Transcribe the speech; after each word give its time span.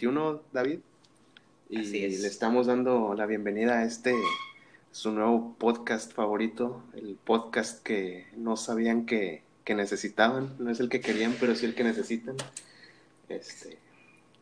21, 0.00 0.42
David. 0.54 0.78
Y 1.68 1.80
Así 1.80 2.02
es. 2.02 2.20
le 2.20 2.28
estamos 2.28 2.66
dando 2.66 3.12
la 3.14 3.26
bienvenida 3.26 3.80
a 3.80 3.84
este, 3.84 4.14
su 4.92 5.12
nuevo 5.12 5.54
podcast 5.58 6.14
favorito, 6.14 6.82
el 6.94 7.18
podcast 7.22 7.82
que 7.82 8.26
no 8.34 8.56
sabían 8.56 9.04
que, 9.04 9.42
que 9.62 9.74
necesitaban. 9.74 10.56
No 10.58 10.70
es 10.70 10.80
el 10.80 10.88
que 10.88 11.02
querían, 11.02 11.36
pero 11.38 11.54
sí 11.54 11.66
el 11.66 11.74
que 11.74 11.84
necesitan. 11.84 12.34
Este, 13.28 13.76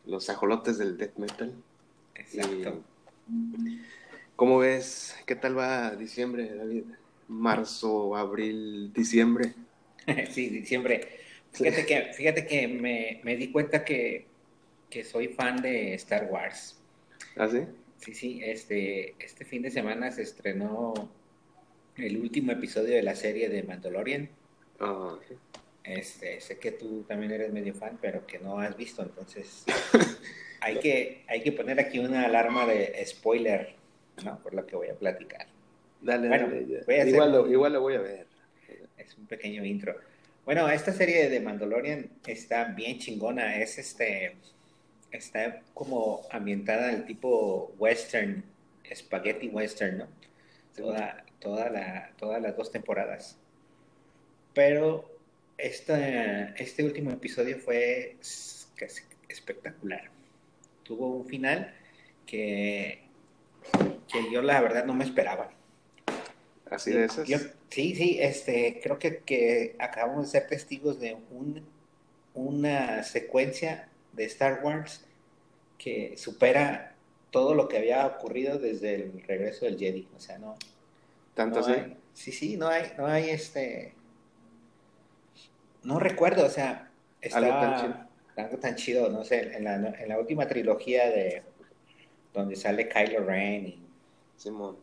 los 0.05 0.29
ajolotes 0.29 0.77
del 0.77 0.97
death 0.97 1.17
metal. 1.17 1.53
Exacto. 2.15 2.81
Y, 3.27 3.81
¿Cómo 4.37 4.59
ves? 4.59 5.13
¿Qué 5.25 5.35
tal 5.35 5.57
va 5.57 5.93
diciembre, 5.97 6.55
David? 6.55 6.83
Marzo, 7.27 8.15
abril, 8.15 8.93
diciembre. 8.93 9.55
sí, 10.31 10.47
diciembre. 10.47 11.19
Fíjate 11.51 11.85
que, 11.85 12.13
fíjate 12.13 12.47
que 12.47 12.69
me, 12.69 13.19
me 13.25 13.35
di 13.35 13.51
cuenta 13.51 13.83
que, 13.83 14.28
que 14.89 15.03
soy 15.03 15.29
fan 15.29 15.61
de 15.61 15.93
Star 15.95 16.25
Wars. 16.31 16.77
¿Ah, 17.37 17.47
sí? 17.47 17.59
Sí, 17.97 18.13
sí, 18.13 18.41
este, 18.43 19.15
este 19.19 19.45
fin 19.45 19.61
de 19.61 19.71
semana 19.71 20.11
se 20.11 20.21
estrenó 20.23 20.93
el 21.97 22.17
último 22.17 22.51
episodio 22.51 22.95
de 22.95 23.03
la 23.03 23.15
serie 23.15 23.49
de 23.49 23.63
Mandalorian. 23.63 24.29
Ah, 24.79 25.17
sí. 25.27 25.35
Este, 25.83 26.39
sé 26.41 26.57
que 26.59 26.71
tú 26.71 27.03
también 27.07 27.31
eres 27.31 27.51
medio 27.51 27.73
fan, 27.73 27.97
pero 28.01 28.25
que 28.25 28.39
no 28.39 28.59
has 28.59 28.75
visto, 28.77 29.01
entonces 29.01 29.65
hay 30.61 30.79
que, 30.79 31.23
hay 31.27 31.41
que 31.41 31.51
poner 31.51 31.79
aquí 31.79 31.99
una 31.99 32.25
alarma 32.25 32.65
de 32.65 33.03
spoiler, 33.05 33.73
¿no? 34.23 34.39
Por 34.39 34.53
lo 34.53 34.65
que 34.65 34.75
voy 34.75 34.89
a 34.89 34.95
platicar. 34.95 35.47
Dale, 36.01 36.27
Bueno, 36.29 36.47
dale. 36.49 36.65
voy 36.85 36.95
a 36.95 37.01
hacer- 37.01 37.07
igual, 37.09 37.31
lo, 37.31 37.51
igual 37.51 37.73
lo 37.73 37.81
voy 37.81 37.95
a 37.95 38.01
ver. 38.01 38.27
Es 38.97 39.17
un 39.17 39.25
pequeño 39.25 39.65
intro. 39.65 39.95
Bueno, 40.45 40.69
esta 40.69 40.93
serie 40.93 41.29
de 41.29 41.39
Mandalorian 41.39 42.09
está 42.27 42.65
bien 42.65 42.99
chingona. 42.99 43.57
Es 43.57 43.77
este. 43.77 44.35
Está 45.11 45.61
como 45.73 46.21
ambientada 46.31 46.89
al 46.89 47.05
tipo 47.05 47.73
western, 47.77 48.43
spaghetti 48.93 49.47
western, 49.49 49.97
¿no? 49.99 50.07
Toda, 50.75 51.25
toda 51.39 51.69
la, 51.69 52.11
todas 52.17 52.41
las 52.41 52.55
dos 52.55 52.71
temporadas. 52.71 53.37
Pero 54.53 55.09
esta, 55.57 56.49
este 56.55 56.83
último 56.83 57.11
episodio 57.11 57.57
fue 57.57 58.17
casi 58.75 59.03
espectacular. 59.27 60.09
Tuvo 60.83 61.07
un 61.17 61.25
final 61.25 61.73
que, 62.25 63.03
que 64.11 64.31
yo 64.31 64.41
la 64.41 64.61
verdad 64.61 64.85
no 64.85 64.93
me 64.93 65.03
esperaba. 65.03 65.51
Así 66.69 66.91
de 66.91 67.05
esas. 67.05 67.27
Yo- 67.27 67.39
sí, 67.69 67.95
sí, 67.95 68.17
este, 68.21 68.79
creo 68.81 68.99
que, 68.99 69.17
que 69.19 69.75
acabamos 69.79 70.25
de 70.25 70.39
ser 70.39 70.47
testigos 70.47 70.99
de 70.99 71.15
un, 71.31 71.65
una 72.33 73.03
secuencia 73.03 73.88
de 74.19 74.25
Star 74.25 74.59
Wars 74.63 75.05
que 75.77 76.17
supera 76.17 76.93
todo 77.31 77.55
lo 77.55 77.67
que 77.69 77.77
había 77.77 78.05
ocurrido 78.05 78.59
desde 78.59 78.95
el 78.95 79.23
regreso 79.25 79.63
del 79.65 79.77
Jedi. 79.79 80.07
O 80.15 80.19
sea, 80.19 80.37
no, 80.37 80.55
Tanto 81.33 81.59
no 81.61 81.65
así. 81.65 81.71
hay- 81.73 81.97
sí, 82.13 82.31
sí, 82.33 82.57
no 82.57 82.67
hay, 82.67 82.91
no 82.97 83.05
hay 83.07 83.29
este, 83.29 83.93
no 85.83 85.99
recuerdo, 85.99 86.45
o 86.45 86.49
sea, 86.49 86.91
Algo 87.31 87.47
estaba 87.47 87.61
tan 87.61 87.81
chido. 87.81 88.07
algo 88.35 88.57
tan 88.57 88.75
chido, 88.75 89.09
no 89.09 89.23
sé, 89.23 89.55
en 89.55 89.63
la, 89.63 89.75
en 89.75 90.09
la 90.09 90.19
última 90.19 90.47
trilogía 90.47 91.09
de 91.09 91.43
donde 92.33 92.55
sale 92.55 92.89
Kylo 92.89 93.23
Ren 93.23 93.67
y 93.67 93.79
Simón. 94.35 94.77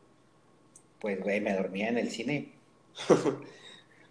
pues, 0.98 1.20
güey, 1.22 1.40
me 1.40 1.52
dormía 1.54 1.88
en 1.88 1.98
el 1.98 2.10
cine. 2.10 2.52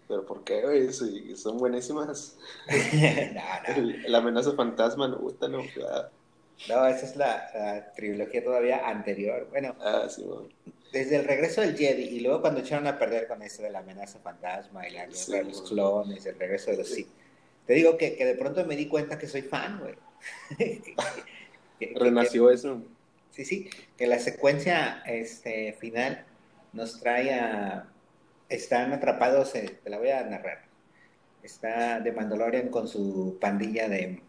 Pero 0.08 0.24
¿por 0.24 0.44
qué, 0.44 0.62
güey? 0.62 0.92
Sí, 0.92 1.36
son 1.36 1.58
buenísimas. 1.58 2.36
no, 2.68 3.42
no. 3.68 3.74
El- 3.74 4.12
la 4.12 4.18
amenaza 4.18 4.52
fantasma, 4.52 5.08
no 5.08 5.18
gusta, 5.18 5.48
no. 5.48 5.60
Ah, 5.90 6.08
No, 6.68 6.86
esa 6.86 7.06
es 7.06 7.16
la, 7.16 7.50
la 7.54 7.92
trilogía 7.92 8.42
todavía 8.44 8.88
anterior. 8.88 9.48
Bueno, 9.50 9.74
ah, 9.80 10.06
Simón. 10.08 10.48
desde 10.92 11.16
el 11.16 11.24
regreso 11.24 11.60
del 11.60 11.76
Jedi 11.76 12.04
y 12.04 12.20
luego 12.20 12.40
cuando 12.40 12.60
echaron 12.60 12.86
a 12.86 12.98
perder 12.98 13.26
con 13.26 13.42
eso 13.42 13.62
de 13.62 13.70
la 13.70 13.80
amenaza 13.80 14.18
fantasma 14.20 14.86
y 14.88 14.92
la 14.92 15.06
guerra 15.06 15.16
Sí, 15.16 15.32
de 15.32 15.44
los 15.44 15.62
clones, 15.62 16.24
el 16.24 16.38
regreso 16.38 16.70
de 16.70 16.76
los 16.78 16.88
Sith. 16.88 17.08
Te 17.66 17.74
digo 17.74 17.96
que, 17.98 18.16
que 18.16 18.24
de 18.24 18.34
pronto 18.36 18.64
me 18.64 18.76
di 18.76 18.86
cuenta 18.86 19.18
que 19.18 19.26
soy 19.26 19.42
fan, 19.42 19.80
güey. 19.80 19.94
Que- 21.78 21.92
Renació 21.94 22.50
eso. 22.50 22.80
Sí, 23.32 23.44
sí, 23.44 23.68
que 23.98 24.06
la 24.06 24.18
secuencia 24.18 25.02
este, 25.06 25.74
final 25.74 26.24
nos 26.72 27.00
trae 27.00 27.34
a... 27.34 27.86
Están 28.48 28.92
atrapados, 28.92 29.54
eh, 29.54 29.78
te 29.82 29.90
la 29.90 29.98
voy 29.98 30.10
a 30.10 30.22
narrar. 30.24 30.64
Está 31.42 32.00
de 32.00 32.12
Mandalorian 32.12 32.68
con 32.68 32.88
su 32.88 33.38
pandilla 33.40 33.88
de... 33.88 34.22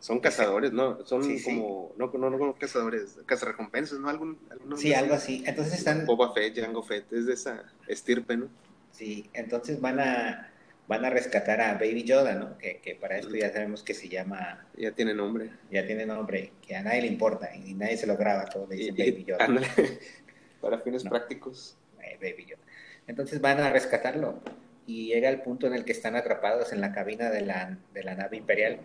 Son 0.00 0.20
cazadores, 0.20 0.72
¿no? 0.72 1.04
Son 1.04 1.24
Sí, 1.24 1.38
sí. 1.38 1.44
como, 1.56 1.92
no, 1.96 2.10
no, 2.14 2.30
no, 2.30 2.38
no 2.38 2.54
cazadores, 2.56 3.18
cazarrecompensas, 3.26 3.98
¿no? 3.98 4.08
¿Algún, 4.08 4.38
algún 4.50 4.78
Sí, 4.78 4.94
algo 4.94 5.14
así. 5.14 5.42
Entonces 5.46 5.74
están... 5.78 6.06
Boba 6.06 6.32
Fett, 6.32 6.56
Jango 6.58 6.82
Fett, 6.82 7.12
es 7.12 7.26
de 7.26 7.34
esa 7.34 7.64
estirpe, 7.88 8.36
¿no? 8.36 8.48
Sí, 8.92 9.28
entonces 9.32 9.80
van 9.80 9.98
a, 10.00 10.50
van 10.86 11.04
a 11.04 11.10
rescatar 11.10 11.60
a 11.60 11.74
Baby 11.74 12.04
Yoda, 12.04 12.34
¿no? 12.34 12.56
Que, 12.58 12.78
que 12.78 12.94
para 12.94 13.18
esto 13.18 13.34
ya 13.34 13.52
sabemos 13.52 13.82
que 13.82 13.92
se 13.94 14.08
llama, 14.08 14.66
Ya 14.76 14.92
tiene 14.92 15.14
nombre. 15.14 15.50
ya 15.70 15.84
tiene 15.86 16.06
nombre, 16.06 16.52
que 16.66 16.76
a 16.76 16.82
nadie 16.82 17.02
le 17.02 17.08
importa 17.08 17.54
y 17.54 17.74
nadie 17.74 17.96
se 17.96 18.06
lo 18.06 18.16
graba, 18.16 18.44
todo 18.46 18.66
le 18.68 18.76
dicen 18.76 18.94
y- 18.96 19.10
Baby 19.10 19.24
Yoda. 19.24 19.44
ándale. 19.44 19.66
Para 20.60 20.78
fines 20.80 21.04
No. 21.04 21.10
prácticos. 21.10 21.76
Eh, 22.02 22.16
Baby 22.20 22.46
Yoda. 22.46 22.62
Entonces 23.08 23.40
van 23.40 23.58
a 23.58 23.70
rescatarlo 23.70 24.38
y 24.86 25.08
llega 25.08 25.28
el 25.28 25.42
punto 25.42 25.66
en 25.66 25.74
el 25.74 25.84
que 25.84 25.92
están 25.92 26.14
atrapados 26.14 26.72
en 26.72 26.80
la 26.80 26.92
cabina 26.92 27.30
de 27.30 27.42
la, 27.42 27.76
de 27.92 28.04
la 28.04 28.14
nave 28.14 28.36
imperial 28.36 28.78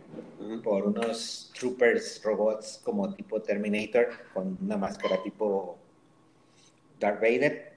por 0.63 0.85
unos 0.85 1.51
troopers 1.57 2.21
robots 2.23 2.81
como 2.83 3.13
tipo 3.13 3.41
Terminator 3.41 4.09
con 4.33 4.57
una 4.61 4.75
máscara 4.77 5.21
tipo 5.23 5.77
Darth 6.99 7.21
Vader 7.21 7.73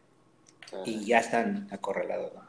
y 0.85 1.05
ya 1.05 1.19
están 1.21 1.69
acorralados. 1.71 2.33
¿no? 2.35 2.43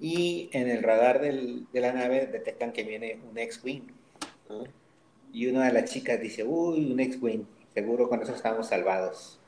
Y 0.00 0.50
en 0.52 0.68
el 0.68 0.82
radar 0.82 1.20
del- 1.20 1.66
de 1.72 1.80
la 1.80 1.92
nave 1.92 2.26
detectan 2.26 2.72
que 2.72 2.82
viene 2.82 3.20
un 3.30 3.38
X-Wing. 3.38 3.82
Y 5.32 5.46
una 5.46 5.66
de 5.66 5.72
las 5.72 5.90
chicas 5.90 6.20
dice, 6.20 6.44
uy, 6.44 6.92
un 6.92 7.00
X-Wing, 7.00 7.44
seguro 7.72 8.08
con 8.08 8.22
eso 8.22 8.34
estamos 8.34 8.68
salvados. 8.68 9.38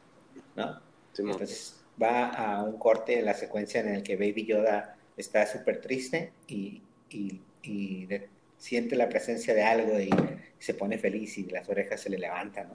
¿No? 0.56 0.80
Simón. 1.12 1.32
Entonces 1.32 1.75
va 2.00 2.28
a 2.28 2.62
un 2.62 2.78
corte 2.78 3.18
en 3.18 3.24
la 3.24 3.34
secuencia 3.34 3.80
en 3.80 3.88
el 3.88 4.02
que 4.02 4.16
Baby 4.16 4.44
Yoda 4.46 4.96
está 5.16 5.46
súper 5.46 5.80
triste 5.80 6.32
y, 6.46 6.82
y- 7.10 7.40
y 7.62 8.06
de- 8.06 8.28
siente 8.58 8.96
la 8.96 9.08
presencia 9.08 9.54
de 9.54 9.62
algo 9.62 9.98
y 10.00 10.10
se 10.58 10.74
pone 10.74 10.98
feliz 10.98 11.36
y 11.38 11.44
las 11.44 11.68
orejas 11.68 12.00
se 12.00 12.10
le 12.10 12.18
levantan, 12.18 12.68
¿no? 12.68 12.74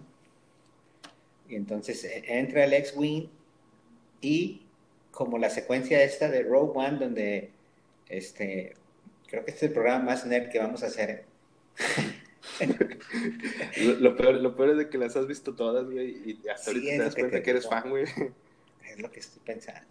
Y 1.50 1.56
entonces 1.56 2.04
eh, 2.06 2.24
entra 2.28 2.64
el 2.64 2.74
X-Wing 2.74 3.28
y 4.22 4.62
como 5.12 5.38
la 5.38 5.50
secuencia 5.50 6.02
esta 6.04 6.30
de 6.30 6.44
Rogue 6.44 6.72
One 6.76 6.98
donde 7.00 7.50
este 8.10 8.76
creo 9.28 9.44
que 9.46 9.52
este 9.52 9.66
es 9.66 9.70
el 9.70 9.74
programa 9.74 10.04
más 10.06 10.26
nerd 10.26 10.50
que 10.50 10.60
vamos 10.60 10.84
a 10.84 10.88
hacer. 10.88 11.26
Lo, 13.78 13.94
lo 14.00 14.16
peor, 14.16 14.36
lo 14.36 14.56
peor 14.56 14.72
es 14.72 14.78
de 14.78 14.90
que 14.90 14.98
las 14.98 15.16
has 15.16 15.28
visto 15.28 15.56
todas, 15.56 15.86
güey, 15.90 16.40
y 16.44 16.50
hasta 16.50 16.72
Sí, 16.72 16.78
ahorita 16.78 16.92
te 16.92 16.98
das 17.04 17.16
que 17.16 17.22
cuenta 17.22 17.38
te 17.38 17.44
que 17.44 17.50
eres 17.52 17.68
fan, 17.68 17.90
güey. 17.90 18.06
Es 18.92 19.02
lo 19.02 19.12
que 19.12 19.20
estoy 19.22 19.42
pensando. 19.46 19.82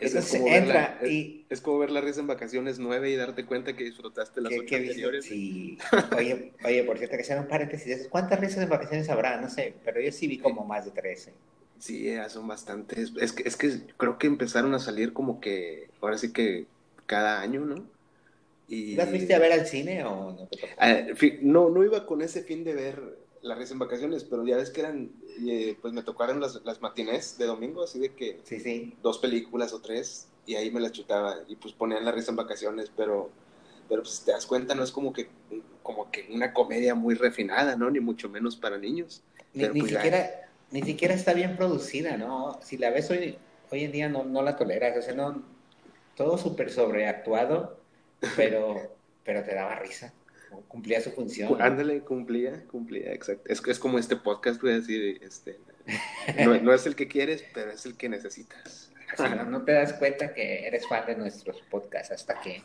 Es, 0.00 0.14
Entonces 0.14 0.32
como 0.32 0.44
ver 0.52 0.62
entra 0.62 0.74
la, 1.00 1.06
es, 1.06 1.10
y 1.12 1.46
es 1.48 1.60
como 1.62 1.78
ver 1.78 1.90
la 1.90 2.00
risa 2.02 2.20
en 2.20 2.26
vacaciones 2.26 2.78
nueve 2.78 3.10
y 3.10 3.16
darte 3.16 3.46
cuenta 3.46 3.74
que 3.74 3.84
disfrutaste 3.84 4.40
las 4.42 4.52
¿Qué- 4.52 4.60
ocho 4.60 4.76
anteriores. 4.76 5.24
Sí. 5.24 5.78
Oye, 6.16 6.52
oye, 6.64 6.84
por 6.84 6.98
cierto, 6.98 7.16
que 7.16 7.24
sea 7.24 7.40
un 7.40 7.48
paréntesis. 7.48 8.06
¿Cuántas 8.10 8.38
risas 8.38 8.62
en 8.62 8.68
vacaciones 8.68 9.08
habrá? 9.08 9.40
No 9.40 9.48
sé, 9.48 9.74
pero 9.84 10.00
yo 10.00 10.12
sí 10.12 10.26
vi 10.26 10.38
como 10.38 10.64
más 10.64 10.84
de 10.84 10.90
13. 10.90 11.32
Sí, 11.78 12.12
son 12.28 12.46
bastantes. 12.48 13.12
Es 13.20 13.32
que, 13.32 13.48
es 13.48 13.56
que 13.56 13.80
creo 13.96 14.18
que 14.18 14.26
empezaron 14.26 14.74
a 14.74 14.78
salir 14.78 15.12
como 15.12 15.40
que, 15.40 15.88
ahora 16.00 16.18
sí 16.18 16.32
que 16.32 16.66
cada 17.06 17.40
año, 17.40 17.64
¿no? 17.64 17.84
Y... 18.68 18.94
¿Las 18.96 19.08
fuiste 19.08 19.34
a 19.34 19.38
ver 19.38 19.52
al 19.52 19.66
cine 19.66 20.04
o 20.04 20.32
no 20.32 20.46
te 20.48 20.58
tocó? 20.58 20.72
Ah, 20.78 20.98
no, 21.40 21.70
no 21.70 21.84
iba 21.84 22.04
con 22.04 22.20
ese 22.20 22.42
fin 22.42 22.64
de 22.64 22.74
ver 22.74 23.00
la 23.48 23.54
risa 23.54 23.72
en 23.72 23.78
vacaciones, 23.80 24.24
pero 24.24 24.46
ya 24.46 24.56
ves 24.56 24.70
que 24.70 24.80
eran, 24.80 25.10
eh, 25.46 25.76
pues 25.80 25.92
me 25.92 26.02
tocaron 26.02 26.40
las, 26.40 26.60
las 26.64 26.80
matinés 26.80 27.38
de 27.38 27.46
domingo, 27.46 27.82
así 27.82 27.98
de 27.98 28.14
que 28.14 28.40
Sí, 28.44 28.60
sí. 28.60 28.96
dos 29.02 29.18
películas 29.18 29.72
o 29.72 29.80
tres, 29.80 30.28
y 30.46 30.54
ahí 30.54 30.70
me 30.70 30.80
las 30.80 30.92
chutaba, 30.92 31.36
y 31.48 31.56
pues 31.56 31.74
ponían 31.74 32.04
la 32.04 32.12
risa 32.12 32.30
en 32.30 32.36
vacaciones, 32.36 32.92
pero, 32.96 33.30
pero 33.88 34.02
pues 34.02 34.22
te 34.24 34.32
das 34.32 34.46
cuenta, 34.46 34.74
no 34.74 34.82
es 34.84 34.92
como 34.92 35.12
que, 35.12 35.28
como 35.82 36.10
que 36.10 36.28
una 36.30 36.52
comedia 36.52 36.94
muy 36.94 37.14
refinada, 37.14 37.74
¿no? 37.76 37.90
Ni 37.90 38.00
mucho 38.00 38.28
menos 38.28 38.56
para 38.56 38.78
niños. 38.78 39.22
Ni, 39.54 39.62
Pero 39.62 39.74
ni 39.74 39.80
pues 39.80 39.92
siquiera, 39.92 40.50
ni 40.70 40.82
siquiera 40.82 41.14
está 41.14 41.32
bien 41.32 41.56
producida, 41.56 42.16
¿no? 42.16 42.58
Si 42.62 42.76
la 42.76 42.90
ves 42.90 43.10
hoy, 43.10 43.38
hoy 43.70 43.84
en 43.84 43.92
día 43.92 44.08
no, 44.08 44.24
no 44.24 44.42
la 44.42 44.56
toleras. 44.56 44.98
O 44.98 45.02
sea, 45.02 45.14
no, 45.14 45.42
todo 46.14 46.36
súper 46.36 46.70
sobreactuado, 46.70 47.78
pero, 48.36 48.94
pero 49.24 49.42
te 49.42 49.54
daba 49.54 49.76
risa. 49.76 50.12
Cumplía 50.68 51.00
su 51.00 51.10
función. 51.12 51.60
Ándale, 51.60 52.00
cumplía, 52.00 52.64
cumplía, 52.70 53.12
exacto. 53.12 53.44
Es, 53.52 53.62
es 53.66 53.78
como 53.78 53.98
este 53.98 54.16
podcast, 54.16 54.60
voy 54.60 54.72
a 54.72 54.74
decir, 54.74 55.18
este, 55.22 55.58
no, 56.44 56.58
no 56.60 56.72
es 56.74 56.86
el 56.86 56.94
que 56.96 57.08
quieres, 57.08 57.44
pero 57.54 57.70
es 57.70 57.84
el 57.86 57.96
que 57.96 58.08
necesitas. 58.08 58.90
No, 59.18 59.44
no 59.44 59.62
te 59.64 59.72
das 59.72 59.94
cuenta 59.94 60.34
que 60.34 60.66
eres 60.66 60.86
fan 60.86 61.06
de 61.06 61.16
nuestros 61.16 61.60
podcasts 61.62 62.10
hasta 62.12 62.40
que 62.40 62.62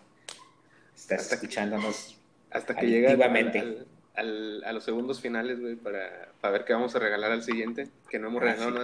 estás 0.96 1.22
Hasta 1.22 1.40
que- 1.40 1.46
escuchándonos 1.46 2.18
Hasta 2.52 2.76
que 2.76 2.88
llega 2.88 3.12
al, 3.12 3.22
al- 3.22 3.88
al, 4.16 4.64
a 4.64 4.72
los 4.74 4.84
segundos 4.84 5.22
finales, 5.22 5.60
güey, 5.60 5.76
para, 5.76 6.30
para 6.42 6.52
ver 6.52 6.66
qué 6.66 6.74
vamos 6.74 6.96
a 6.96 7.00
regalar 7.00 7.32
al 7.32 7.44
siguiente, 7.44 7.88
que 8.10 8.20
no 8.20 8.28
hemos 8.28 8.44
Ah, 8.44 8.46
regalado 8.46 8.72
sí. 8.72 8.76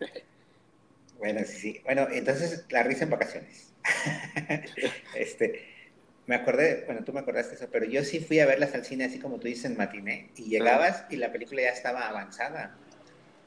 nada. 0.00 0.12
Bueno, 1.18 1.40
sí, 1.46 1.56
sí. 1.56 1.80
Bueno, 1.84 2.08
entonces 2.10 2.64
la 2.70 2.82
risa 2.82 3.04
en 3.04 3.10
vacaciones. 3.10 3.72
este, 5.14 5.71
me 6.26 6.36
acordé, 6.36 6.84
bueno, 6.86 7.02
tú 7.04 7.12
me 7.12 7.20
acordaste 7.20 7.56
eso, 7.56 7.68
pero 7.70 7.84
yo 7.84 8.04
sí 8.04 8.20
fui 8.20 8.38
a 8.40 8.46
verlas 8.46 8.74
al 8.74 8.84
cine 8.84 9.04
así 9.04 9.18
como 9.18 9.38
tú 9.38 9.48
dices 9.48 9.64
en 9.66 9.76
matiné 9.76 10.30
y 10.36 10.44
llegabas 10.44 11.04
y 11.10 11.16
la 11.16 11.32
película 11.32 11.62
ya 11.62 11.70
estaba 11.70 12.08
avanzada, 12.08 12.76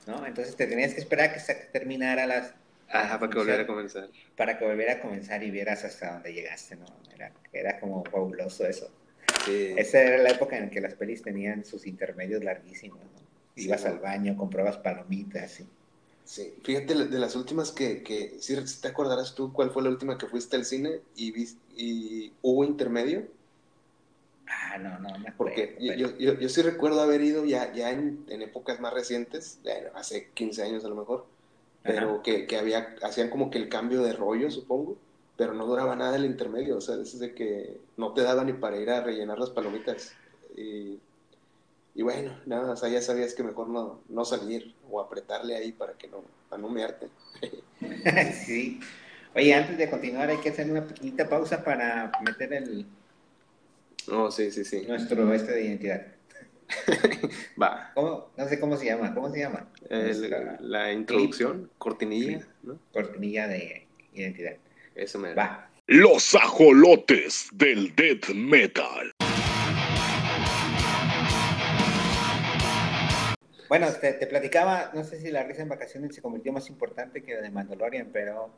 ¿no? 0.07 0.25
Entonces 0.25 0.55
te 0.55 0.67
tenías 0.67 0.93
que 0.93 0.99
esperar 0.99 1.29
a 1.29 1.33
que 1.33 1.39
se 1.39 1.55
terminara 1.71 2.27
las 2.27 2.53
Ajá, 2.89 3.19
para 3.19 3.31
que 3.31 3.37
volviera 3.37 3.63
a 3.63 3.67
comenzar. 3.67 4.09
para 4.35 4.57
que 4.57 4.65
volviera 4.65 4.93
a 4.93 4.99
comenzar 4.99 5.41
y 5.43 5.51
vieras 5.51 5.83
hasta 5.85 6.13
dónde 6.13 6.33
llegaste, 6.33 6.75
¿no? 6.75 6.85
Era, 7.13 7.31
era 7.51 7.79
como 7.79 8.03
fabuloso 8.05 8.67
eso. 8.67 8.91
Sí. 9.45 9.73
Esa 9.77 10.01
era 10.01 10.17
la 10.17 10.29
época 10.29 10.57
en 10.57 10.69
que 10.69 10.81
las 10.81 10.95
pelis 10.95 11.23
tenían 11.23 11.65
sus 11.65 11.87
intermedios 11.87 12.43
larguísimos, 12.43 12.99
¿no? 12.99 13.25
Ibas 13.55 13.85
al 13.85 13.99
baño, 13.99 14.35
comprabas 14.35 14.77
palomitas 14.77 15.61
y... 15.61 15.67
Sí, 16.25 16.55
fíjate 16.63 16.95
de 16.95 17.19
las 17.19 17.35
últimas 17.35 17.71
que, 17.71 18.01
que 18.03 18.37
sí 18.39 18.55
te 18.81 18.87
acordarás 18.87 19.35
tú 19.35 19.53
cuál 19.53 19.69
fue 19.71 19.83
la 19.83 19.89
última 19.89 20.17
que 20.17 20.27
fuiste 20.27 20.55
al 20.57 20.65
cine 20.65 21.01
y, 21.15 22.33
hubo 22.41 22.63
intermedio, 22.65 23.27
Ah, 24.47 24.77
no, 24.77 24.99
no, 24.99 25.17
me 25.19 25.29
acuerdo. 25.29 25.35
porque 25.37 25.75
yo, 25.79 25.93
pero- 25.93 26.09
yo, 26.17 26.17
yo, 26.17 26.39
yo 26.39 26.49
sí 26.49 26.61
recuerdo 26.61 27.01
haber 27.01 27.21
ido 27.21 27.45
ya, 27.45 27.73
ya 27.73 27.91
en, 27.91 28.25
en 28.29 28.41
épocas 28.41 28.79
más 28.79 28.93
recientes, 28.93 29.59
bueno, 29.63 29.89
hace 29.95 30.31
15 30.33 30.63
años 30.63 30.85
a 30.85 30.89
lo 30.89 30.95
mejor, 30.95 31.25
pero 31.83 32.21
que, 32.23 32.47
que 32.47 32.57
había, 32.57 32.95
hacían 33.03 33.29
como 33.29 33.49
que 33.51 33.57
el 33.59 33.69
cambio 33.69 34.01
de 34.03 34.13
rollo, 34.13 34.49
supongo, 34.51 34.97
pero 35.37 35.53
no 35.53 35.65
duraba 35.65 35.95
nada 35.95 36.15
el 36.15 36.25
intermedio, 36.25 36.77
o 36.77 36.81
sea, 36.81 36.95
es 36.95 37.19
de 37.19 37.33
que 37.35 37.81
no 37.97 38.13
te 38.13 38.21
daba 38.23 38.43
ni 38.43 38.53
para 38.53 38.77
ir 38.79 38.89
a 38.89 39.01
rellenar 39.01 39.39
las 39.39 39.49
palomitas. 39.51 40.17
Y, 40.57 40.99
y 41.95 42.01
bueno, 42.03 42.37
nada, 42.45 42.73
o 42.73 42.75
sea, 42.75 42.89
ya 42.89 43.01
sabías 43.01 43.33
que 43.33 43.41
mejor 43.43 43.69
no, 43.69 44.01
no 44.09 44.25
salir 44.25 44.75
o 44.89 44.99
apretarle 45.01 45.55
ahí 45.55 45.71
para 45.71 45.93
que 45.93 46.07
no, 46.07 46.23
para 46.49 46.61
no 46.61 46.69
mearte. 46.69 47.07
sí. 48.45 48.79
Oye, 49.33 49.53
antes 49.53 49.77
de 49.77 49.89
continuar 49.89 50.29
hay 50.29 50.37
que 50.37 50.49
hacer 50.49 50.69
una 50.69 50.85
pequeñita 50.85 51.27
pausa 51.27 51.63
para 51.63 52.11
meter 52.23 52.53
el 52.53 52.85
Oh, 54.11 54.29
sí, 54.29 54.51
sí, 54.51 54.63
sí. 54.63 54.85
nuestro 54.87 55.33
este 55.33 55.51
de 55.51 55.65
identidad. 55.65 56.05
Va. 57.61 57.91
¿Cómo? 57.95 58.29
No 58.37 58.47
sé 58.47 58.59
cómo 58.59 58.77
se 58.77 58.85
llama. 58.85 59.13
¿Cómo 59.13 59.31
se 59.31 59.39
llama? 59.39 59.67
El- 59.89 60.57
la 60.59 60.91
introducción, 60.91 61.69
cortinilla, 61.77 62.45
¿no? 62.63 62.77
cortinilla 62.93 63.47
de 63.47 63.87
identidad. 64.13 64.57
Eso 64.95 65.19
me 65.19 65.33
Va. 65.33 65.69
Los 65.87 66.35
ajolotes 66.35 67.49
del 67.53 67.95
death 67.95 68.29
metal. 68.29 69.11
Bueno, 73.77 73.93
te, 73.99 74.13
te 74.13 74.27
platicaba, 74.27 74.91
no 74.93 75.03
sé 75.03 75.19
si 75.19 75.31
la 75.31 75.43
risa 75.43 75.61
en 75.61 75.69
vacaciones 75.69 76.15
se 76.15 76.21
convirtió 76.21 76.53
más 76.53 76.69
importante 76.69 77.21
que 77.21 77.33
la 77.35 77.41
de 77.41 77.49
Mandalorian, 77.49 78.09
pero 78.13 78.49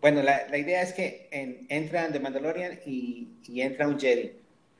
bueno, 0.00 0.22
la, 0.22 0.46
la 0.48 0.56
idea 0.58 0.82
es 0.82 0.92
que 0.92 1.28
en- 1.32 1.66
entran 1.68 2.12
de 2.12 2.20
Mandalorian 2.20 2.78
y, 2.86 3.28
y 3.44 3.60
entra 3.62 3.88
un 3.88 3.98
Jedi. 3.98 4.32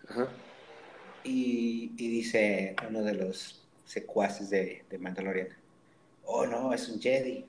Ajá. 0.08 0.28
Y, 1.24 1.92
y 1.98 2.08
dice 2.08 2.76
uno 2.88 3.02
de 3.02 3.14
los 3.14 3.66
secuaces 3.84 4.50
de, 4.50 4.84
de 4.88 4.98
Mandalorian, 4.98 5.48
oh 6.24 6.46
no, 6.46 6.72
es 6.72 6.88
un 6.88 7.00
Jedi. 7.00 7.44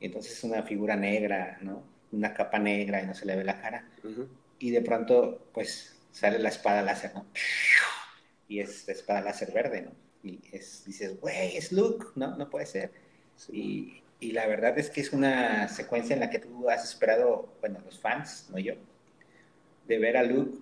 Y 0.00 0.06
entonces 0.06 0.32
es 0.32 0.44
una 0.44 0.64
figura 0.64 0.96
negra, 0.96 1.58
¿no? 1.60 1.82
Una 2.10 2.34
capa 2.34 2.58
negra 2.58 3.00
y 3.02 3.06
no 3.06 3.14
se 3.14 3.24
le 3.26 3.36
ve 3.36 3.44
la 3.44 3.60
cara. 3.60 3.88
ujú. 4.02 4.26
Y 4.58 4.70
de 4.70 4.80
pronto, 4.82 5.46
pues, 5.52 5.96
sale 6.12 6.38
la 6.38 6.48
espada 6.48 6.82
láser, 6.82 7.12
¿no? 7.14 7.26
Y 8.48 8.60
es 8.60 8.86
la 8.86 8.92
espada 8.94 9.20
láser 9.22 9.52
verde, 9.52 9.82
¿no? 9.82 9.90
Y 10.22 10.40
es, 10.52 10.84
dices, 10.86 11.20
güey, 11.20 11.56
es 11.56 11.72
Luke, 11.72 12.06
¿no? 12.14 12.36
No 12.36 12.48
puede 12.50 12.66
ser. 12.66 12.92
Sí. 13.36 14.02
Y, 14.20 14.28
y 14.28 14.32
la 14.32 14.46
verdad 14.46 14.78
es 14.78 14.90
que 14.90 15.00
es 15.00 15.12
una 15.12 15.68
secuencia 15.68 16.14
en 16.14 16.20
la 16.20 16.30
que 16.30 16.38
tú 16.38 16.68
has 16.70 16.84
esperado, 16.84 17.54
bueno, 17.60 17.80
los 17.84 17.98
fans, 17.98 18.48
no 18.50 18.58
yo, 18.58 18.74
de 19.86 19.98
ver 19.98 20.16
a 20.16 20.22
Luke 20.22 20.58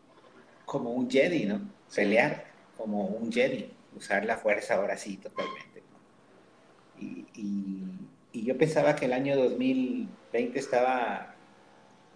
como 0.64 0.92
un 0.92 1.10
Jedi, 1.10 1.46
¿no? 1.46 1.60
Pelear 1.94 2.44
como 2.76 3.06
un 3.06 3.30
Jedi, 3.32 3.70
usar 3.96 4.24
la 4.24 4.36
fuerza 4.36 4.74
ahora 4.74 4.96
sí 4.96 5.16
totalmente. 5.18 5.80
¿no? 5.80 7.00
Y, 7.00 7.26
y- 7.34 8.08
y 8.34 8.44
yo 8.46 8.56
pensaba 8.56 8.96
que 8.96 9.04
el 9.04 9.12
año 9.12 9.36
2020 9.36 10.58
estaba 10.58 11.34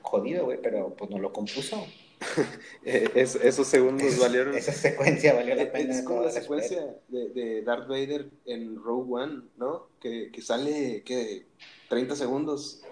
jodido, 0.01 0.47
güey, 0.47 0.59
pero 0.63 0.95
pues 0.97 1.11
no 1.11 1.19
lo 1.19 1.31
compuso. 1.33 1.87
Eh, 2.89 3.11
es- 3.17 3.35
esos 3.35 3.67
segundos 3.67 4.07
Es- 4.07 4.19
valieron. 4.21 4.55
Esa 4.57 4.73
secuencia 4.73 5.35
valió 5.35 5.55
la 5.57 5.73
pena. 5.73 5.93
es 5.93 6.03
como 6.03 6.23
la 6.23 6.31
secuencia 6.31 6.95
de, 7.09 7.31
de 7.31 7.63
Darth 7.63 7.89
Vader 7.89 8.29
en 8.47 8.77
Rogue 8.77 9.13
One, 9.25 9.43
¿no? 9.57 9.89
Que, 10.01 10.31
que 10.31 10.41
sale, 10.41 11.03
¿qué? 11.05 11.47
30 11.89 12.15
segundos. 12.15 12.83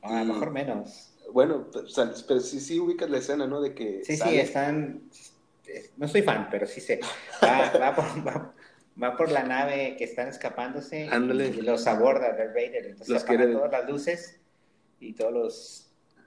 Ah, 0.00 0.20
a 0.20 0.24
lo 0.24 0.34
mejor 0.34 0.52
menos. 0.52 1.12
Bueno, 1.32 1.66
pero, 1.72 1.86
pero 2.28 2.40
sí, 2.40 2.60
sí 2.60 2.78
ubicas 2.78 3.10
la 3.10 3.18
escena, 3.18 3.46
¿no? 3.48 3.60
De 3.60 3.74
que 3.74 4.04
Sí, 4.04 4.12
sí, 4.12 4.16
sale- 4.18 4.40
están. 4.42 5.02
es- 5.66 5.90
No 5.96 6.06
soy 6.06 6.22
fan, 6.22 6.46
pero 6.50 6.66
sí 6.66 6.80
sé. 6.80 7.00
Va, 7.42 7.72
va 7.78 7.94
por, 7.96 8.04
va- 8.26 8.54
va 9.02 9.16
por 9.16 9.30
la 9.32 9.42
nave 9.42 9.96
que 9.98 10.04
están 10.04 10.28
escapándose 10.28 11.08
Ándale. 11.10 11.48
y 11.48 11.62
los 11.62 11.86
aborda 11.88 12.28
Darth 12.36 12.54
Vader. 12.54 12.86
Entonces 12.86 13.08
Los 13.08 13.22
apagan 13.24 13.38
quiere- 13.46 13.52
todas 13.54 13.72
las 13.72 13.88
luces 13.90 14.36
y 15.00 15.14
todos 15.14 15.32
los 15.32 15.81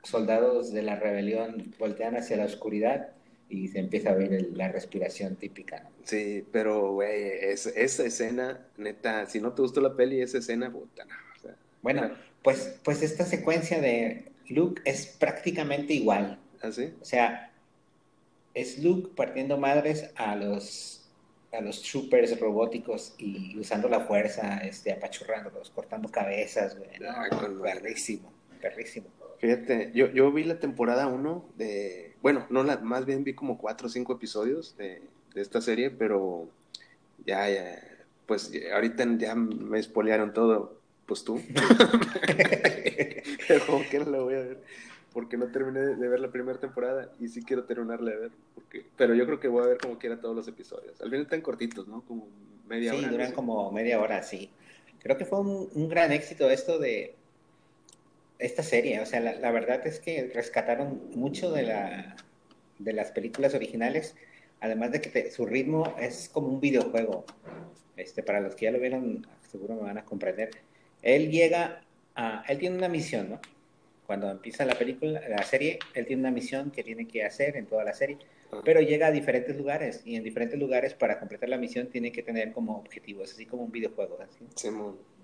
soldados 0.06 0.72
de 0.72 0.82
la 0.82 0.96
rebelión 0.96 1.74
voltean 1.80 2.16
hacia 2.16 2.38
la 2.38 2.46
oscuridad 2.46 3.10
y 3.50 3.68
se 3.68 3.80
empieza 3.80 4.10
a 4.12 4.14
ver 4.16 4.34
el- 4.34 4.58
la 4.58 4.70
respiración 4.70 5.36
típica. 5.36 5.90
Sí, 6.04 6.46
pero, 6.52 6.94
güey, 6.94 7.24
es- 7.42 7.68
esa 7.68 8.04
escena, 8.06 8.66
neta, 8.78 9.26
si 9.28 9.40
no 9.40 9.54
te 9.54 9.62
gustó 9.62 9.82
la 9.82 9.96
peli, 9.96 10.22
esa 10.22 10.38
escena, 10.40 10.72
puta, 10.72 11.06
no, 11.06 11.14
o 11.38 11.42
sea, 11.42 11.56
Bueno, 11.82 12.12
pues, 12.44 12.80
pues 12.84 13.02
esta 13.04 13.26
secuencia 13.26 13.80
de 13.80 14.32
Luke 14.50 14.82
es 14.86 15.08
prácticamente 15.08 15.94
igual. 15.94 16.40
¿así? 16.62 16.94
O 17.02 17.06
sea, 17.06 17.52
es 18.56 18.80
Luke 18.84 19.10
partiendo 19.16 19.58
madres 19.58 20.10
a 20.16 20.36
los, 20.36 21.08
a 21.52 21.62
los 21.62 21.84
troopers 21.84 22.40
robóticos 22.40 23.14
y 23.20 23.58
usando 23.60 23.88
la 23.88 24.02
fuerza, 24.02 24.58
este, 24.60 24.92
apachurrándolos, 24.92 25.70
cortando 25.70 26.10
cabezas, 26.10 26.76
güey. 26.78 26.90
No, 27.00 27.10
Ah, 27.10 27.28
con 27.30 27.62
perrísimo. 27.62 28.34
Fíjate, 29.40 29.92
yo, 29.94 30.10
yo 30.12 30.32
vi 30.32 30.44
la 30.44 30.60
temporada 30.60 31.08
1 31.08 31.46
de, 31.58 32.14
bueno, 32.22 32.46
no 32.50 32.64
la, 32.64 32.78
más 32.78 33.06
bien 33.06 33.24
vi 33.24 33.34
como 33.34 33.58
4 33.58 33.88
o 33.88 33.90
5 33.90 34.14
episodios 34.14 34.76
de, 34.78 35.02
de 35.34 35.42
esta 35.42 35.62
serie, 35.62 35.92
pero 35.92 36.48
ya, 37.26 37.50
ya, 37.50 37.82
pues 38.26 38.52
ahorita 38.74 39.06
ya 39.18 39.36
me 39.36 39.82
spoilearon 39.84 40.34
todo, 40.34 40.80
pues 41.06 41.24
tú. 41.24 41.42
pero 43.48 43.66
como 43.66 43.84
que 43.90 44.00
no 44.00 44.12
la 44.12 44.20
voy 44.20 44.34
a 44.36 44.40
ver, 44.40 44.62
porque 45.14 45.38
no 45.38 45.48
terminé 45.48 45.80
de 45.82 46.08
ver 46.08 46.20
la 46.20 46.32
primera 46.32 46.60
temporada 46.60 47.12
y 47.20 47.28
sí 47.28 47.44
quiero 47.44 47.64
terminarla 47.66 48.12
de 48.12 48.18
ver, 48.18 48.32
porque, 48.54 48.86
pero 48.98 49.14
yo 49.16 49.26
creo 49.26 49.40
que 49.40 49.48
voy 49.48 49.64
a 49.64 49.68
ver 49.68 49.78
como 49.78 49.98
quiera 49.98 50.20
todos 50.20 50.36
los 50.36 50.48
episodios. 50.48 51.00
Al 51.02 51.10
final 51.10 51.24
están 51.24 51.42
cortitos, 51.42 51.88
¿no? 51.88 52.02
Como 52.02 52.28
media 52.68 52.92
Sí, 52.92 52.98
hora. 52.98 53.08
no 53.08 53.14
duran 53.14 53.32
como 53.34 53.72
media 53.72 54.02
hora, 54.02 54.24
sí. 54.24 54.50
Creo 55.00 55.18
que 55.18 55.26
fue 55.26 55.40
un, 55.42 55.70
un 55.74 55.90
gran 55.90 56.12
éxito 56.12 56.50
esto 56.50 56.80
de 56.80 57.16
esta 58.40 58.64
serie. 58.64 59.00
O 59.00 59.06
sea, 59.06 59.20
la, 59.20 59.34
la 59.36 59.52
verdad 59.52 59.86
es 59.88 60.00
que 60.00 60.30
rescataron 60.34 61.10
mucho 61.16 61.52
de, 61.52 61.64
la, 61.64 62.16
de 62.80 62.94
las 62.94 63.12
películas 63.12 63.54
originales, 63.54 64.16
además 64.60 64.92
de 64.92 65.02
que 65.02 65.10
te- 65.10 65.32
su 65.32 65.46
ritmo 65.46 65.96
es 66.00 66.30
como 66.30 66.48
un 66.48 66.60
videojuego. 66.60 67.26
Este, 67.98 68.24
para 68.24 68.42
los 68.42 68.56
que 68.56 68.66
ya 68.66 68.72
lo 68.72 68.80
vieron, 68.80 69.26
seguro 69.50 69.76
me 69.76 69.82
van 69.84 69.98
a 69.98 70.06
comprender. 70.06 70.50
Él 71.02 71.32
llega 71.32 71.82
a, 72.16 72.44
él 72.48 72.58
tiene 72.58 72.78
una 72.78 72.90
misión, 72.90 73.30
¿no? 73.30 73.40
Cuando 74.06 74.30
empieza 74.30 74.66
la 74.66 74.76
película, 74.76 75.22
la 75.28 75.42
serie, 75.44 75.80
él 75.94 76.06
tiene 76.06 76.22
una 76.22 76.32
misión 76.32 76.72
que 76.72 76.84
tiene 76.84 77.08
que 77.08 77.24
hacer 77.24 77.56
en 77.58 77.66
toda 77.66 77.84
la 77.84 77.94
serie, 77.94 78.18
Ah. 78.52 78.62
pero 78.64 78.80
llega 78.80 79.08
a 79.08 79.12
diferentes 79.12 79.58
lugares 79.58 80.04
y 80.06 80.16
en 80.16 80.24
diferentes 80.24 80.60
lugares 80.60 80.94
para 80.94 81.18
completar 81.20 81.50
la 81.50 81.58
misión 81.58 81.88
tiene 81.88 82.12
que 82.12 82.22
tener 82.22 82.52
como 82.52 82.78
objetivos, 82.78 83.32
así 83.34 83.48
como 83.48 83.64
un 83.64 83.72
videojuego. 83.72 84.20
Así. 84.22 84.46
Simón. 84.56 84.98
Sí. 85.00 85.15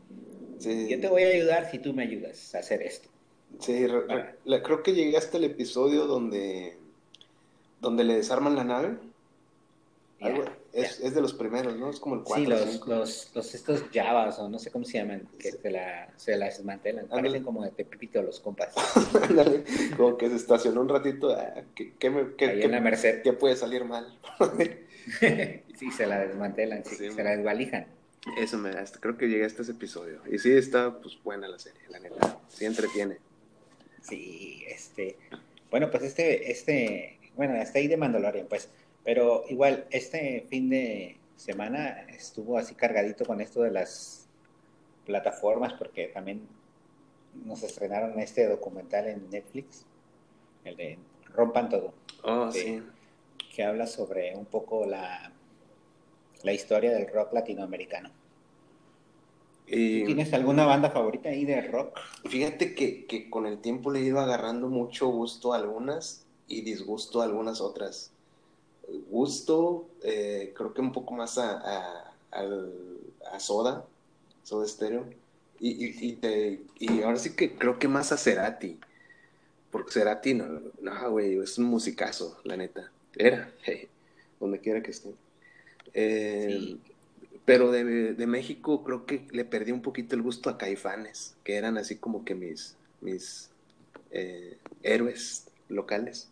Yo 0.63 0.99
te 0.99 1.07
voy 1.07 1.23
a 1.23 1.27
ayudar 1.27 1.69
si 1.71 1.79
tú 1.79 1.93
me 1.93 2.03
ayudas 2.03 2.53
a 2.55 2.59
hacer 2.59 2.81
esto. 2.81 3.09
Sí, 3.59 3.85
re- 3.87 4.07
re- 4.07 4.35
la- 4.45 4.63
creo 4.63 4.81
que 4.83 4.93
llegué 4.93 5.17
hasta 5.17 5.37
el 5.37 5.43
episodio 5.45 6.05
donde, 6.05 6.77
donde 7.79 8.03
le 8.03 8.15
desarman 8.15 8.55
la 8.55 8.63
nave. 8.63 8.97
Algo- 10.21 10.45
es, 10.71 10.99
es 10.99 11.15
de 11.15 11.21
los 11.21 11.33
primeros, 11.33 11.75
¿no? 11.77 11.89
Es 11.89 11.99
como 11.99 12.15
el 12.15 12.21
4 12.21 12.43
Sí, 12.45 12.49
los, 12.49 12.69
5. 12.73 12.89
los, 12.91 13.31
los 13.33 13.55
estos 13.55 13.83
Javas 13.91 14.37
o 14.39 14.47
no 14.49 14.59
sé 14.59 14.69
cómo 14.71 14.85
se 14.85 14.99
llaman, 14.99 15.27
que 15.39 15.51
se 15.51 15.71
la, 15.71 16.13
se 16.15 16.37
la 16.37 16.45
desmantelan. 16.45 17.05
Ándale. 17.05 17.21
Parecen 17.23 17.43
como 17.43 17.63
de 17.63 17.71
Pepito 17.71 18.21
los 18.21 18.39
compas. 18.39 18.73
Ándale, 19.29 19.63
como 19.97 20.15
que 20.17 20.29
se 20.29 20.35
estacionó 20.35 20.81
un 20.81 20.89
ratito. 20.89 21.31
ah, 21.35 21.63
¿Qué, 21.75 21.93
qué 21.99 22.09
me- 22.11 22.35
qué- 22.35 22.45
Ahí 22.45 22.59
qué- 22.59 22.65
en 22.65 22.71
la 22.71 22.79
Merced. 22.81 23.23
qué 23.23 23.33
puede 23.33 23.55
salir 23.55 23.83
mal? 23.83 24.15
sí, 25.77 25.91
se 25.91 26.05
la 26.05 26.19
desmantelan, 26.19 26.85
sí, 26.85 26.95
Sí, 26.95 27.11
se 27.11 27.23
la 27.23 27.35
desvalijan. 27.35 27.87
Eso 28.37 28.57
me 28.57 28.69
hasta, 28.69 28.99
creo 28.99 29.17
que 29.17 29.27
llegué 29.27 29.45
hasta 29.45 29.63
ese 29.63 29.71
episodio. 29.71 30.21
Y 30.29 30.37
sí, 30.37 30.51
está 30.51 30.99
pues 30.99 31.17
buena 31.23 31.47
la 31.47 31.57
serie, 31.57 31.81
la 31.89 31.99
neta. 31.99 32.39
Sí 32.49 32.65
entretiene. 32.65 33.17
Sí, 34.01 34.63
este. 34.67 35.17
Bueno, 35.71 35.89
pues 35.89 36.03
este, 36.03 36.51
este, 36.51 37.19
bueno, 37.35 37.59
hasta 37.59 37.79
ahí 37.79 37.87
de 37.87 37.97
Mandalorian, 37.97 38.47
pues. 38.47 38.69
Pero 39.03 39.43
igual, 39.49 39.87
este 39.89 40.45
fin 40.49 40.69
de 40.69 41.17
semana 41.35 42.01
estuvo 42.09 42.57
así 42.57 42.75
cargadito 42.75 43.25
con 43.25 43.41
esto 43.41 43.63
de 43.63 43.71
las 43.71 44.27
plataformas, 45.05 45.73
porque 45.73 46.07
también 46.07 46.47
nos 47.45 47.63
estrenaron 47.63 48.19
este 48.19 48.47
documental 48.47 49.07
en 49.07 49.29
Netflix, 49.31 49.85
el 50.63 50.75
de 50.75 50.99
Rompan 51.33 51.69
Todo. 51.69 51.93
Oh, 52.23 52.51
sí. 52.51 52.83
Que 53.55 53.63
habla 53.63 53.87
sobre 53.87 54.35
un 54.35 54.45
poco 54.45 54.85
la, 54.85 55.31
la 56.43 56.53
historia 56.53 56.91
del 56.91 57.07
rock 57.11 57.33
latinoamericano. 57.33 58.09
¿Tienes 60.05 60.33
alguna 60.33 60.65
banda 60.65 60.89
favorita 60.89 61.29
ahí 61.29 61.45
de 61.45 61.61
rock? 61.61 61.97
fíjate 62.25 62.75
que, 62.75 63.05
que 63.05 63.29
con 63.29 63.45
el 63.45 63.59
tiempo 63.59 63.89
le 63.91 63.99
he 63.99 64.03
ido 64.03 64.19
agarrando 64.19 64.67
mucho 64.67 65.07
gusto 65.07 65.53
a 65.53 65.57
algunas 65.57 66.25
y 66.47 66.61
disgusto 66.61 67.21
a 67.21 67.25
algunas 67.25 67.61
otras. 67.61 68.11
Gusto, 69.09 69.87
eh, 70.03 70.53
creo 70.55 70.73
que 70.73 70.81
un 70.81 70.91
poco 70.91 71.13
más 71.13 71.37
a, 71.37 72.11
a, 72.31 73.39
Soda, 73.39 73.85
Soda 74.43 74.67
Stereo. 74.67 75.05
Y, 75.59 75.69
y, 75.85 75.95
y, 76.09 76.11
te- 76.13 76.61
y 76.79 77.01
ahora 77.03 77.17
sí 77.17 77.35
que 77.35 77.55
creo 77.55 77.79
que 77.79 77.87
más 77.87 78.11
a 78.11 78.17
Cerati. 78.17 78.77
Porque 79.71 79.91
Cerati, 79.93 80.33
no, 80.33 80.61
no, 80.81 81.11
güey, 81.11 81.37
es 81.37 81.57
un 81.57 81.65
musicazo, 81.65 82.37
la 82.43 82.57
neta. 82.57 82.91
Era, 83.15 83.49
donde 84.39 84.59
quiera 84.59 84.81
que 84.83 84.91
esté. 84.91 85.13
Eh, 85.93 86.47
Sí. 86.59 86.79
Pero 87.43 87.71
de, 87.71 88.13
de 88.13 88.27
México 88.27 88.83
creo 88.83 89.05
que 89.05 89.27
le 89.31 89.43
perdí 89.45 89.71
un 89.71 89.81
poquito 89.81 90.15
el 90.15 90.21
gusto 90.21 90.49
a 90.49 90.57
Caifanes, 90.57 91.35
que 91.43 91.55
eran 91.55 91.77
así 91.77 91.97
como 91.97 92.23
que 92.23 92.35
mis, 92.35 92.77
mis 93.01 93.49
eh, 94.11 94.57
héroes 94.83 95.47
locales. 95.67 96.29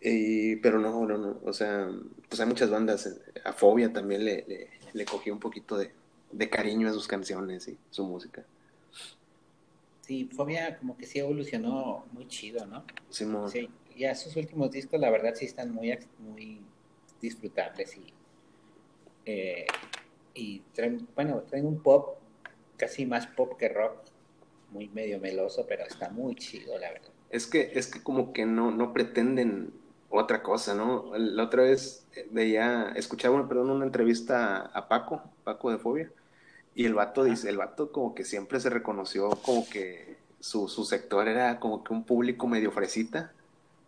Y, 0.00 0.56
pero 0.56 0.78
no, 0.78 1.04
no, 1.06 1.18
no, 1.18 1.40
o 1.44 1.52
sea, 1.52 1.90
pues 2.28 2.40
hay 2.40 2.46
muchas 2.46 2.70
bandas, 2.70 3.06
eh, 3.06 3.40
a 3.44 3.52
Fobia 3.52 3.92
también 3.92 4.24
le, 4.24 4.44
le, 4.46 4.68
le 4.92 5.04
cogí 5.04 5.30
un 5.30 5.40
poquito 5.40 5.76
de, 5.76 5.90
de 6.30 6.48
cariño 6.48 6.88
a 6.88 6.92
sus 6.92 7.08
canciones 7.08 7.66
y 7.66 7.76
su 7.90 8.04
música. 8.04 8.44
Sí, 10.02 10.30
Fobia 10.32 10.78
como 10.78 10.96
que 10.96 11.04
sí 11.04 11.18
evolucionó 11.18 12.06
muy 12.12 12.28
chido, 12.28 12.64
¿no? 12.64 12.84
Simón. 13.10 13.50
Sí, 13.50 13.68
ya 13.96 14.14
sus 14.14 14.36
últimos 14.36 14.70
discos 14.70 15.00
la 15.00 15.10
verdad 15.10 15.34
sí 15.34 15.46
están 15.46 15.72
muy 15.72 15.90
disfrutables 17.20 17.96
y, 17.96 18.12
eh, 19.26 19.66
y 20.34 20.62
bueno, 21.14 21.42
traen 21.48 21.66
un 21.66 21.82
pop 21.82 22.18
casi 22.76 23.06
más 23.06 23.26
pop 23.26 23.56
que 23.58 23.68
rock, 23.68 23.98
muy 24.70 24.88
medio 24.88 25.18
meloso, 25.20 25.66
pero 25.68 25.84
está 25.84 26.10
muy 26.10 26.34
chido, 26.34 26.78
la 26.78 26.90
verdad. 26.92 27.10
Es 27.30 27.46
que, 27.46 27.72
es 27.74 27.88
que 27.88 28.02
como 28.02 28.32
que 28.32 28.46
no, 28.46 28.70
no 28.70 28.92
pretenden 28.92 29.72
otra 30.10 30.42
cosa, 30.42 30.74
¿no? 30.74 31.12
La 31.16 31.44
otra 31.44 31.64
vez 31.64 32.06
veía, 32.30 32.92
escuchaba, 32.96 33.46
perdón, 33.48 33.70
una 33.70 33.84
entrevista 33.84 34.58
a 34.58 34.88
Paco, 34.88 35.22
Paco 35.44 35.70
de 35.70 35.78
Fobia, 35.78 36.10
y 36.74 36.86
el 36.86 36.94
vato 36.94 37.24
dice, 37.24 37.48
el 37.48 37.56
vato 37.58 37.92
como 37.92 38.14
que 38.14 38.24
siempre 38.24 38.60
se 38.60 38.70
reconoció 38.70 39.30
como 39.30 39.68
que 39.68 40.16
su, 40.40 40.68
su 40.68 40.84
sector 40.84 41.28
era 41.28 41.58
como 41.58 41.82
que 41.82 41.92
un 41.92 42.04
público 42.04 42.46
medio 42.46 42.70
fresita, 42.70 43.32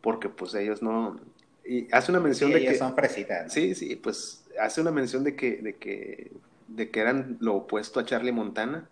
porque 0.01 0.29
pues 0.29 0.55
ellos 0.55 0.83
no... 0.83 1.21
Y 1.65 1.93
hace 1.95 2.11
una 2.13 2.21
mención 2.21 2.51
Sí, 2.51 2.53
de 2.53 2.59
ellos 2.61 2.77
que... 2.77 2.79
son 2.79 2.95
fresitas, 2.95 3.47
¿no? 3.49 3.53
Sí, 3.53 3.75
sí, 3.75 3.97
pues 3.97 4.45
hace 4.61 4.81
una 4.81 4.91
mención 4.93 5.25
de 5.25 5.37
que, 5.37 5.57
de 5.63 5.77
que, 5.79 6.33
de 6.69 6.91
que 6.91 7.01
eran 7.01 7.37
lo 7.41 7.57
opuesto 7.57 8.01
a 8.01 8.05
Charlie 8.05 8.33
Montana. 8.33 8.89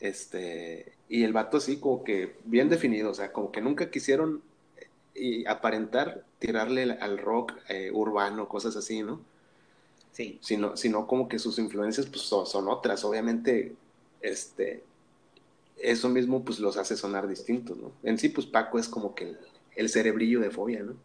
Este, 0.00 0.98
y 1.08 1.24
el 1.24 1.32
vato 1.32 1.60
sí, 1.60 1.80
como 1.80 2.04
que 2.04 2.36
bien 2.44 2.68
definido, 2.68 3.10
o 3.10 3.14
sea, 3.14 3.32
como 3.32 3.52
que 3.52 3.60
nunca 3.62 3.90
quisieron 3.90 4.42
eh, 4.76 4.90
y 5.14 5.46
aparentar 5.46 6.26
tirarle 6.38 6.82
al- 6.84 6.98
al 7.02 7.18
rock 7.18 7.52
eh, 7.68 7.90
urbano, 7.92 8.48
cosas 8.48 8.76
así, 8.76 9.02
¿no? 9.02 9.26
Sí, 10.12 10.40
Sino, 10.40 10.76
sino 10.76 11.06
como 11.06 11.28
que 11.28 11.38
sus 11.38 11.58
influencias 11.58 12.06
pues 12.06 12.22
son, 12.22 12.46
son 12.46 12.68
otras, 12.68 13.04
obviamente, 13.04 13.78
este, 14.20 14.84
eso 15.76 16.08
mismo 16.10 16.44
pues 16.44 16.60
los 16.60 16.76
hace 16.78 16.96
sonar 16.96 17.28
distintos, 17.28 17.78
¿no? 17.78 17.92
En 18.02 18.18
sí, 18.18 18.28
pues 18.30 18.46
Paco 18.46 18.78
es 18.78 18.88
como 18.88 19.14
que 19.14 19.24
el, 19.30 19.38
el 19.76 19.90
cerebrillo 19.90 20.40
de 20.40 20.50
fobia, 20.50 20.82
¿no? 20.82 20.96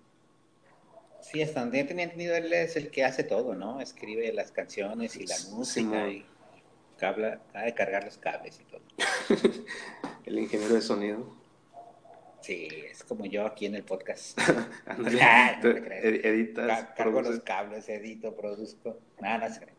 Sí, 1.22 1.42
hasta 1.42 1.62
donde 1.62 1.84
tenía 1.84 2.06
entendido, 2.06 2.36
él 2.36 2.52
es 2.54 2.76
el 2.76 2.90
que 2.92 3.04
hace 3.06 3.24
todo, 3.24 3.56
¿no? 3.56 3.82
Escribe 3.82 4.32
las 4.34 4.52
canciones 4.52 5.16
y 5.16 5.26
la 5.26 5.36
Sí, 5.36 5.52
música 5.52 5.82
Simón. 5.90 6.10
y 6.12 6.26
cabla, 6.98 7.40
de 7.64 7.74
cargar 7.74 8.04
los 8.04 8.18
cables 8.18 8.60
y 8.60 8.64
todo. 8.66 8.82
El 10.26 10.38
ingeniero 10.40 10.76
de 10.76 10.82
sonido. 10.82 11.36
Sí, 12.42 12.68
es 12.90 13.04
como 13.04 13.26
yo 13.26 13.46
aquí 13.46 13.66
en 13.66 13.76
el 13.76 13.84
podcast. 13.84 14.40
Ándale, 14.86 15.20
Ah, 15.24 15.60
no 15.62 15.74
te 15.74 16.28
editas, 16.30 16.68
Ca- 16.68 16.94
Cargo 16.94 17.22
los 17.22 17.40
cables, 17.42 17.90
edito, 17.90 18.36
produzco. 18.36 19.00
Nada, 19.20 19.48
no 19.50 19.54
se 19.54 19.62
cree. 19.62 19.74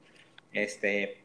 Este, 0.53 1.23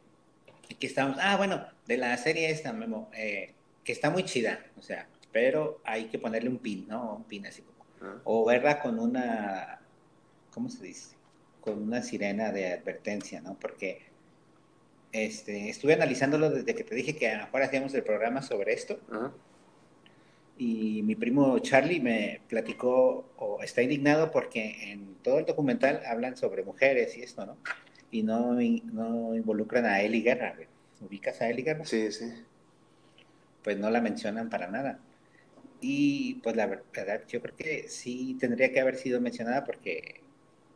aquí 0.70 0.86
estamos. 0.86 1.18
Ah, 1.20 1.36
bueno, 1.36 1.66
de 1.86 1.96
la 1.98 2.16
serie 2.16 2.50
esta, 2.50 2.72
Memo, 2.72 3.10
eh, 3.14 3.52
que 3.84 3.92
está 3.92 4.10
muy 4.10 4.24
chida, 4.24 4.64
o 4.78 4.82
sea, 4.82 5.08
pero 5.32 5.80
hay 5.84 6.06
que 6.06 6.18
ponerle 6.18 6.48
un 6.48 6.58
pin, 6.58 6.86
¿no? 6.88 7.16
Un 7.16 7.24
pin 7.24 7.46
así 7.46 7.62
como. 7.62 7.84
Ah, 8.00 8.20
O 8.24 8.44
verla 8.46 8.80
con 8.80 8.98
una, 8.98 9.80
¿cómo 10.56 10.70
se 10.70 10.82
dice? 10.82 11.14
Con 11.60 11.82
una 11.82 12.02
sirena 12.02 12.50
de 12.50 12.72
advertencia, 12.72 13.42
¿no? 13.42 13.58
Porque 13.60 14.00
este, 15.12 15.68
estuve 15.68 15.92
analizándolo 15.92 16.48
desde 16.48 16.74
que 16.74 16.82
te 16.82 16.94
dije 16.94 17.14
que 17.14 17.28
a 17.28 17.36
lo 17.36 17.44
mejor 17.44 17.62
hacíamos 17.62 17.92
el 17.92 18.02
programa 18.02 18.40
sobre 18.40 18.72
esto 18.72 18.98
y 20.56 21.02
mi 21.02 21.14
primo 21.14 21.58
Charlie 21.58 22.00
me 22.00 22.40
platicó 22.48 23.28
o 23.36 23.62
está 23.62 23.82
indignado 23.82 24.30
porque 24.30 24.92
en 24.92 25.16
todo 25.16 25.38
el 25.38 25.44
documental 25.44 26.00
hablan 26.06 26.38
sobre 26.38 26.64
mujeres 26.64 27.18
y 27.18 27.22
esto, 27.22 27.44
¿no? 27.44 27.58
Y 28.10 28.22
no, 28.22 28.54
no 28.54 29.34
involucran 29.34 29.84
a 29.84 30.00
Eli 30.00 30.22
Guerra. 30.22 30.56
¿Ubicas 31.02 31.42
a 31.42 31.50
Eli 31.50 31.64
Guerra? 31.64 31.84
Sí, 31.84 32.10
sí. 32.12 32.32
Pues 33.62 33.76
no 33.76 33.90
la 33.90 34.00
mencionan 34.00 34.48
para 34.48 34.68
nada. 34.68 35.00
Y 35.82 36.36
pues 36.36 36.56
la 36.56 36.66
verdad, 36.66 37.24
yo 37.28 37.42
creo 37.42 37.54
que 37.54 37.88
sí 37.88 38.38
tendría 38.40 38.72
que 38.72 38.80
haber 38.80 38.96
sido 38.96 39.20
mencionada 39.20 39.62
porque 39.62 40.25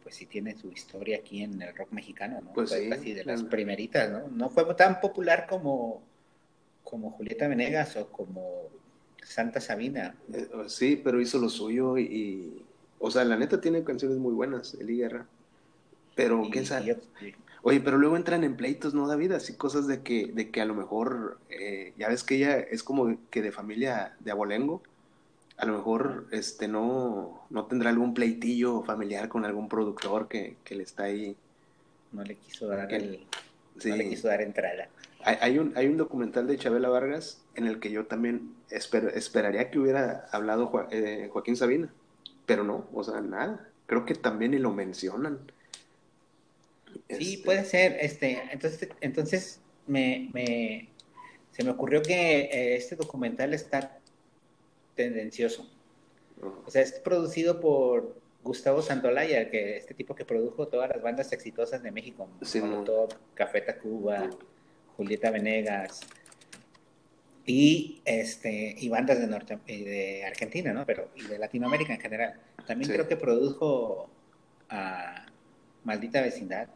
pues 0.02 0.14
sí 0.14 0.26
tiene 0.26 0.56
su 0.56 0.70
historia 0.70 1.18
aquí 1.18 1.42
en 1.42 1.60
el 1.62 1.74
rock 1.76 1.92
mexicano, 1.92 2.40
¿no? 2.42 2.52
Pues 2.52 2.70
Fue 2.70 2.80
sí, 2.80 2.88
casi 2.88 3.12
de 3.14 3.24
las 3.24 3.42
primeritas, 3.44 4.10
¿no? 4.10 4.28
No 4.28 4.48
fue 4.50 4.64
tan 4.74 5.00
popular 5.00 5.46
como, 5.48 6.02
como 6.84 7.10
Julieta 7.12 7.48
Venegas 7.48 7.96
o 7.96 8.08
como 8.08 8.68
Santa 9.22 9.60
Sabina. 9.60 10.14
Eh, 10.32 10.48
sí, 10.68 11.00
pero 11.02 11.20
hizo 11.20 11.38
lo 11.38 11.48
suyo 11.48 11.98
y, 11.98 12.02
y- 12.04 12.64
o 12.98 13.10
sea, 13.10 13.24
la 13.24 13.36
neta 13.36 13.60
tiene 13.60 13.82
canciones 13.84 14.18
muy 14.18 14.32
buenas, 14.34 14.74
Eli 14.74 14.98
Guerra. 14.98 15.26
Pero, 16.14 16.44
Y- 16.44 16.50
quién 16.50 16.64
y 16.64 16.66
sabe. 16.66 16.86
yo- 16.86 16.96
Oye, 17.62 17.80
pero 17.80 17.98
luego 17.98 18.16
entran 18.16 18.42
en 18.42 18.56
pleitos, 18.56 18.94
¿no, 18.94 19.06
David? 19.06 19.32
Así 19.32 19.54
cosas 19.54 19.86
de 19.86 20.02
que, 20.02 20.28
de 20.32 20.50
que 20.50 20.62
a 20.62 20.64
lo 20.64 20.74
mejor, 20.74 21.38
eh, 21.50 21.92
ya 21.98 22.08
ves 22.08 22.24
que 22.24 22.36
ella 22.36 22.58
es 22.58 22.82
como 22.82 23.18
que 23.30 23.42
de 23.42 23.52
familia 23.52 24.16
de 24.20 24.30
abolengo. 24.30 24.82
A 25.60 25.66
lo 25.66 25.74
mejor, 25.76 26.26
este, 26.32 26.68
no, 26.68 27.44
no 27.50 27.66
tendrá 27.66 27.90
algún 27.90 28.14
pleitillo 28.14 28.82
familiar 28.82 29.28
con 29.28 29.44
algún 29.44 29.68
productor 29.68 30.26
que, 30.26 30.56
que 30.64 30.74
le 30.74 30.82
está 30.84 31.04
ahí. 31.04 31.36
no 32.12 32.24
le 32.24 32.34
quiso 32.36 32.66
dar 32.66 32.92
el- 32.92 33.24
Sí. 33.78 33.88
no 33.90 33.96
le 33.96 34.08
quiso 34.08 34.26
dar 34.28 34.40
entrada. 34.42 34.88
Hay, 35.22 35.36
hay 35.40 35.58
un, 35.58 35.72
hay 35.76 35.86
un 35.86 35.96
documental 35.96 36.46
de 36.48 36.56
Chabela 36.58 36.88
Vargas 36.88 37.40
en 37.54 37.66
el 37.66 37.78
que 37.78 37.90
yo 37.90 38.06
también 38.06 38.54
esper- 38.70 39.12
esperaría 39.14 39.70
que 39.70 39.78
hubiera 39.78 40.26
hablado 40.32 40.88
eh, 40.90 41.28
Joaquín 41.32 41.56
Sabina, 41.56 41.92
pero 42.46 42.64
no, 42.64 42.86
o 42.92 43.04
sea, 43.04 43.20
nada. 43.20 43.68
Creo 43.86 44.04
que 44.06 44.14
también 44.14 44.50
ni 44.52 44.58
lo 44.58 44.72
mencionan. 44.72 45.38
Sí, 47.08 47.34
Este, 47.34 47.44
puede 47.44 47.64
ser. 47.64 47.96
Este, 48.00 48.42
entonces, 48.50 48.88
entonces 49.00 49.60
me, 49.86 50.30
me- 50.32 50.88
se 51.52 51.62
me 51.64 51.70
ocurrió 51.70 52.02
que 52.02 52.40
eh, 52.42 52.76
este 52.76 52.96
documental 52.96 53.54
está 53.54 53.98
tendencioso. 55.04 55.68
O 56.66 56.70
sea, 56.70 56.82
es 56.82 56.92
producido 56.92 57.60
por 57.60 58.16
Gustavo 58.42 58.80
Santolaya, 58.82 59.50
que 59.50 59.76
este 59.76 59.94
tipo 59.94 60.14
que 60.14 60.24
produjo 60.24 60.68
todas 60.68 60.88
las 60.88 61.02
bandas 61.02 61.32
exitosas 61.32 61.82
de 61.82 61.90
México, 61.90 62.28
Sí, 62.42 62.60
Molotov, 62.60 63.10
Café 63.34 63.60
Tacuba. 63.60 64.30
Julieta 64.96 65.30
Venegas 65.30 66.00
y 67.46 68.02
este 68.04 68.74
y 68.78 68.88
bandas 68.90 69.18
de 69.18 69.26
norte 69.26 69.58
de 69.66 70.24
Argentina, 70.26 70.74
¿no? 70.74 70.84
Pero 70.84 71.08
y 71.16 71.22
de 71.22 71.38
Latinoamérica 71.38 71.94
en 71.94 72.00
general. 72.00 72.38
También 72.66 72.90
Sí. 72.90 72.94
creo 72.94 73.08
que 73.08 73.16
produjo 73.16 74.10
a 74.68 75.24
Maldita 75.84 76.20
Vecindad 76.20 76.68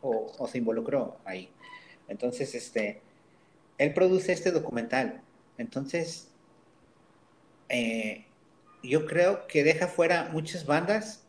o, 0.00 0.32
o 0.38 0.48
se 0.48 0.56
involucró 0.56 1.18
ahí. 1.26 1.50
Entonces, 2.08 2.54
este, 2.54 3.02
él 3.76 3.92
produce 3.92 4.32
este 4.32 4.52
documental. 4.52 5.20
Entonces, 5.58 6.29
eh, 7.70 8.26
yo 8.82 9.06
creo 9.06 9.46
que 9.46 9.64
deja 9.64 9.86
fuera 9.88 10.28
muchas 10.32 10.66
bandas 10.66 11.24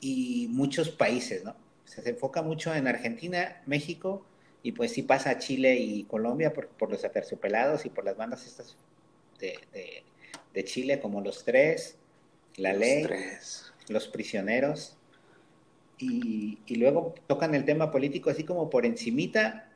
y 0.00 0.48
muchos 0.50 0.90
países, 0.90 1.44
¿no? 1.44 1.50
O 1.52 1.88
sea, 1.88 2.04
se 2.04 2.10
enfoca 2.10 2.42
mucho 2.42 2.74
en 2.74 2.86
Argentina, 2.86 3.62
México, 3.66 4.24
y 4.62 4.72
pues 4.72 4.92
sí 4.92 5.02
pasa 5.02 5.30
a 5.30 5.38
Chile 5.38 5.76
y 5.76 6.04
Colombia 6.04 6.52
por, 6.52 6.68
por 6.68 6.90
los 6.90 7.04
aterciopelados 7.04 7.86
y 7.86 7.90
por 7.90 8.04
las 8.04 8.16
bandas 8.16 8.46
estas 8.46 8.76
de, 9.38 9.58
de- 9.72 10.04
de 10.54 10.64
Chile, 10.64 11.00
como 11.00 11.20
Los 11.20 11.44
Tres, 11.44 11.96
La 12.56 12.72
Los 12.72 12.80
Ley, 12.80 13.02
tres. 13.04 13.72
Los 13.88 14.08
Prisioneros, 14.08 14.96
y, 15.98 16.58
y 16.66 16.76
luego 16.76 17.14
tocan 17.26 17.54
el 17.54 17.64
tema 17.64 17.90
político 17.90 18.30
así 18.30 18.44
como 18.44 18.68
por 18.70 18.84
encimita 18.86 19.70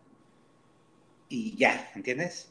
y 1.28 1.56
ya, 1.56 1.90
¿entiendes? 1.94 2.50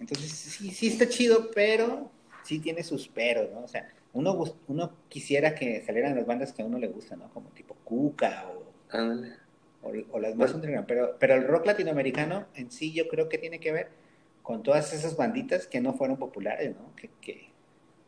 Entonces 0.00 0.30
sí, 0.30 0.70
sí 0.70 0.86
está 0.88 1.08
chido, 1.08 1.50
pero 1.54 2.10
sí 2.48 2.58
tiene 2.60 2.82
sus 2.82 3.08
peros, 3.08 3.50
¿no? 3.52 3.60
O 3.60 3.68
sea, 3.68 3.88
uno, 4.14 4.42
uno 4.68 4.92
quisiera 5.08 5.54
que 5.54 5.82
salieran 5.82 6.16
las 6.16 6.26
bandas 6.26 6.52
que 6.52 6.62
a 6.62 6.64
uno 6.66 6.78
le 6.78 6.88
gustan, 6.88 7.18
¿no? 7.20 7.28
Como 7.32 7.50
tipo 7.50 7.74
Cuca 7.84 8.46
o, 8.48 8.72
Ándale. 8.90 9.34
o, 9.82 9.88
o 10.12 10.18
las 10.18 10.34
más 10.34 10.52
Bueno. 10.52 10.54
underground. 10.56 10.86
Pero, 10.88 11.16
pero 11.18 11.34
el 11.34 11.44
rock 11.46 11.66
latinoamericano 11.66 12.46
en 12.54 12.70
sí 12.70 12.92
yo 12.92 13.06
creo 13.08 13.28
que 13.28 13.38
tiene 13.38 13.60
que 13.60 13.72
ver 13.72 13.88
con 14.42 14.62
todas 14.62 14.92
esas 14.94 15.16
banditas 15.16 15.66
que 15.66 15.80
no 15.80 15.92
fueron 15.94 16.16
populares, 16.16 16.74
¿no? 16.74 16.96
Que, 16.96 17.10
que, 17.20 17.50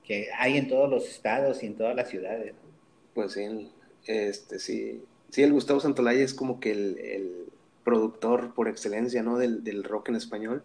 que 0.02 0.28
hay 0.38 0.56
en 0.56 0.68
todos 0.68 0.88
los 0.88 1.06
estados 1.08 1.62
y 1.62 1.66
en 1.66 1.76
todas 1.76 1.94
las 1.94 2.08
ciudades. 2.08 2.54
¿no? 2.54 2.70
Pues 3.14 3.32
sí, 3.32 3.70
este, 4.06 4.58
sí, 4.58 5.04
sí, 5.28 5.42
el 5.42 5.52
Gustavo 5.52 5.80
Santolaya 5.80 6.24
es 6.24 6.32
como 6.34 6.58
que 6.60 6.70
el, 6.72 6.98
el 6.98 7.52
productor 7.84 8.54
por 8.54 8.68
excelencia, 8.68 9.22
¿no? 9.22 9.36
Del, 9.38 9.62
del 9.64 9.84
rock 9.84 10.08
en 10.08 10.16
español. 10.16 10.62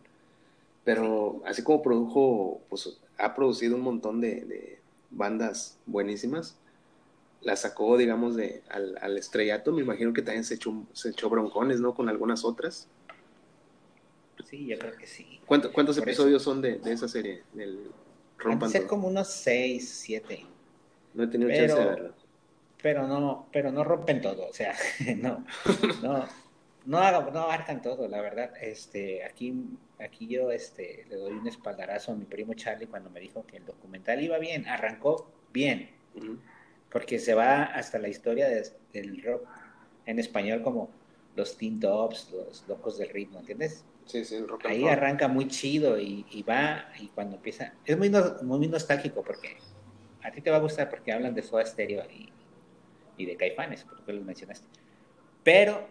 Pero 0.86 1.42
así 1.46 1.62
como 1.64 1.82
produjo, 1.82 2.62
pues 2.70 2.98
ha 3.18 3.36
producido 3.36 3.76
un 3.76 3.82
montón 3.82 4.22
de, 4.22 4.46
de 4.46 4.80
bandas 5.10 5.78
buenísimas. 5.86 6.58
La 7.42 7.56
sacó, 7.58 7.98
digamos, 7.98 8.36
de, 8.36 8.64
al, 8.70 8.98
al 9.02 9.18
estrellato. 9.18 9.72
Me 9.74 9.82
imagino 9.82 10.14
que 10.14 10.22
también 10.22 10.44
se 10.46 10.56
echó, 10.56 10.74
se 10.94 11.10
echó 11.10 11.30
broncones, 11.30 11.82
¿no? 11.82 11.94
Con 11.94 12.08
algunas 12.08 12.46
otras. 12.46 12.88
Sí, 14.46 14.66
yo 14.68 14.78
creo 14.78 14.96
que 14.98 15.08
sí. 15.08 15.40
¿Cuánto- 15.46 15.72
¿Cuántos 15.74 15.98
Por 15.98 16.08
eso. 16.10 16.22
episodios 16.22 16.44
son 16.44 16.62
de, 16.62 16.78
de 16.80 16.94
esa 16.94 17.08
serie? 17.08 17.44
Del 17.54 17.92
Rompan 18.38 18.70
ser 18.70 18.86
como 18.86 19.08
unos 19.08 19.28
seis, 19.30 19.90
siete. 19.90 20.46
No 21.14 21.24
he 21.24 21.28
tenido 21.28 21.50
Pero- 21.50 21.68
chance 21.68 21.82
de 21.82 21.90
verlo. 21.90 22.14
pero 22.82 23.08
no, 23.08 23.48
pero 23.52 23.72
no 23.72 23.84
rompen 23.84 24.22
todo, 24.22 24.48
o 24.50 24.54
sea, 24.54 24.76
no, 25.18 25.44
no, 26.04 26.28
no, 26.86 27.00
no 27.32 27.40
abarcan 27.40 27.82
todo, 27.82 28.08
la 28.08 28.22
verdad. 28.22 28.52
Este, 28.62 29.24
aquí, 29.24 29.56
aquí 30.00 30.28
yo 30.28 30.52
este, 30.52 31.06
le 31.10 31.16
doy 31.16 31.34
un 31.34 31.48
espaldarazo 31.48 32.12
a 32.12 32.16
mi 32.16 32.26
primo 32.26 32.54
Charlie 32.54 32.88
cuando 32.88 33.10
me 33.10 33.20
dijo 33.20 33.46
que 33.46 33.58
el 33.58 33.66
documental 33.66 34.22
iba 34.22 34.38
bien, 34.38 34.68
arrancó 34.68 35.32
bien, 35.54 35.90
porque 36.90 37.20
se 37.20 37.34
va 37.34 37.64
hasta 37.64 38.00
la 38.00 38.08
historia 38.08 38.48
de- 38.48 38.72
del 38.94 39.22
rock 39.24 39.48
en 40.06 40.20
español 40.20 40.62
como 40.62 40.90
los 41.36 41.58
Teen 41.58 41.80
Tops, 41.80 42.32
los 42.32 42.68
Locos 42.68 42.98
del 42.98 43.10
Ritmo, 43.10 43.40
¿entiendes? 43.40 43.84
Sí, 44.06 44.24
sí, 44.24 44.36
el 44.36 44.48
rock 44.48 44.66
and 44.66 44.76
Ahí 44.76 44.88
arranca 44.88 45.28
muy 45.28 45.48
chido 45.48 46.00
y, 46.00 46.26
y 46.32 46.44
va, 46.44 46.90
y 47.00 47.08
cuando 47.10 47.36
empieza, 47.38 47.74
es 47.86 47.98
muy, 47.98 48.10
no- 48.10 48.36
muy 48.44 48.68
nostálgico 48.68 49.24
porque 49.24 49.58
a 50.22 50.32
ti 50.32 50.42
te 50.42 50.50
va 50.52 50.58
a 50.58 50.62
gustar 50.62 50.90
porque 50.90 51.12
hablan 51.12 51.34
de 51.36 51.44
Soda 51.44 51.66
Stereo 51.66 52.04
y, 52.12 52.32
y 53.18 53.26
de 53.26 53.36
Caifanes, 53.36 53.84
porque 53.84 54.14
los 54.14 54.24
mencionaste. 54.24 54.68
Pero 55.44 55.88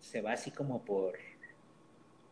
se 0.00 0.20
va 0.20 0.32
así 0.32 0.50
como 0.50 0.84
por, 0.84 1.18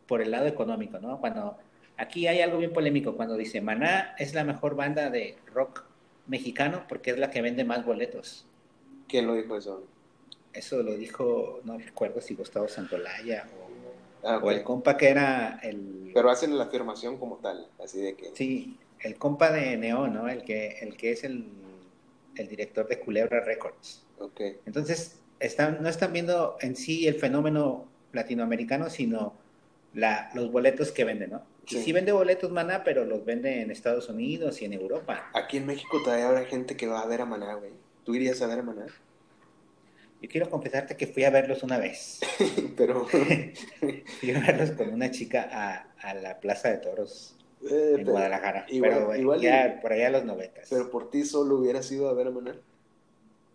por 0.07 0.21
el 0.21 0.31
lado 0.31 0.47
económico, 0.47 0.99
¿no? 0.99 1.19
Cuando 1.19 1.57
aquí 1.97 2.27
hay 2.27 2.41
algo 2.41 2.57
bien 2.57 2.73
polémico, 2.73 3.15
cuando 3.15 3.37
dice 3.37 3.61
Maná 3.61 4.15
es 4.17 4.33
la 4.33 4.43
mejor 4.43 4.75
banda 4.75 5.09
de 5.09 5.37
rock 5.53 5.83
mexicano 6.27 6.83
porque 6.87 7.11
es 7.11 7.17
la 7.17 7.31
que 7.31 7.41
vende 7.41 7.63
más 7.63 7.85
boletos. 7.85 8.45
¿Quién 9.07 9.27
lo 9.27 9.35
dijo 9.35 9.57
eso? 9.57 9.83
Eso 10.53 10.81
lo 10.83 10.95
dijo, 10.95 11.61
no 11.63 11.77
recuerdo 11.77 12.21
si 12.21 12.33
Gustavo 12.33 12.67
Santolaya 12.67 13.47
o, 13.59 13.65
Ah, 14.25 14.39
o 14.41 14.49
el 14.49 14.63
compa 14.63 14.97
que 14.97 15.09
era 15.09 15.59
el... 15.61 16.09
Pero 16.11 16.31
hacen 16.31 16.57
la 16.57 16.63
afirmación 16.63 17.19
como 17.19 17.35
tal, 17.37 17.67
así 17.83 18.01
de 18.01 18.15
que... 18.15 18.31
Sí, 18.33 18.75
el 18.99 19.17
compa 19.17 19.51
de 19.51 19.77
Neon, 19.77 20.15
¿no? 20.15 20.27
El 20.27 20.43
que, 20.43 20.79
el 20.81 20.97
que 20.97 21.11
es 21.11 21.23
el, 21.23 21.45
el 22.35 22.47
director 22.47 22.87
de 22.87 22.99
Culebra 22.99 23.41
Records. 23.41 24.03
Ok. 24.17 24.41
Entonces, 24.65 25.19
están, 25.39 25.77
no 25.83 25.89
están 25.89 26.11
viendo 26.11 26.57
en 26.61 26.75
sí 26.75 27.07
el 27.07 27.15
fenómeno 27.15 27.85
latinoamericano, 28.13 28.89
sino 28.89 29.33
la, 29.95 30.29
los 30.35 30.51
boletos 30.51 30.91
que 30.91 31.03
venden, 31.03 31.31
¿no? 31.31 31.43
Y 31.67 31.75
Sí. 31.77 31.81
sí 31.85 31.91
vende 31.93 32.11
boletos, 32.11 32.51
Maná, 32.51 32.83
pero 32.83 33.05
los 33.05 33.25
vende 33.25 33.61
en 33.61 33.71
Estados 33.71 34.07
Unidos 34.09 34.61
y 34.61 34.65
en 34.65 34.73
Europa. 34.73 35.31
Aquí 35.33 35.57
en 35.57 35.65
México 35.65 35.99
todavía 36.03 36.27
habrá 36.27 36.45
gente 36.45 36.77
que 36.77 36.85
va 36.85 37.01
a 37.01 37.07
ver 37.07 37.21
a 37.21 37.25
Maná, 37.25 37.55
güey. 37.55 37.71
¿Tú 38.03 38.13
irías 38.13 38.39
a 38.43 38.47
ver 38.47 38.59
a 38.59 38.61
Maná? 38.63 38.85
Yo 40.21 40.29
quiero 40.29 40.49
confesarte 40.49 40.95
que 40.95 41.07
fui 41.07 41.23
a 41.23 41.29
verlos 41.31 41.63
una 41.63 41.77
vez. 41.79 42.19
pero... 42.77 43.05
Fui 44.19 44.31
a 44.31 44.39
verlos 44.39 44.71
con 44.71 44.89
una 44.93 45.09
chica 45.11 45.49
a, 45.51 45.87
a 46.01 46.13
la 46.13 46.39
Plaza 46.39 46.69
de 46.69 46.77
Toros 46.77 47.35
eh, 47.63 47.89
en 47.91 47.95
pero, 47.97 48.11
Guadalajara. 48.11 48.65
igual- 48.69 48.91
pero 48.93 49.15
igual 49.15 49.41
ya 49.41 49.67
y- 49.77 49.81
por 49.81 49.91
allá 49.93 50.07
a 50.07 50.11
los 50.11 50.25
noventas. 50.25 50.67
pero 50.69 50.89
por 50.91 51.09
ti 51.09 51.23
solo 51.25 51.55
hubieras 51.57 51.91
ido 51.91 52.09
a 52.09 52.13
ver 52.13 52.27
a 52.27 52.31
Maná. 52.31 52.55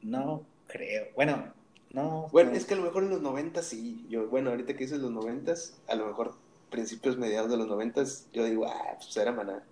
No 0.02 0.44
creo. 0.66 1.06
Bueno, 1.14 1.52
no. 1.92 2.28
Bueno, 2.32 2.50
no. 2.50 2.56
es 2.56 2.64
que 2.64 2.74
a 2.74 2.76
lo 2.76 2.84
mejor 2.84 3.04
en 3.04 3.10
los 3.10 3.20
noventas 3.22 3.66
sí. 3.66 4.06
Yo, 4.08 4.28
bueno, 4.28 4.50
ahorita 4.50 4.74
que 4.74 4.84
dices 4.84 4.98
los 5.00 5.10
noventas, 5.10 5.78
a 5.88 5.94
lo 5.94 6.06
mejor 6.06 6.34
principios, 6.70 7.16
mediados 7.18 7.50
de 7.50 7.56
los 7.56 7.66
noventas, 7.66 8.26
yo 8.32 8.44
digo, 8.44 8.66
ah, 8.66 8.94
pues 8.96 9.16
era 9.16 9.32
Maná. 9.32 9.64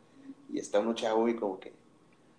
Y 0.52 0.58
está 0.58 0.80
uno 0.80 0.94
chavo 0.94 1.28
y 1.28 1.36
como 1.36 1.60
que 1.60 1.72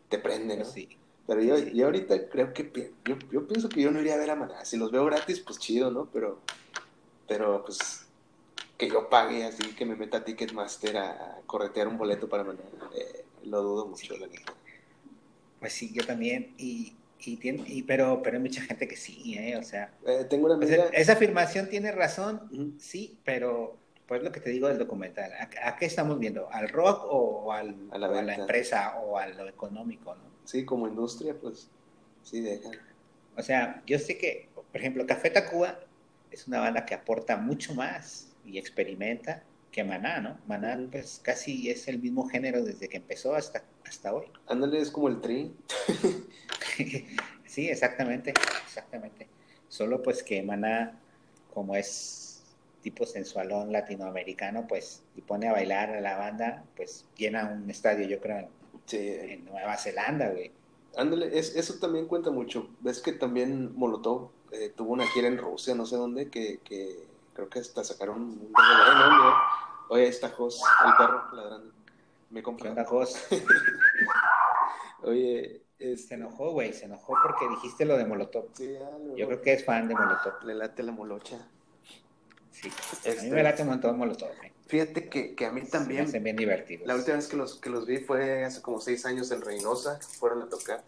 te 0.10 0.20
prende, 0.20 0.58
¿no? 0.58 0.66
Sí. 0.66 0.90
Pero 1.28 1.42
yo, 1.44 1.58
yo 1.58 1.86
ahorita 1.86 2.30
creo 2.30 2.54
que 2.54 2.94
yo, 3.06 3.16
yo 3.32 3.48
pienso 3.48 3.70
que 3.70 3.82
yo 3.82 3.92
no 3.92 4.02
iría 4.02 4.16
a 4.16 4.18
ver 4.18 4.32
a 4.32 4.36
Maná. 4.36 4.66
Si 4.66 4.78
los 4.78 4.92
veo 4.92 5.06
gratis, 5.06 5.40
pues 5.42 5.60
chido, 5.60 5.92
¿no? 5.92 6.08
Pero, 6.12 6.40
pero 7.28 7.64
pues 7.66 8.06
que 8.78 8.90
yo 8.90 9.10
pague 9.10 9.44
así, 9.46 9.76
que 9.76 9.86
me 9.86 9.96
meta 9.96 10.18
a 10.20 10.26
Ticketmaster 10.26 10.98
a, 10.98 11.12
a 11.12 11.42
corretear 11.46 11.88
un 11.88 11.98
boleto 11.98 12.28
para 12.30 12.44
Maná, 12.44 12.62
eh, 12.96 13.26
lo 13.44 13.62
dudo 13.62 13.86
mucho, 13.88 14.16
Sí. 14.16 14.20
la 14.20 14.28
neta. 14.28 14.54
Pues 15.60 15.74
sí, 15.74 15.92
yo 15.94 16.06
también. 16.06 16.54
Y, 16.58 16.94
y, 17.20 17.38
tiene, 17.38 17.64
y 17.68 17.84
pero, 17.84 18.22
pero 18.22 18.38
hay 18.38 18.44
mucha 18.44 18.62
gente 18.62 18.88
que 18.88 18.96
sí, 18.98 19.36
¿eh? 19.38 19.58
O 19.58 19.64
sea, 19.64 19.94
Eh, 20.06 20.26
tengo 20.30 20.46
una 20.48 20.56
o 20.58 20.58
amiga. 20.58 20.76
sea, 20.76 20.86
esa 20.94 21.14
afirmación 21.14 21.70
tiene 21.70 21.92
razón, 21.92 22.76
sí, 22.80 23.20
pero 23.24 23.78
pues 24.08 24.24
lo 24.24 24.32
que 24.32 24.40
te 24.40 24.50
digo 24.50 24.68
del 24.68 24.78
documental. 24.80 25.32
¿A, 25.34 25.50
a 25.70 25.76
qué 25.78 25.86
estamos 25.86 26.20
viendo? 26.20 26.50
¿Al 26.52 26.70
rock 26.70 27.06
o 27.10 27.52
al, 27.54 27.76
A 27.92 27.98
la 27.98 28.10
o 28.10 28.16
a 28.16 28.22
la 28.24 28.36
venta. 28.36 28.36
empresa 28.36 28.98
o 29.00 29.18
a 29.18 29.28
lo 29.28 29.48
económico, 29.48 30.16
no? 30.16 30.24
Sí, 30.44 30.66
como 30.66 30.88
industria, 30.88 31.36
pues 31.40 31.70
sí 32.24 32.42
deja. 32.42 32.70
O 33.36 33.42
sea, 33.44 33.84
yo 33.86 34.00
sé 34.00 34.18
que, 34.18 34.50
por 34.72 34.78
ejemplo, 34.82 35.06
Café 35.06 35.30
Tacuba 35.30 35.80
es 36.32 36.48
una 36.48 36.60
banda 36.60 36.86
que 36.86 36.96
aporta 36.96 37.38
mucho 37.38 37.74
más 37.76 38.36
y 38.46 38.58
experimenta 38.58 39.44
que 39.72 39.84
Maná, 39.84 40.20
¿no? 40.22 40.40
Maná, 40.48 40.88
pues 40.92 41.20
casi 41.24 41.70
es 41.70 41.88
el 41.88 42.00
mismo 42.00 42.28
género 42.28 42.64
desde 42.64 42.90
que 42.90 42.98
empezó 42.98 43.36
hasta, 43.36 43.64
hasta 43.90 44.14
hoy. 44.14 44.26
Ándale, 44.48 44.80
es 44.80 44.92
como 44.92 45.08
el 45.10 45.20
tri. 45.20 45.54
sí, 47.46 47.70
exactamente, 47.70 48.34
exactamente. 48.66 49.28
Solo 49.68 50.02
pues 50.02 50.24
que 50.24 50.42
Maná, 50.42 51.00
como 51.54 51.76
es 51.76 52.44
tipo 52.82 53.06
sensualón 53.06 53.72
latinoamericano, 53.72 54.66
pues 54.68 55.04
y 55.16 55.22
pone 55.22 55.50
a 55.50 55.52
bailar 55.52 55.90
a 55.90 56.02
la 56.02 56.18
banda, 56.18 56.64
pues 56.76 57.06
llena 57.18 57.46
un 57.50 57.70
estadio, 57.70 58.08
yo 58.08 58.20
creo, 58.22 58.38
en, 58.38 58.60
Sí, 58.90 58.98
en 58.98 59.46
Nueva 59.46 59.78
Zelanda, 59.78 60.30
güey. 60.32 60.52
ándale, 60.98 61.38
es, 61.38 61.56
eso 61.56 61.76
también 61.76 62.08
cuenta 62.08 62.32
mucho. 62.32 62.72
Ves 62.80 63.00
que 63.02 63.12
también 63.12 63.78
Molotov 63.78 64.32
eh, 64.52 64.74
tuvo 64.76 64.94
una 64.94 65.06
gira 65.06 65.28
en 65.28 65.38
Rusia, 65.38 65.76
no 65.76 65.86
sé 65.86 65.96
dónde, 65.96 66.32
que, 66.32 66.60
que 66.64 67.06
creo 67.34 67.50
que 67.50 67.60
hasta 67.60 67.84
sacaron 67.84 68.20
un 68.20 68.52
DVD, 68.52 68.96
¿no? 68.96 69.16
Mira, 69.16 69.34
Oye, 69.90 70.04
ahí 70.04 70.10
está 70.10 70.30
Jos, 70.30 70.60
el 70.86 70.94
perro 70.98 71.24
ladrando. 71.34 71.72
Me 72.30 72.40
¿Qué 72.40 72.44
compró. 72.44 72.74
Oye, 75.04 75.62
Se 75.78 75.94
este, 75.94 76.16
enojó, 76.16 76.52
güey, 76.52 76.74
se 76.74 76.86
enojó 76.86 77.14
porque 77.24 77.48
dijiste 77.50 77.86
lo 77.86 77.98
de 77.98 78.06
Molotov. 78.06 78.48
sí, 78.54 78.68
luego 78.78 79.16
Yo 79.16 79.28
creo 79.28 79.42
que 79.42 79.54
es 79.54 79.66
fan 79.66 79.88
de 79.88 79.96
Molotov. 79.96 80.44
le 80.44 80.54
late 80.56 80.84
la 80.84 80.92
molocha. 80.92 81.38
Sí. 82.52 82.70
A 83.06 83.10
Este- 83.10 83.24
mí 83.24 83.32
me 83.32 83.44
late 83.44 83.62
un 83.64 83.70
montón 83.70 83.98
Molotov. 83.98 84.30
eh. 84.44 84.52
Fíjate 84.68 85.10
que, 85.10 85.34
que 85.36 85.46
a 85.48 85.52
mí 85.52 85.62
Se 85.62 85.66
me 85.66 85.72
también, 85.72 86.06
hacen 86.06 86.24
bien 86.24 86.36
divertidos. 86.36 86.86
la 86.86 86.96
última 86.96 87.16
vez 87.16 87.28
que 87.28 87.38
los, 87.38 87.56
que 87.60 87.70
los 87.72 87.88
vi 87.88 87.98
fue 88.00 88.44
hace 88.46 88.62
como 88.62 88.80
seis 88.82 89.04
años 89.06 89.32
en 89.32 89.42
Reynosa, 89.42 90.00
fueron 90.20 90.44
a 90.44 90.50
tocar. 90.50 90.84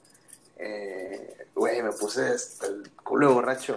Eh, 0.57 1.47
Güey, 1.55 1.81
me 1.81 1.91
puse 1.91 2.27
hasta 2.27 2.67
el 2.67 2.91
culo 3.03 3.29
de 3.29 3.33
borracho, 3.33 3.75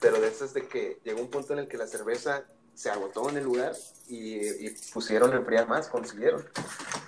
pero 0.00 0.20
de 0.20 0.28
esas 0.28 0.52
de 0.54 0.66
que 0.66 0.98
llegó 1.04 1.20
un 1.20 1.30
punto 1.30 1.52
en 1.52 1.60
el 1.60 1.68
que 1.68 1.76
la 1.76 1.86
cerveza 1.86 2.44
se 2.74 2.90
agotó 2.90 3.28
en 3.30 3.36
el 3.38 3.44
lugar 3.44 3.74
y, 4.08 4.66
y 4.66 4.74
pusieron 4.92 5.32
a 5.32 5.36
enfriar 5.36 5.68
más, 5.68 5.88
consiguieron. 5.88 6.44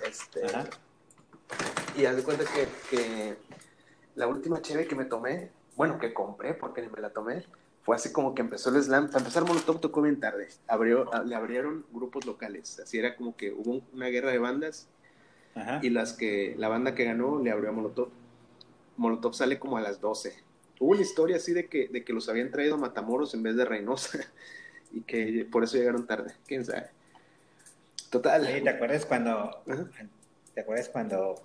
Este, 0.05 0.45
Ajá. 0.45 0.65
y 1.97 2.05
haz 2.05 2.15
de 2.15 2.23
cuenta 2.23 2.43
que, 2.45 2.67
que 2.89 3.37
la 4.15 4.27
última 4.27 4.61
cheve 4.61 4.87
que 4.87 4.95
me 4.95 5.05
tomé, 5.05 5.51
bueno, 5.75 5.99
que 5.99 6.13
compré 6.13 6.53
porque 6.53 6.81
ni 6.81 6.89
me 6.89 6.99
la 6.99 7.11
tomé, 7.11 7.45
fue 7.83 7.95
así 7.95 8.11
como 8.11 8.35
que 8.35 8.41
empezó 8.41 8.69
el 8.69 8.83
slam. 8.83 9.07
Para 9.07 9.19
empezar, 9.19 9.45
Molotov 9.45 9.79
tocó 9.79 10.01
bien 10.01 10.19
tarde. 10.19 10.49
Abrió, 10.67 11.09
le 11.25 11.35
abrieron 11.35 11.85
grupos 11.91 12.25
locales. 12.25 12.79
Así 12.79 12.99
era 12.99 13.15
como 13.15 13.35
que 13.35 13.51
hubo 13.51 13.81
una 13.93 14.07
guerra 14.07 14.31
de 14.31 14.37
bandas 14.37 14.87
Ajá. 15.55 15.79
y 15.81 15.89
las 15.89 16.13
que 16.13 16.53
la 16.57 16.67
banda 16.67 16.93
que 16.95 17.05
ganó 17.05 17.39
le 17.39 17.51
abrió 17.51 17.69
a 17.69 17.71
Molotov. 17.71 18.09
Molotov 18.97 19.33
sale 19.33 19.57
como 19.57 19.77
a 19.77 19.81
las 19.81 20.01
12. 20.01 20.35
Hubo 20.79 20.91
una 20.91 21.01
historia 21.01 21.37
así 21.37 21.53
de 21.53 21.67
que, 21.67 21.87
de 21.87 22.03
que 22.03 22.13
los 22.13 22.29
habían 22.29 22.51
traído 22.51 22.75
a 22.75 22.77
Matamoros 22.77 23.33
en 23.33 23.43
vez 23.43 23.55
de 23.55 23.65
Reynosa 23.65 24.19
y 24.91 25.01
que 25.01 25.47
por 25.51 25.63
eso 25.63 25.77
llegaron 25.77 26.05
tarde. 26.05 26.33
¿Quién 26.47 26.65
sabe? 26.65 26.87
Total. 28.09 28.41
Oye, 28.41 28.61
¿te 28.61 28.69
acuerdas 28.69 29.05
cuando, 29.05 29.31
Ajá. 29.67 29.87
te 30.53 30.61
acuerdas 30.61 30.89
cuando 30.89 31.41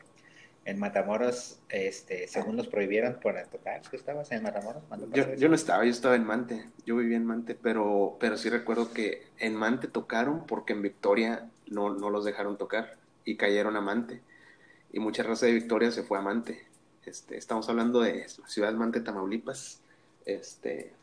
En 0.67 0.79
Matamoros, 0.79 1.59
este, 1.69 2.27
según 2.27 2.57
los 2.57 2.69
prohibieron 2.69 3.21
por 3.21 3.35
tocar, 3.49 3.83
¿tú 3.83 3.97
estabas 3.97 4.33
en 4.33 4.43
Matamoros? 4.43 4.83
cuando 4.89 5.11
Yo, 5.11 5.35
yo 5.35 5.51
no 5.51 5.55
estaba, 5.55 5.85
yo 5.85 5.91
estaba 5.91 6.17
en 6.17 6.25
Mante, 6.25 6.65
yo 6.87 6.97
vivía 6.97 7.19
en 7.19 7.27
Mante, 7.27 7.55
pero, 7.55 8.17
pero 8.19 8.39
sí 8.39 8.49
recuerdo 8.49 8.91
que 8.91 9.27
en 9.39 9.55
Mante 9.57 9.89
tocaron 9.89 10.47
porque 10.47 10.73
en 10.73 10.81
Victoria 10.81 11.51
no, 11.67 11.95
no 11.95 12.09
los 12.09 12.25
dejaron 12.25 12.57
tocar 12.57 12.97
y 13.27 13.37
cayeron 13.37 13.77
a 13.77 13.83
Mante. 13.83 14.23
Y 14.91 15.01
mucha 15.01 15.23
raza 15.23 15.45
de 15.45 15.53
Victoria 15.53 15.91
se 15.91 16.03
fue 16.03 16.17
a 16.17 16.23
Mante. 16.23 16.65
Este, 17.05 17.37
estamos 17.37 17.69
hablando 17.69 18.01
de 18.01 18.27
ciudad 18.47 18.73
Mante, 18.73 19.01
Tamaulipas. 19.01 19.81
Este, 20.25 20.95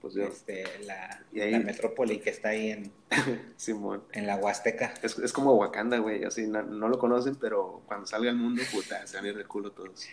pues 0.00 0.14
yo, 0.14 0.24
Este, 0.24 0.64
la, 0.84 1.22
Y 1.32 1.40
ahí- 1.40 1.50
la 1.52 1.58
metrópoli 1.60 2.20
que 2.20 2.30
está 2.30 2.50
ahí 2.50 2.70
en, 2.70 2.92
Simón. 3.56 4.02
en 4.12 4.26
la 4.26 4.36
Huasteca. 4.36 4.94
Es, 5.02 5.18
es 5.18 5.32
como 5.32 5.54
Wakanda, 5.54 5.98
güey, 5.98 6.24
así 6.24 6.46
no, 6.46 6.62
no 6.62 6.88
lo 6.88 6.98
conocen, 6.98 7.36
pero 7.36 7.82
cuando 7.86 8.06
salga 8.06 8.30
al 8.30 8.36
mundo, 8.36 8.62
puta, 8.72 9.06
se 9.06 9.16
van 9.16 9.24
a 9.26 9.28
ir 9.28 9.36
de 9.36 9.44
culo 9.44 9.72
todos. 9.72 10.06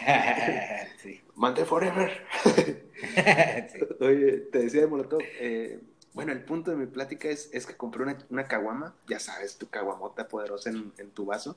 sí. 1.02 1.20
Mante 1.36 1.64
Forever. 1.64 2.10
Sí. 2.98 3.78
Oye, 4.00 4.32
te 4.50 4.58
decía 4.58 4.80
de 4.80 4.86
Molotov. 4.88 5.20
eh, 5.38 5.78
bueno, 6.14 6.32
el 6.32 6.42
punto 6.42 6.72
de 6.72 6.76
mi 6.76 6.86
plática 6.86 7.28
es, 7.28 7.48
es 7.52 7.64
que 7.64 7.76
compré 7.76 8.02
una, 8.02 8.18
una 8.30 8.48
caguama, 8.48 8.92
ya 9.08 9.20
sabes, 9.20 9.56
tu 9.56 9.68
caguamota 9.68 10.26
poderosa 10.26 10.70
en, 10.70 10.92
en 10.98 11.10
tu 11.10 11.24
vaso. 11.26 11.56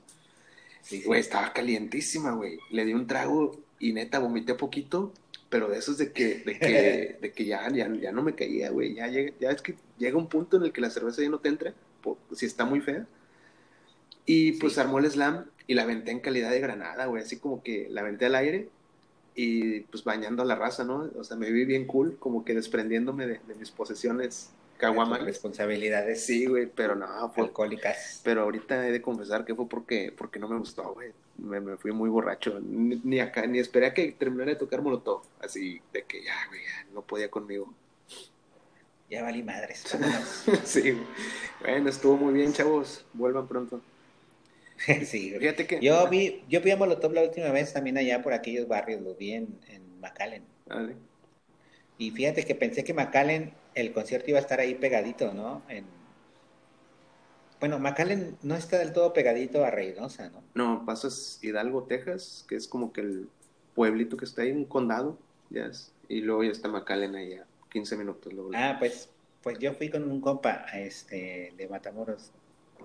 Sí, 0.82 1.00
sí. 1.00 1.04
Güey, 1.04 1.20
estaba 1.20 1.52
calientísima, 1.52 2.32
güey. 2.32 2.58
Le 2.70 2.84
di 2.84 2.94
un 2.94 3.08
trago 3.08 3.58
y 3.80 3.92
neta 3.92 4.20
vomité 4.20 4.54
poquito, 4.54 5.12
pero 5.52 5.68
de 5.68 5.78
esos 5.78 5.98
de 5.98 6.12
que, 6.12 6.36
de 6.46 6.58
que, 6.58 7.18
de 7.22 7.32
que 7.32 7.44
ya, 7.44 7.70
ya, 7.70 7.88
ya 7.94 8.10
no 8.10 8.22
me 8.22 8.34
caía, 8.34 8.70
güey. 8.70 8.94
Ya, 8.94 9.06
llega- 9.08 9.34
ya 9.38 9.50
es 9.50 9.62
que 9.62 9.76
llega 9.98 10.16
un 10.18 10.28
punto 10.28 10.56
en 10.56 10.64
el 10.64 10.72
que 10.72 10.80
la 10.80 10.90
cerveza 10.90 11.22
ya 11.22 11.28
no 11.28 11.38
te 11.40 11.50
entra, 11.50 11.74
po- 12.02 12.18
si 12.34 12.46
está 12.46 12.64
muy 12.64 12.80
fea. 12.80 13.06
Y 14.26 14.52
pues 14.52 14.74
Sí. 14.74 14.80
armó 14.80 14.98
el 14.98 15.10
slam 15.10 15.46
y 15.66 15.74
la 15.74 15.82
aventé 15.82 16.10
en 16.12 16.20
calidad 16.20 16.50
de 16.50 16.60
granada, 16.60 17.06
güey. 17.06 17.22
Así 17.22 17.38
como 17.38 17.62
que 17.62 17.88
la 17.90 18.00
aventé 18.02 18.26
al 18.26 18.34
aire 18.36 18.70
y 19.34 19.80
pues 19.82 20.04
bañando 20.04 20.42
a 20.42 20.46
la 20.46 20.54
raza, 20.54 20.84
¿no? 20.84 21.10
O 21.16 21.24
sea, 21.24 21.36
me 21.36 21.50
vi 21.50 21.64
bien 21.64 21.86
cool, 21.86 22.16
como 22.18 22.44
que 22.44 22.54
desprendiéndome 22.54 23.26
de, 23.26 23.40
de 23.46 23.54
mis 23.56 23.70
posesiones 23.70 24.50
Tus 24.78 24.78
caguamales. 24.78 25.26
responsabilidades 25.26 26.24
Sí, 26.24 26.46
güey, 26.46 26.66
pero 26.66 26.94
no, 26.96 27.06
fue, 27.34 27.44
alcohólicas. 27.44 28.20
pero 28.24 28.42
ahorita 28.42 28.86
he 28.88 28.92
de 28.92 29.02
confesar 29.02 29.44
que 29.44 29.54
fue 29.54 29.68
porque, 29.68 30.12
porque 30.16 30.38
no 30.38 30.48
me 30.48 30.58
gustó, 30.58 30.92
güey. 30.94 31.10
Me, 31.38 31.60
me 31.60 31.76
fui 31.76 31.92
muy 31.92 32.08
borracho. 32.08 32.60
Ni, 32.60 33.00
ni 33.04 33.20
acá, 33.20 33.46
ni 33.46 33.58
esperé 33.58 33.86
a 33.86 33.94
que 33.94 34.12
terminara 34.12 34.50
de 34.50 34.56
tocar 34.56 34.82
Molotov. 34.82 35.22
Así 35.40 35.80
de 35.92 36.04
que 36.04 36.22
ya, 36.24 36.34
güey, 36.48 36.60
ya 36.62 36.92
no 36.94 37.02
podía 37.02 37.30
conmigo. 37.30 37.72
Ya 39.10 39.22
valí 39.22 39.42
madres. 39.42 39.84
sí. 40.64 40.96
Bueno, 41.60 41.90
estuvo 41.90 42.16
muy 42.16 42.32
bien, 42.32 42.52
chavos. 42.52 43.04
Vuelvan 43.12 43.46
pronto. 43.46 43.80
sí. 45.04 45.34
Fíjate 45.38 45.66
que. 45.66 45.80
Yo 45.80 46.08
vi, 46.08 46.44
yo 46.48 46.60
vi 46.60 46.70
a 46.70 46.76
Molotov 46.76 47.12
la 47.12 47.22
última 47.22 47.50
vez 47.50 47.72
también 47.72 47.98
allá 47.98 48.22
por 48.22 48.32
aquellos 48.32 48.66
barrios, 48.66 49.02
lo 49.02 49.14
vi 49.14 49.32
en, 49.32 49.60
en 49.68 50.00
McAllen. 50.00 50.44
Y 51.98 52.10
fíjate 52.10 52.44
que 52.44 52.54
pensé 52.54 52.84
que 52.84 52.94
McAllen, 52.94 53.52
el 53.74 53.92
concierto 53.92 54.30
iba 54.30 54.38
a 54.38 54.42
estar 54.42 54.60
ahí 54.60 54.74
pegadito, 54.74 55.32
¿no? 55.32 55.62
En... 55.68 55.84
Bueno, 57.62 57.78
McAllen 57.78 58.36
no 58.42 58.56
está 58.56 58.76
del 58.78 58.92
todo 58.92 59.12
pegadito 59.12 59.64
a 59.64 59.70
Reynosa, 59.70 60.30
¿no? 60.30 60.42
No, 60.56 60.84
pasas 60.84 61.38
Hidalgo, 61.42 61.84
Texas, 61.84 62.44
que 62.48 62.56
es 62.56 62.66
como 62.66 62.92
que 62.92 63.02
el 63.02 63.28
pueblito 63.76 64.16
que 64.16 64.24
está 64.24 64.42
ahí, 64.42 64.50
un 64.50 64.64
condado, 64.64 65.16
ya. 65.48 65.70
Y 66.08 66.22
luego 66.22 66.42
ya 66.42 66.50
está 66.50 66.66
McAllen 66.66 67.14
ahí 67.14 67.34
a 67.34 67.46
15 67.70 67.96
minutos. 67.96 68.32
Luego. 68.32 68.50
Ah, 68.52 68.74
pues, 68.80 69.10
pues 69.44 69.60
yo 69.60 69.74
fui 69.74 69.90
con 69.90 70.10
un 70.10 70.20
compa 70.20 70.66
este, 70.74 71.54
de 71.56 71.68
Matamoros, 71.68 72.32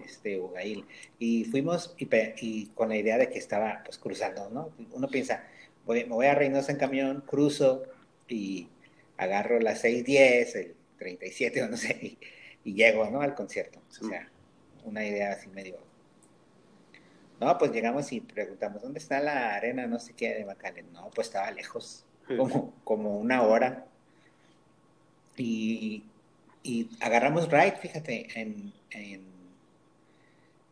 este 0.05 0.39
Ugail, 0.39 0.85
y 1.17 1.45
fuimos 1.45 1.95
y, 1.97 2.07
y 2.41 2.67
con 2.67 2.89
la 2.89 2.97
idea 2.97 3.17
de 3.17 3.31
que 3.31 3.39
estaba 3.39 3.81
pues 3.83 3.97
cruzando, 3.97 4.47
¿no? 4.51 4.69
Uno 4.91 5.07
piensa, 5.07 5.43
voy, 5.87 6.03
me 6.03 6.13
voy 6.13 6.27
a 6.27 6.35
Reynosa 6.35 6.71
en 6.71 6.77
camión, 6.77 7.23
cruzo 7.25 7.81
y 8.27 8.69
agarro 9.17 9.59
las 9.59 9.83
6.10, 9.83 10.55
el 10.55 10.75
37 10.99 11.63
o 11.63 11.67
no 11.67 11.77
sé, 11.77 11.97
y, 11.99 12.17
y 12.63 12.75
llego, 12.75 13.09
¿no? 13.09 13.21
Al 13.21 13.33
concierto. 13.33 13.81
Sí. 13.89 14.05
O 14.05 14.09
sea, 14.09 14.29
una 14.88 15.06
idea 15.06 15.32
así 15.32 15.47
medio... 15.50 15.78
No, 17.39 17.56
pues 17.60 17.71
llegamos 17.71 18.12
y 18.12 18.19
preguntamos, 18.21 18.82
¿dónde 18.82 18.97
está 18.97 19.19
la 19.19 19.54
arena 19.54 19.86
no 19.86 20.00
sé 20.00 20.13
qué 20.13 20.34
de 20.34 20.43
McAllen? 20.45 20.91
No, 20.91 21.12
pues 21.12 21.28
estaba 21.28 21.52
lejos, 21.52 22.04
como, 22.36 22.73
como 22.84 23.17
una 23.19 23.43
hora. 23.43 23.86
Y, 25.36 26.04
y 26.63 26.89
agarramos 27.00 27.47
ride, 27.52 27.76
fíjate, 27.80 28.28
en, 28.39 28.73
en- 28.89 29.28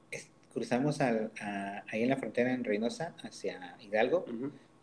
es- 0.10 0.28
cruzamos 0.54 1.02
al- 1.02 1.32
a- 1.40 1.84
ahí 1.92 2.02
en 2.02 2.10
la 2.10 2.18
frontera 2.18 2.52
en 2.52 2.64
Reynosa 2.64 3.14
hacia 3.24 3.76
Hidalgo 3.80 4.26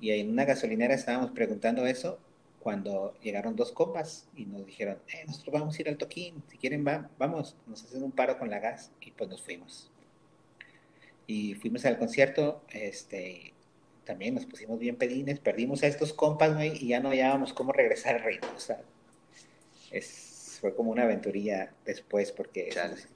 y 0.01 0.13
en 0.13 0.31
una 0.31 0.45
gasolinera 0.45 0.95
estábamos 0.95 1.33
preguntando 1.33 1.85
eso 1.87 2.21
cuando 2.63 3.15
llegaron 3.21 3.57
dos 3.57 3.73
compas 3.73 4.29
y 4.37 4.47
nos 4.47 4.65
dijeron, 4.65 4.99
eh, 5.09 5.25
nosotros 5.27 5.53
vamos 5.53 5.77
a 5.77 5.83
ir 5.83 5.89
al 5.89 5.97
toquín, 5.97 6.43
si 6.49 6.59
quieren 6.59 6.87
va, 6.87 7.11
vamos, 7.19 7.57
nos 7.67 7.85
hacen 7.85 8.03
un 8.03 8.13
paro 8.13 8.39
con 8.39 8.51
la 8.51 8.61
gas 8.61 8.93
y 9.01 9.11
pues 9.11 9.29
nos 9.29 9.43
fuimos. 9.43 9.91
Y 11.27 11.55
fuimos 11.55 11.85
al 11.85 11.99
concierto, 11.99 12.63
este, 12.71 13.53
también 14.05 14.35
nos 14.35 14.47
pusimos 14.47 14.79
bien 14.79 14.97
pedines, 14.97 15.41
perdimos 15.41 15.83
a 15.83 15.87
estos 15.87 16.13
compas, 16.13 16.55
güey, 16.55 16.77
y 16.77 16.89
ya 16.89 17.01
no 17.01 17.11
hallábamos 17.11 17.53
cómo 17.53 17.73
regresar 17.73 18.17
a 18.17 18.19
Reynosa. 18.19 18.81
Es, 19.91 20.59
fue 20.61 20.75
como 20.75 20.91
una 20.91 21.03
aventurilla 21.05 21.73
después 21.85 22.33
porque 22.33 22.71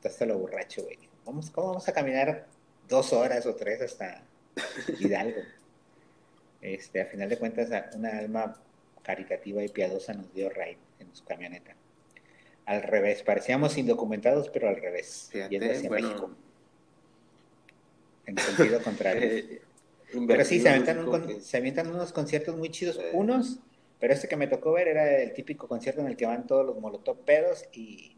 hasta 0.04 0.26
lo 0.26 0.38
borracho, 0.38 0.82
güey. 0.82 0.98
Vamos, 1.24 1.50
¿Cómo 1.50 1.68
vamos 1.68 1.88
a 1.88 1.92
caminar 1.92 2.46
dos 2.88 3.12
horas 3.12 3.46
o 3.46 3.54
tres 3.54 3.80
hasta 3.82 4.22
Hidalgo? 5.00 5.40
Este, 6.60 7.00
a 7.00 7.06
final 7.06 7.28
de 7.28 7.38
cuentas, 7.38 7.70
una 7.94 8.18
alma 8.18 8.60
caritativa 9.06 9.62
y 9.62 9.68
piadosa 9.68 10.12
nos 10.14 10.34
dio 10.34 10.50
ride 10.50 10.78
en 10.98 11.14
su 11.14 11.24
camioneta. 11.24 11.76
Al 12.64 12.82
revés, 12.82 13.22
parecíamos 13.22 13.78
indocumentados, 13.78 14.48
pero 14.50 14.68
al 14.68 14.76
revés, 14.76 15.30
yendo 15.48 15.70
hacia 15.70 15.88
bueno. 15.88 16.08
México, 16.08 16.30
en 18.26 18.36
sentido 18.38 18.82
contrario. 18.82 19.22
eh, 19.32 19.60
Pero 20.26 20.44
sí, 20.44 20.58
se 20.58 20.68
avientan, 20.70 20.98
un 20.98 21.04
como 21.04 21.18
con- 21.24 21.26
que- 21.36 21.40
se 21.40 21.56
avientan 21.56 21.86
unos 21.88 22.12
conciertos 22.12 22.56
muy 22.56 22.70
chidos. 22.70 22.96
Sí. 22.96 23.02
Unos, 23.12 23.60
pero 24.00 24.12
este 24.12 24.26
que 24.26 24.36
me 24.36 24.48
tocó 24.48 24.72
ver 24.72 24.88
era 24.88 25.18
el 25.22 25.32
típico 25.32 25.68
concierto 25.68 26.00
en 26.00 26.08
el 26.08 26.16
que 26.16 26.26
van 26.26 26.44
todos 26.46 26.66
los 26.66 26.76
molotov 26.80 27.18
pedos 27.24 27.64
y, 27.72 28.16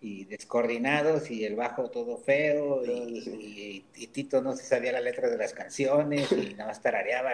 y 0.00 0.24
descoordinados 0.24 1.30
y 1.30 1.44
el 1.44 1.54
bajo 1.54 1.88
todo 1.90 2.16
feo 2.18 2.84
y, 2.84 3.18
Ah, 3.18 3.22
sí. 3.24 3.84
y- 3.96 4.02
y 4.02 4.06
Tito 4.08 4.42
no 4.42 4.56
se 4.56 4.64
sabía 4.64 4.90
la 4.90 5.00
letra 5.00 5.30
de 5.30 5.38
las 5.38 5.52
canciones 5.54 6.32
y 6.32 6.54
nada 6.56 6.66
más 6.70 6.82
tarareaba. 6.82 7.30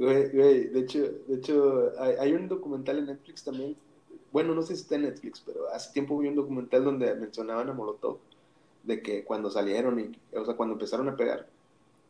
Güey, 0.00 0.30
güey, 0.30 0.64
de 0.68 0.80
hecho, 0.80 0.98
de 1.28 1.36
hecho 1.36 1.92
hay, 1.98 2.14
hay 2.18 2.32
un 2.32 2.48
documental 2.48 2.98
en 3.00 3.06
Netflix 3.06 3.44
también. 3.44 3.76
Bueno, 4.32 4.54
no 4.54 4.62
sé 4.62 4.74
si 4.74 4.80
está 4.80 4.94
en 4.94 5.02
Netflix, 5.02 5.42
pero 5.44 5.68
hace 5.74 5.92
tiempo 5.92 6.16
vi 6.16 6.28
un 6.28 6.36
documental 6.36 6.84
donde 6.84 7.14
mencionaban 7.16 7.68
a 7.68 7.74
Molotov, 7.74 8.16
de 8.82 9.02
que 9.02 9.24
cuando 9.24 9.50
salieron, 9.50 10.00
y, 10.00 10.18
o 10.34 10.44
sea, 10.46 10.54
cuando 10.54 10.72
empezaron 10.72 11.06
a 11.10 11.16
pegar, 11.16 11.46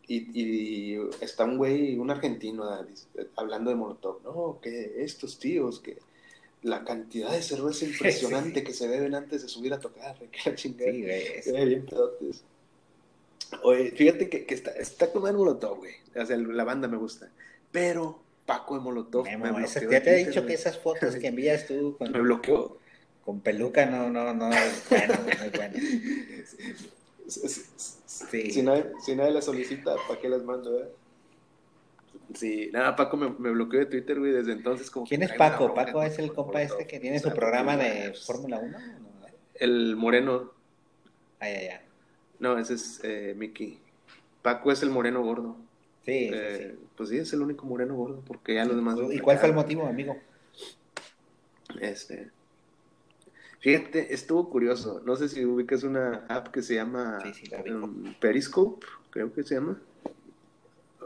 y, 0.07 0.40
y 0.40 1.00
está 1.20 1.44
un 1.44 1.59
güey, 1.59 1.98
un 1.98 2.12
argentino, 2.12 2.62
ah, 2.62 2.87
hablando 3.35 3.70
de 3.70 3.76
Molotov, 3.76 4.22
no, 4.22 4.61
que 4.62 5.03
estos 5.03 5.40
tíos, 5.40 5.81
que 5.81 5.98
la 6.62 6.85
cantidad 6.85 7.33
de 7.33 7.42
cerveza 7.42 7.85
impresionante 7.87 8.62
que 8.62 8.72
se 8.72 8.87
beben 8.87 9.16
antes 9.16 9.42
de 9.42 9.48
subir 9.48 9.74
a 9.74 9.81
tocar, 9.81 10.16
que 10.16 10.48
la 10.48 10.55
chingada. 10.55 10.92
Sí, 10.92 11.50
güey, 11.50 11.66
bien 11.66 11.87
pedotes. 11.87 12.44
Oye, 13.64 13.90
fíjate 13.90 14.29
que, 14.29 14.46
que 14.46 14.55
está, 14.55 14.70
está 14.72 15.11
con 15.11 15.26
el 15.26 15.37
Molotov, 15.37 15.79
güey. 15.79 15.94
O 16.14 16.24
sea, 16.24 16.37
la 16.37 16.62
banda 16.62 16.87
me 16.87 16.96
gusta. 16.96 17.29
Pero 17.72 18.20
Paco 18.46 18.74
de 18.76 18.80
Molotov 18.80 19.24
Memo, 19.24 19.44
me 19.44 19.50
bloqueó. 19.52 19.66
esa- 19.66 19.80
de 19.80 19.90
ya 19.90 20.02
te 20.02 20.11
he 20.20 20.24
dicho 20.26 20.44
que 20.46 20.54
esas 20.54 20.78
fotos 20.78 21.16
que 21.16 21.26
envías 21.28 21.66
tú 21.66 21.96
con, 21.96 22.11
Me 22.12 22.20
bloqueó. 22.20 22.78
con 23.24 23.40
peluca 23.40 23.87
no, 23.87 24.11
no, 24.11 24.35
no 24.35 24.50
es 24.52 24.85
bueno, 24.90 25.14
no 25.24 25.44
es 25.44 25.52
bueno. 25.52 25.74
Si, 27.28 27.48
si- 27.48 27.62
Sí. 28.06 28.50
si 28.50 28.62
nadie, 28.62 28.87
si 29.04 29.14
nadie 29.14 29.30
las 29.30 29.44
solicita, 29.44 29.94
¿para 30.09 30.20
qué 30.20 30.28
las 30.28 30.42
mando, 30.42 30.78
eh? 30.80 30.88
Sí, 32.35 32.70
nada, 32.72 32.94
Paco 32.96 33.16
me, 33.16 33.30
me 33.30 33.50
bloqueó 33.50 33.80
de 33.80 33.87
Twitter, 33.87 34.18
güey, 34.18 34.33
desde 34.33 34.52
entonces 34.52 34.90
como 34.90 35.04
que 35.06 35.11
¿Quién 35.11 35.22
es 35.22 35.33
Paco? 35.33 35.72
Paco 35.74 36.02
es 36.02 36.18
el 36.18 36.33
compa 36.33 36.61
este 36.62 36.87
que 36.87 37.00
tiene 37.00 37.16
O 37.18 37.20
su 37.20 37.30
programa 37.33 37.76
de 37.76 38.12
Fórmula 38.14 38.59
1. 38.59 38.78
¿no? 38.78 38.85
El 39.54 39.96
moreno. 39.96 40.52
Ay, 41.38 41.52
ay, 41.54 41.66
ay. 41.68 41.78
No, 42.40 42.59
ese 42.59 42.74
es 42.74 43.00
eh, 43.04 43.35
Mickey. 43.37 43.78
Paco 44.42 44.70
es 44.72 44.83
el 44.83 44.90
moreno 44.90 45.22
gordo. 45.22 45.56
Sí, 46.11 46.29
sí, 46.29 46.31
Eh, 46.35 46.79
Pues 46.96 47.09
sí, 47.09 47.18
es 47.18 47.33
el 47.33 47.42
único 47.42 47.66
moreno 47.66 47.94
gordo, 47.94 48.23
porque 48.27 48.55
ya 48.55 48.64
los 48.64 48.77
demás... 48.77 48.99
sí. 48.99 49.16
¿Y 49.16 49.18
cuál 49.18 49.38
fue 49.38 49.49
el 49.49 49.55
motivo, 49.55 49.87
amigo? 49.87 50.16
Este. 51.81 52.31
Fíjate, 53.61 54.12
estuvo 54.14 54.49
curioso. 54.51 55.03
No 55.05 55.16
sé 55.16 55.29
si 55.29 55.44
ubicas 55.44 55.83
una 55.83 56.27
app 56.29 56.49
que 56.49 56.62
se 56.62 56.75
llama 56.75 57.20
Sí, 57.23 57.35
sí, 57.35 57.70
um, 57.70 58.14
Periscope, 58.20 58.87
creo 59.11 59.33
que 59.33 59.42
se 59.42 59.55
llama. 59.55 59.81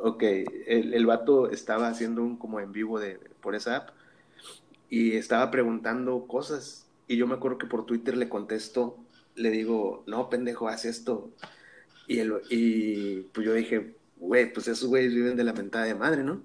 Ok, 0.01 0.23
el, 0.23 0.95
el 0.95 1.07
vato 1.07 1.51
estaba 1.51 1.89
haciendo 1.89 2.23
un 2.23 2.37
como 2.37 2.61
en 2.61 2.73
vivo 2.73 3.01
de, 3.01 3.19
por 3.41 3.55
esa 3.55 3.77
app 3.77 3.91
y 4.89 5.17
estaba 5.17 5.51
preguntando 5.51 6.27
cosas. 6.27 6.87
Y 7.09 7.17
yo 7.17 7.27
me 7.27 7.35
acuerdo 7.35 7.59
que 7.59 7.67
por 7.67 7.87
Twitter 7.87 8.17
le 8.17 8.29
contesto 8.29 9.05
le 9.37 9.51
digo, 9.51 10.05
no, 10.07 10.29
pendejo, 10.31 10.69
haz 10.69 10.85
esto. 10.85 11.31
Y, 12.07 12.19
él, 12.19 12.35
y 12.51 13.23
pues 13.33 13.47
yo 13.47 13.55
dije, 13.55 13.97
güey, 14.17 14.53
pues 14.53 14.69
esos 14.69 14.89
güeyes 14.89 15.15
viven 15.15 15.37
de 15.37 15.45
la 15.45 15.53
mentada 15.53 15.85
de 15.85 15.95
madre, 15.95 16.23
¿no? 16.23 16.43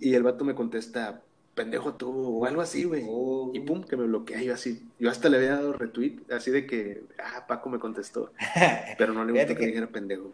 Y 0.00 0.14
el 0.14 0.22
vato 0.22 0.44
me 0.44 0.54
contesta, 0.54 1.22
pendejo 1.54 1.94
tú, 1.94 2.10
o 2.40 2.44
algo 2.46 2.60
así, 2.62 2.84
güey. 2.84 3.04
Oh. 3.08 3.50
Y 3.54 3.60
pum, 3.60 3.84
que 3.84 3.96
me 3.96 4.04
bloquea 4.04 4.42
yo 4.42 4.54
así. 4.54 4.88
Yo 4.98 5.10
hasta 5.10 5.28
le 5.28 5.36
había 5.36 5.54
dado 5.56 5.72
retweet, 5.74 6.18
así 6.30 6.50
de 6.50 6.66
que, 6.66 7.02
ah, 7.22 7.46
Paco 7.46 7.68
me 7.70 7.78
contestó. 7.78 8.32
Pero 8.98 9.12
no 9.12 9.24
le 9.24 9.32
gustó 9.32 9.48
que, 9.48 9.60
que- 9.60 9.66
dijera 9.66 9.86
pendejo. 9.88 10.32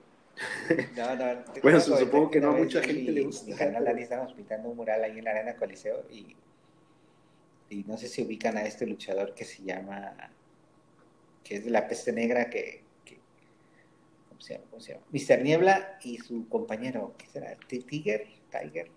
No, 0.96 1.16
no. 1.16 1.24
Bueno, 1.62 1.80
supongo 1.80 2.30
que 2.30 2.40
no 2.40 2.50
a 2.50 2.56
mucha 2.56 2.80
gente 2.82 3.02
y 3.02 3.10
le 3.10 3.24
gusta. 3.24 3.50
Mi 3.50 3.56
canal 3.56 3.84
Lali 3.84 4.02
estábamos 4.02 4.32
pintando 4.34 4.68
un 4.68 4.76
mural 4.76 5.02
ahí 5.02 5.18
en 5.18 5.24
la 5.24 5.32
Arena 5.32 5.56
Coliseo 5.56 6.04
y, 6.10 6.36
y 7.70 7.84
no 7.84 7.96
sé 7.98 8.06
si 8.08 8.22
ubican 8.22 8.56
a 8.56 8.62
este 8.62 8.86
luchador 8.86 9.34
que 9.34 9.44
se 9.44 9.62
llama, 9.64 10.12
que 11.42 11.56
es 11.56 11.64
de 11.64 11.70
la 11.70 11.88
peste 11.88 12.12
negra, 12.12 12.48
que- 12.48 12.84
¿cómo 14.38 14.42
se 14.46 14.54
llama? 14.54 14.64
¿Cómo 14.70 14.80
se 14.80 14.92
llama? 14.92 15.04
Mr. 15.10 15.42
Niebla 15.42 15.98
y 16.02 16.18
su 16.18 16.48
compañero, 16.48 17.14
¿qué 17.18 17.26
será? 17.26 17.56
Tiger, 17.66 18.26
Tiger. 18.50 18.90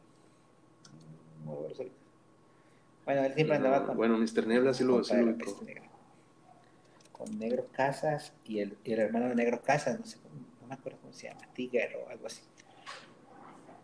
Muy 1.43 1.91
bueno, 3.05 3.25
él 3.25 3.33
siempre 3.33 3.55
andaba 3.57 3.85
con, 3.85 3.97
bueno, 3.97 4.17
Mr. 4.17 4.45
Niebla 4.47 4.73
sí 4.73 4.83
lo, 4.83 5.03
sí 5.03 5.15
lo 5.15 5.25
negra. 5.63 5.89
Con 7.11 7.37
Negro 7.39 7.67
Casas 7.71 8.33
y 8.45 8.59
el, 8.59 8.77
y 8.83 8.93
el 8.93 8.99
hermano 8.99 9.29
de 9.29 9.35
Negro 9.35 9.61
Casas, 9.61 9.99
no 9.99 10.05
sé, 10.05 10.17
cómo- 10.21 10.35
no 10.61 10.67
me 10.67 10.75
acuerdo 10.75 10.99
cómo 11.01 11.13
se 11.13 11.27
llama, 11.27 11.41
Tiger 11.53 11.95
o 11.97 12.09
algo 12.09 12.27
así. 12.27 12.41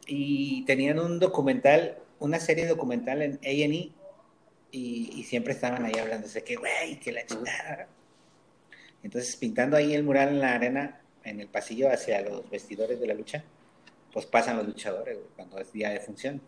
Y 0.06 0.63
tenían 0.65 1.00
un 1.00 1.20
documental, 1.20 1.98
una 2.20 2.39
serie 2.39 2.67
documental 2.67 3.22
en 3.22 3.34
A&E 3.43 3.91
y, 4.72 5.12
y 5.20 5.24
siempre 5.24 5.54
estaban 5.54 5.84
ahí 5.84 5.98
hablando 6.00 6.28
de 6.28 6.43
que, 6.43 6.56
güey, 6.56 7.00
que 7.00 7.12
la 7.12 7.26
chingada. 7.26 7.88
Entonces, 9.04 9.36
pintando 9.36 9.78
ahí 9.78 9.93
el 9.93 10.04
mural 10.04 10.30
en 10.30 10.39
la 10.39 10.54
arena, 10.54 11.02
en 11.30 11.40
el 11.40 11.48
pasillo 11.48 11.92
hacia 11.92 12.22
los 12.22 12.50
vestidores 12.50 13.00
de 13.00 13.08
la 13.08 13.13
lucha, 13.13 13.44
pues 14.12 14.26
pasan 14.26 14.58
los 14.58 14.68
luchadores 14.68 15.16
güey, 15.18 15.30
cuando 15.36 15.60
es 15.60 15.72
día 15.72 15.90
de 15.90 16.00
función. 16.00 16.42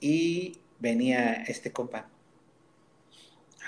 Y 0.00 0.58
venía 0.78 1.44
este 1.46 1.72
compa. 1.72 2.08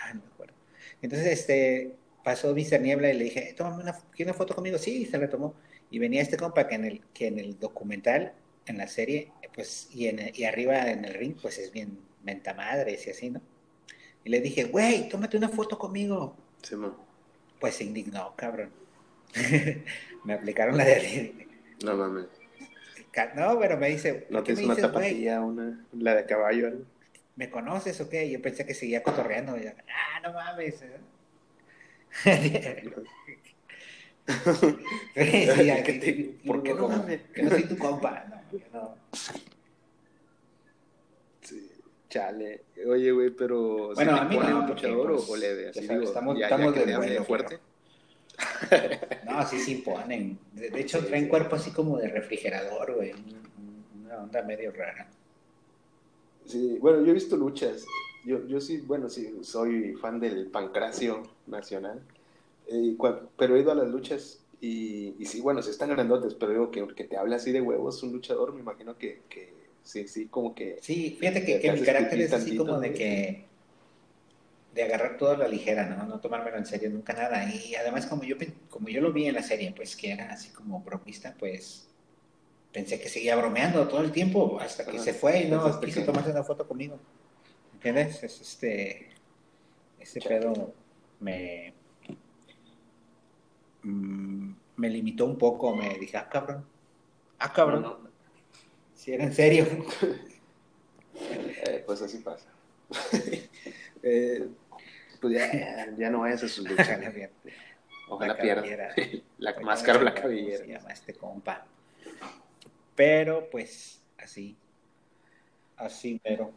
Ay, 0.03 0.15
no 0.15 0.21
me 0.21 0.27
acuerdo. 0.33 0.55
Entonces, 1.01 1.29
este, 1.29 1.95
pasó 2.23 2.55
Mr. 2.55 2.81
Niebla 2.81 3.11
y 3.11 3.19
le 3.19 3.25
dije, 3.25 3.55
tómame 3.57 3.83
una, 3.83 3.93
¿quiere 4.15 4.31
una 4.31 4.39
foto 4.39 4.55
conmigo? 4.55 4.79
Sí, 4.79 5.07
se 5.07 5.19
la 5.19 5.29
tomó. 5.29 5.55
Y 5.91 5.99
venía 5.99 6.23
este 6.23 6.37
compa 6.37 6.67
que 6.67 6.75
en 6.75 6.85
el, 6.85 7.01
que 7.15 7.29
en 7.29 7.39
el 7.39 7.59
documental, 7.59 8.33
en 8.67 8.79
la 8.79 8.89
serie, 8.89 9.31
pues, 9.55 9.89
y, 9.93 10.09
en, 10.09 10.33
y 10.35 10.45
arriba 10.45 10.91
en 10.91 11.05
el 11.05 11.15
ring, 11.15 11.37
pues 11.41 11.59
es 11.59 11.71
bien 11.71 11.99
mentamadres 12.25 13.07
y 13.07 13.11
así, 13.11 13.31
¿no? 13.31 13.41
Y 14.25 14.31
le 14.31 14.41
dije, 14.41 14.65
güey, 14.65 15.09
tómate 15.09 15.37
una 15.37 15.49
foto 15.49 15.79
conmigo. 15.79 16.35
Sí, 16.63 16.75
man. 16.77 16.95
Pues 17.61 17.77
se 17.77 17.85
indignó, 17.85 18.35
cabrón. 18.37 18.71
me 20.25 20.33
aplicaron 20.35 20.77
la 20.77 20.85
de... 20.85 21.47
No 21.85 21.97
mames. 21.97 22.27
No, 23.37 23.59
pero 23.61 23.77
me 23.79 23.91
dice, 23.91 24.27
¿No 24.31 24.43
¿qué 24.43 24.55
tienes 24.55 24.77
me 24.77 24.83
una 24.83 24.93
tapatilla, 24.93 25.41
una, 25.41 25.87
la 25.93 26.15
de 26.17 26.25
caballo? 26.27 26.67
algo? 26.67 26.85
¿Me 27.37 27.49
conoces 27.51 28.01
o 28.01 28.09
qué? 28.09 28.29
Yo 28.31 28.41
pensé 28.43 28.67
que 28.67 28.75
seguía 28.75 29.03
cotorreando. 29.03 29.57
Y 29.57 29.65
yo, 29.65 29.71
ah, 29.89 30.21
no 30.23 30.33
mames. 30.33 30.85
Sí, 34.27 34.33
sí, 35.15 35.73
¿Qué 35.85 36.01
te- 36.01 36.47
¿Por 36.47 36.63
qué 36.63 36.73
no 36.75 36.89
mames? 36.89 37.21
Que 37.35 37.43
no 37.43 37.51
soy 37.51 37.65
tu 37.65 37.77
compa. 37.77 38.25
No, 38.73 38.81
no. 38.81 38.97
Sí, 41.43 41.71
chale. 42.09 42.63
Oye, 42.87 43.13
güey, 43.13 43.31
pero 43.31 43.91
¿sí 43.91 43.97
Bueno, 43.97 44.17
a 44.17 44.25
mí 44.25 44.37
no, 44.39 44.67
luchador 44.67 45.11
o- 45.11 45.17
pues, 45.17 45.29
o 45.29 45.37
leve? 45.37 45.69
Así 45.69 45.81
sabes, 45.87 45.91
digo, 46.01 46.03
estamos- 46.05 46.39
ya, 46.39 46.47
estamos 46.47 46.75
ya 46.75 46.99
de 47.01 47.21
fuerte. 47.23 47.59
No, 49.23 49.47
sí, 49.47 49.59
sí 49.59 49.73
imponen. 49.73 50.39
De, 50.53 50.71
de 50.71 50.81
hecho, 50.81 51.01
Sí, 51.01 51.07
traen 51.07 51.25
sí. 51.25 51.31
cuerpo 51.31 51.57
así 51.57 51.71
como 51.73 51.99
de 51.99 52.09
refrigerador, 52.09 52.95
güey. 52.95 53.13
Un- 53.13 53.85
Una 54.05 54.19
onda 54.23 54.43
medio 54.43 54.71
rara. 54.73 55.09
Sí, 56.47 56.79
bueno, 56.81 57.03
yo 57.03 57.11
he 57.11 57.15
visto 57.15 57.37
luchas. 57.37 57.85
Yo, 58.25 58.47
yo 58.47 58.61
sí, 58.61 58.79
bueno, 58.79 59.09
sí, 59.09 59.39
soy 59.43 59.95
fan 59.95 60.21
del 60.21 60.47
pancracio 60.51 61.23
nacional. 61.47 62.01
Eh, 62.69 62.97
pero 63.37 63.57
he 63.57 63.61
ido 63.61 63.73
a 63.73 63.75
las 63.75 63.89
luchas 63.89 64.41
y, 64.61 65.15
y 65.19 65.27
sí, 65.27 65.41
bueno, 65.41 65.63
sí 65.63 65.71
están 65.71 65.91
grandotes, 65.91 66.35
pero 66.35 66.53
digo 66.53 66.71
que, 66.71 66.87
que 66.95 67.05
te 67.05 67.17
hable 67.17 67.35
así 67.37 67.53
de 67.53 67.61
huevos 67.61 68.03
un 68.03 68.13
luchador, 68.13 68.55
me 68.55 68.61
imagino 68.61 68.97
que, 68.99 69.23
que 69.29 69.53
sí, 69.83 70.09
sí, 70.09 70.27
como 70.29 70.55
que... 70.55 70.79
Sí, 70.81 71.17
fíjate 71.19 71.41
Te 71.41 71.47
que, 71.47 71.61
que 71.61 71.73
mi 71.73 71.83
carácter 71.83 72.21
es 72.21 72.33
así 72.33 72.45
tantito, 72.45 72.67
como 72.67 72.81
de 72.81 72.93
que 72.95 73.45
de 74.75 74.83
agarrar 74.83 75.17
todo 75.17 75.31
a 75.33 75.37
la 75.37 75.47
ligera, 75.49 75.87
¿no? 75.87 76.05
No 76.07 76.19
tomármelo 76.21 76.57
en 76.59 76.67
serio 76.67 76.91
nunca 76.91 77.13
nada. 77.13 77.45
Y 77.53 77.75
además 77.77 78.07
como 78.07 78.25
yo 78.25 78.37
como 78.69 78.89
yo 78.89 79.01
lo 79.01 79.13
vi 79.13 79.27
en 79.27 79.35
la 79.35 79.43
serie, 79.43 79.73
pues 79.75 79.95
que 79.97 80.11
era 80.13 80.33
así 80.33 80.51
como 80.51 80.81
bromista, 80.81 81.35
pues 81.39 81.89
pensé 82.73 83.01
que 83.01 83.09
seguía 83.09 83.37
bromeando 83.37 83.87
todo 83.87 84.01
el 84.01 84.11
tiempo 84.11 84.59
hasta 84.61 84.85
que 84.85 84.99
se 84.99 85.15
fue 85.15 85.43
y 85.43 85.49
no 85.49 85.81
quiso 85.81 86.01
que- 86.01 86.07
tomarse 86.07 86.31
una 86.31 86.43
foto 86.43 86.67
conmigo. 86.67 86.99
¿Entiendes? 87.75 88.23
Es 88.25 88.41
este 88.41 89.11
ese 90.01 90.21
Chale. 90.21 90.41
pedo 90.41 90.75
me 91.21 91.73
mm, 93.83 94.53
me 94.77 94.89
limitó 94.91 95.25
un 95.27 95.39
poco, 95.39 95.75
me 95.77 95.99
dije, 95.99 96.17
ah, 96.17 96.29
cabrón. 96.29 96.65
Ah, 97.39 97.53
cabrón. 97.53 97.83
No, 97.83 97.99
no, 97.99 98.11
Si 98.95 99.13
era 99.13 99.23
en 99.25 99.33
serio. 99.33 99.67
eh, 101.15 101.83
pues 101.87 102.03
así 102.03 102.19
pasa. 102.19 102.47
Eh, 104.07 104.47
pues 105.25 105.35
ya, 105.35 105.95
ya 105.99 106.11
no 106.11 106.21
vayas 106.21 106.43
a 106.43 106.49
sus 106.49 106.69
luchas. 106.69 107.01
Ojalá 108.09 108.37
pierda. 108.37 108.57
La 108.57 108.63
pierda. 108.63 108.89
cabellera. 108.93 108.95
La 109.39 109.51
Oye, 109.53 109.65
máscara 109.65 109.99
o 109.99 110.03
la 110.03 110.11
¿cómo 110.13 110.23
cabellera. 110.23 110.59
Se 110.59 110.67
llama 110.67 110.91
este 110.91 111.15
compa. 111.15 111.67
Pero 112.95 113.49
pues 113.51 114.03
así. 114.19 114.57
Así, 115.77 116.21
pero. 116.23 116.53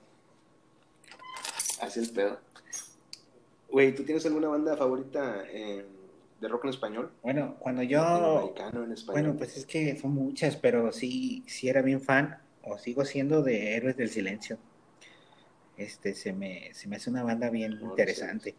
Así 1.81 2.01
el 2.01 2.09
pedo. 2.09 2.39
Güey, 3.69 3.95
¿tú 3.95 4.03
tienes 4.03 4.25
alguna 4.25 4.49
banda 4.49 4.75
favorita 4.75 5.43
de 5.43 6.47
rock 6.47 6.65
en 6.65 6.69
español? 6.69 7.11
Bueno, 7.23 7.55
cuando 7.59 7.83
yo. 7.83 8.01
americano, 8.01 8.83
en 8.83 8.91
español. 8.91 9.21
Bueno, 9.23 9.37
pues 9.37 9.57
es 9.57 9.65
que 9.65 9.97
son 9.97 10.11
muchas, 10.11 10.57
pero 10.57 10.91
sí, 10.91 11.43
sí 11.47 11.69
era 11.69 11.81
bien 11.81 12.01
fan, 12.01 12.37
o 12.63 12.77
sigo 12.77 13.05
siendo 13.05 13.41
de 13.43 13.75
Héroes 13.75 13.97
del 13.97 14.09
Silencio. 14.09 14.57
Este, 15.77 16.15
se 16.15 16.33
me, 16.33 16.73
se 16.73 16.87
me 16.87 16.95
hace 16.95 17.09
una 17.09 17.23
banda 17.23 17.49
bien 17.49 17.73
interesante 17.73 18.55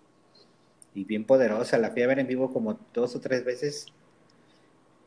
y 0.94 1.04
bien 1.04 1.24
poderosa. 1.24 1.78
La 1.78 1.90
fui 1.90 2.02
a 2.02 2.06
ver 2.06 2.20
en 2.20 2.26
vivo 2.26 2.52
como 2.52 2.78
dos 2.94 3.16
o 3.16 3.20
tres 3.20 3.44
veces. 3.44 3.86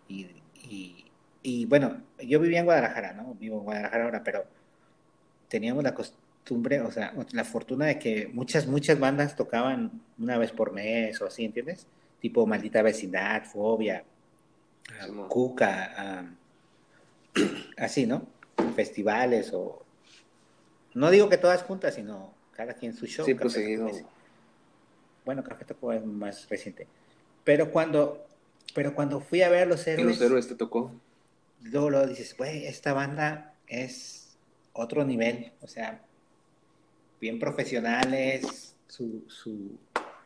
Y, 0.07 0.27
y, 0.63 1.05
y, 1.41 1.65
bueno, 1.65 2.01
yo 2.19 2.39
vivía 2.39 2.59
en 2.59 2.65
Guadalajara, 2.65 3.13
¿no? 3.13 3.33
Vivo 3.35 3.59
en 3.59 3.63
Guadalajara 3.63 4.03
ahora, 4.03 4.23
pero 4.23 4.45
teníamos 5.47 5.83
la 5.83 5.93
costumbre, 5.93 6.81
o 6.81 6.91
sea, 6.91 7.13
la 7.31 7.45
fortuna 7.45 7.85
de 7.85 7.99
que 7.99 8.27
muchas, 8.33 8.67
muchas 8.67 8.99
bandas 8.99 9.35
tocaban 9.35 10.01
una 10.17 10.37
vez 10.37 10.51
por 10.51 10.71
mes 10.73 11.21
o 11.21 11.27
así, 11.27 11.45
¿entiendes? 11.45 11.87
Tipo 12.19 12.45
Maldita 12.45 12.81
Vecindad, 12.81 13.43
Fobia. 13.45 14.03
Cuca, 15.29 15.93
ah, 15.95 16.25
así, 17.77 18.05
¿no? 18.05 18.27
Festivales 18.75 19.51
o... 19.53 19.85
No 20.93 21.09
digo 21.11 21.29
que 21.29 21.37
todas 21.37 21.63
juntas, 21.63 21.95
sino 21.95 22.33
cada 22.53 22.73
quien 22.73 22.93
su 22.93 23.05
show. 23.05 23.25
Sí, 23.25 23.33
pues 23.33 23.53
seguido. 23.53 23.87
Es- 23.87 24.03
Bueno, 25.25 25.43
Café 25.43 25.65
es 25.93 26.05
más 26.05 26.49
reciente. 26.49 26.87
Pero 27.43 27.71
cuando, 27.71 28.25
pero 28.73 28.93
cuando 28.95 29.19
fui 29.19 29.41
a 29.41 29.49
ver 29.49 29.63
a 29.63 29.65
los 29.65 29.85
¿Y 29.87 29.91
héroes, 29.91 30.07
los 30.19 30.21
héroes 30.21 30.47
te 30.47 30.55
tocó? 30.55 30.91
luego, 31.63 31.89
luego 31.91 32.07
dices, 32.07 32.35
güey, 32.35 32.65
esta 32.65 32.93
banda 32.93 33.53
es 33.67 34.35
otro 34.73 35.05
nivel, 35.05 35.51
o 35.61 35.67
sea, 35.67 36.01
bien 37.19 37.39
profesionales, 37.39 38.75
su, 38.87 39.23
su, 39.27 39.77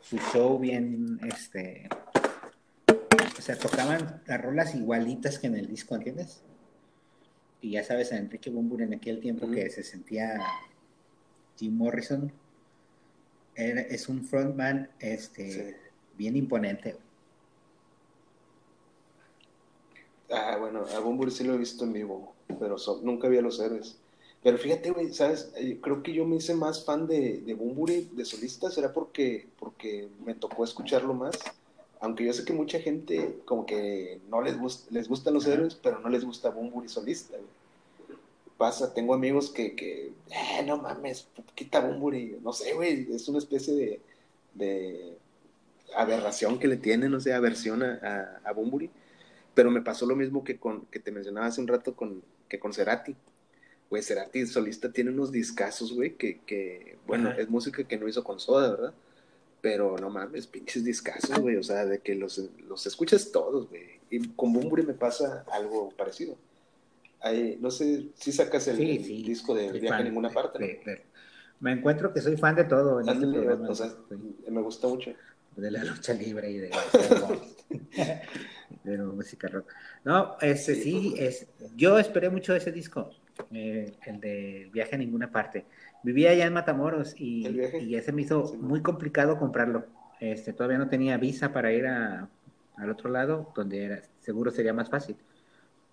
su 0.01 0.17
show 0.31 0.57
bien, 0.59 1.19
este, 1.27 1.89
o 3.37 3.41
sea, 3.41 3.57
tocaban 3.57 4.21
las 4.25 4.41
rolas 4.41 4.75
igualitas 4.75 5.39
que 5.39 5.47
en 5.47 5.55
el 5.55 5.67
disco, 5.67 5.95
¿entiendes? 5.95 6.41
Y 7.65 7.71
ya 7.71 7.83
sabes, 7.83 8.11
a 8.11 8.17
Enrique 8.17 8.51
Bumbur 8.51 8.83
en 8.83 8.93
aquel 8.93 9.19
tiempo 9.19 9.49
que 9.49 9.67
se 9.71 9.81
sentía 9.81 10.37
Jim 11.57 11.75
Morrison, 11.75 12.31
era- 13.55 13.81
es 13.81 14.07
un 14.07 14.23
frontman, 14.23 14.87
este, 14.99 15.51
Sí. 15.51 15.75
bien 16.15 16.37
imponente. 16.37 16.95
Ah, 20.29 20.57
bueno, 20.59 20.85
a 20.95 20.99
Bumburi 20.99 21.31
sí 21.31 21.43
lo 21.43 21.55
he 21.55 21.57
visto 21.57 21.85
en 21.85 21.93
vivo, 21.93 22.35
pero 22.59 22.77
so- 22.77 23.01
nunca 23.03 23.27
vi 23.29 23.37
a 23.39 23.41
los 23.41 23.59
héroes. 23.59 23.97
Pero 24.43 24.59
fíjate, 24.59 24.91
güey, 24.91 25.11
¿sabes? 25.11 25.51
Eh, 25.55 25.79
Creo 25.81 26.03
que 26.03 26.13
yo 26.13 26.23
me 26.23 26.35
hice 26.35 26.53
más 26.53 26.85
fan 26.85 27.07
de, 27.07 27.41
de 27.41 27.53
Bumburi, 27.55 28.11
de 28.13 28.25
solista, 28.25 28.69
será 28.69 28.93
porque, 28.93 29.47
porque 29.57 30.07
me 30.23 30.35
tocó 30.35 30.63
escucharlo 30.63 31.15
más. 31.15 31.35
Aunque 32.01 32.25
yo 32.25 32.33
sé 32.33 32.45
que 32.45 32.53
mucha 32.53 32.79
gente 32.79 33.39
como 33.45 33.65
que 33.65 34.19
no 34.29 34.41
les, 34.41 34.57
gust- 34.59 34.89
les 34.91 35.07
gustan 35.07 35.33
los 35.33 35.47
héroes, 35.47 35.75
pero 35.75 35.99
no 35.99 36.09
les 36.09 36.23
gusta 36.25 36.49
Bumburi 36.49 36.89
solista, 36.89 37.35
güey. 37.37 37.49
Pasa, 38.57 38.93
tengo 38.93 39.13
amigos 39.13 39.49
que, 39.49 39.75
que 39.75 40.13
eh, 40.29 40.63
no 40.65 40.77
mames, 40.77 41.27
quita 41.55 41.81
Bumburi, 41.81 42.37
no 42.41 42.53
sé, 42.53 42.73
güey, 42.73 43.07
es 43.13 43.27
una 43.27 43.39
especie 43.39 43.73
de, 43.73 43.99
de 44.53 45.17
aberración 45.95 46.57
que 46.57 46.67
le 46.67 46.77
tienen, 46.77 47.11
no 47.11 47.19
sé, 47.19 47.33
aversión 47.33 47.83
a, 47.83 47.99
a, 48.01 48.49
a 48.49 48.53
Bumburi. 48.53 48.89
Pero 49.53 49.71
me 49.71 49.81
pasó 49.81 50.05
lo 50.05 50.15
mismo 50.15 50.43
que 50.43 50.57
con 50.57 50.85
que 50.87 50.99
te 50.99 51.11
mencionaba 51.11 51.47
hace 51.47 51.61
un 51.61 51.67
rato 51.67 51.95
con 51.95 52.21
que 52.49 52.59
con 52.59 52.73
Cerati. 52.73 53.15
Güey, 53.89 54.03
Cerati 54.03 54.45
solista 54.47 54.91
tiene 54.91 55.11
unos 55.11 55.31
discazos, 55.31 55.93
güey, 55.93 56.15
que, 56.15 56.39
que 56.45 56.97
bueno, 57.07 57.29
Ajá. 57.29 57.39
es 57.39 57.49
música 57.49 57.83
que 57.85 57.97
no 57.97 58.07
hizo 58.07 58.23
con 58.23 58.39
Soda, 58.39 58.71
¿verdad? 58.71 58.93
Pero 59.65 59.97
no 59.97 60.11
mames, 60.11 60.45
pinches 60.45 60.83
discazos, 60.85 61.39
güey, 61.39 61.55
o 61.55 61.63
sea, 61.63 61.87
de 61.87 61.97
que 61.97 62.13
los, 62.13 62.37
los 62.67 62.85
escuchas 62.85 63.31
todos, 63.31 63.67
güey. 63.67 63.99
Y 64.11 64.19
con 64.35 64.53
Bumburi 64.53 64.83
me 64.83 64.93
pasa 64.93 65.43
algo 65.51 65.89
parecido. 65.89 66.37
No 67.59 67.71
sé 67.71 68.09
si 68.13 68.31
sacas 68.31 68.67
el, 68.67 68.77
Sí, 68.77 68.91
el 68.97 69.03
sí. 69.03 69.23
disco 69.23 69.55
de 69.55 69.71
Viaje 69.71 70.01
a 70.01 70.03
ninguna 70.03 70.27
de- 70.29 70.35
parte, 70.35 70.59
¿no? 70.59 70.65
de- 70.67 70.81
de- 70.91 71.01
Me 71.61 71.71
encuentro 71.71 72.13
que 72.13 72.21
soy 72.21 72.37
fan 72.37 72.55
de 72.55 72.65
todo 72.65 73.01
en 73.01 73.09
este 73.09 73.25
programa. 73.25 73.67
o 73.67 73.73
sea, 73.73 73.91
me 74.47 74.61
gusta 74.61 74.87
mucho. 74.87 75.11
de 75.55 75.71
la 75.71 75.83
lucha 75.83 76.13
libre 76.13 76.51
y 76.51 76.57
de, 76.59 76.69
de 78.83 78.97
la 78.97 79.03
música 79.05 79.47
rock. 79.47 79.67
No, 80.03 80.35
este 80.41 80.75
Sí, 80.75 80.81
sí, 80.83 81.13
pues, 81.17 81.41
es, 81.41 81.47
yo 81.75 81.97
esperé 81.97 82.29
mucho 82.29 82.55
ese 82.55 82.71
disco, 82.71 83.09
eh, 83.51 83.93
el 84.05 84.19
de 84.19 84.69
Viaje 84.71 84.93
a 84.95 84.99
ninguna 84.99 85.31
parte. 85.31 85.65
Vivía 86.05 86.31
allá 86.31 86.45
en 86.47 86.53
Matamoros 86.53 87.15
y, 87.17 87.73
y 87.77 87.95
ese 87.95 88.11
me 88.13 88.21
hizo 88.23 88.51
Sí, 88.51 88.57
muy 88.61 88.81
complicado 88.81 89.37
comprarlo. 89.39 89.85
Este, 90.19 90.53
todavía 90.53 90.77
no 90.77 90.89
tenía 90.89 91.17
visa 91.17 91.53
para 91.53 91.71
ir 91.73 91.87
a, 91.87 92.29
al 92.77 92.89
otro 92.89 93.09
lado, 93.09 93.51
donde 93.55 93.85
era, 93.85 94.01
seguro 94.19 94.51
sería 94.51 94.73
más 94.73 94.89
fácil. 94.89 95.17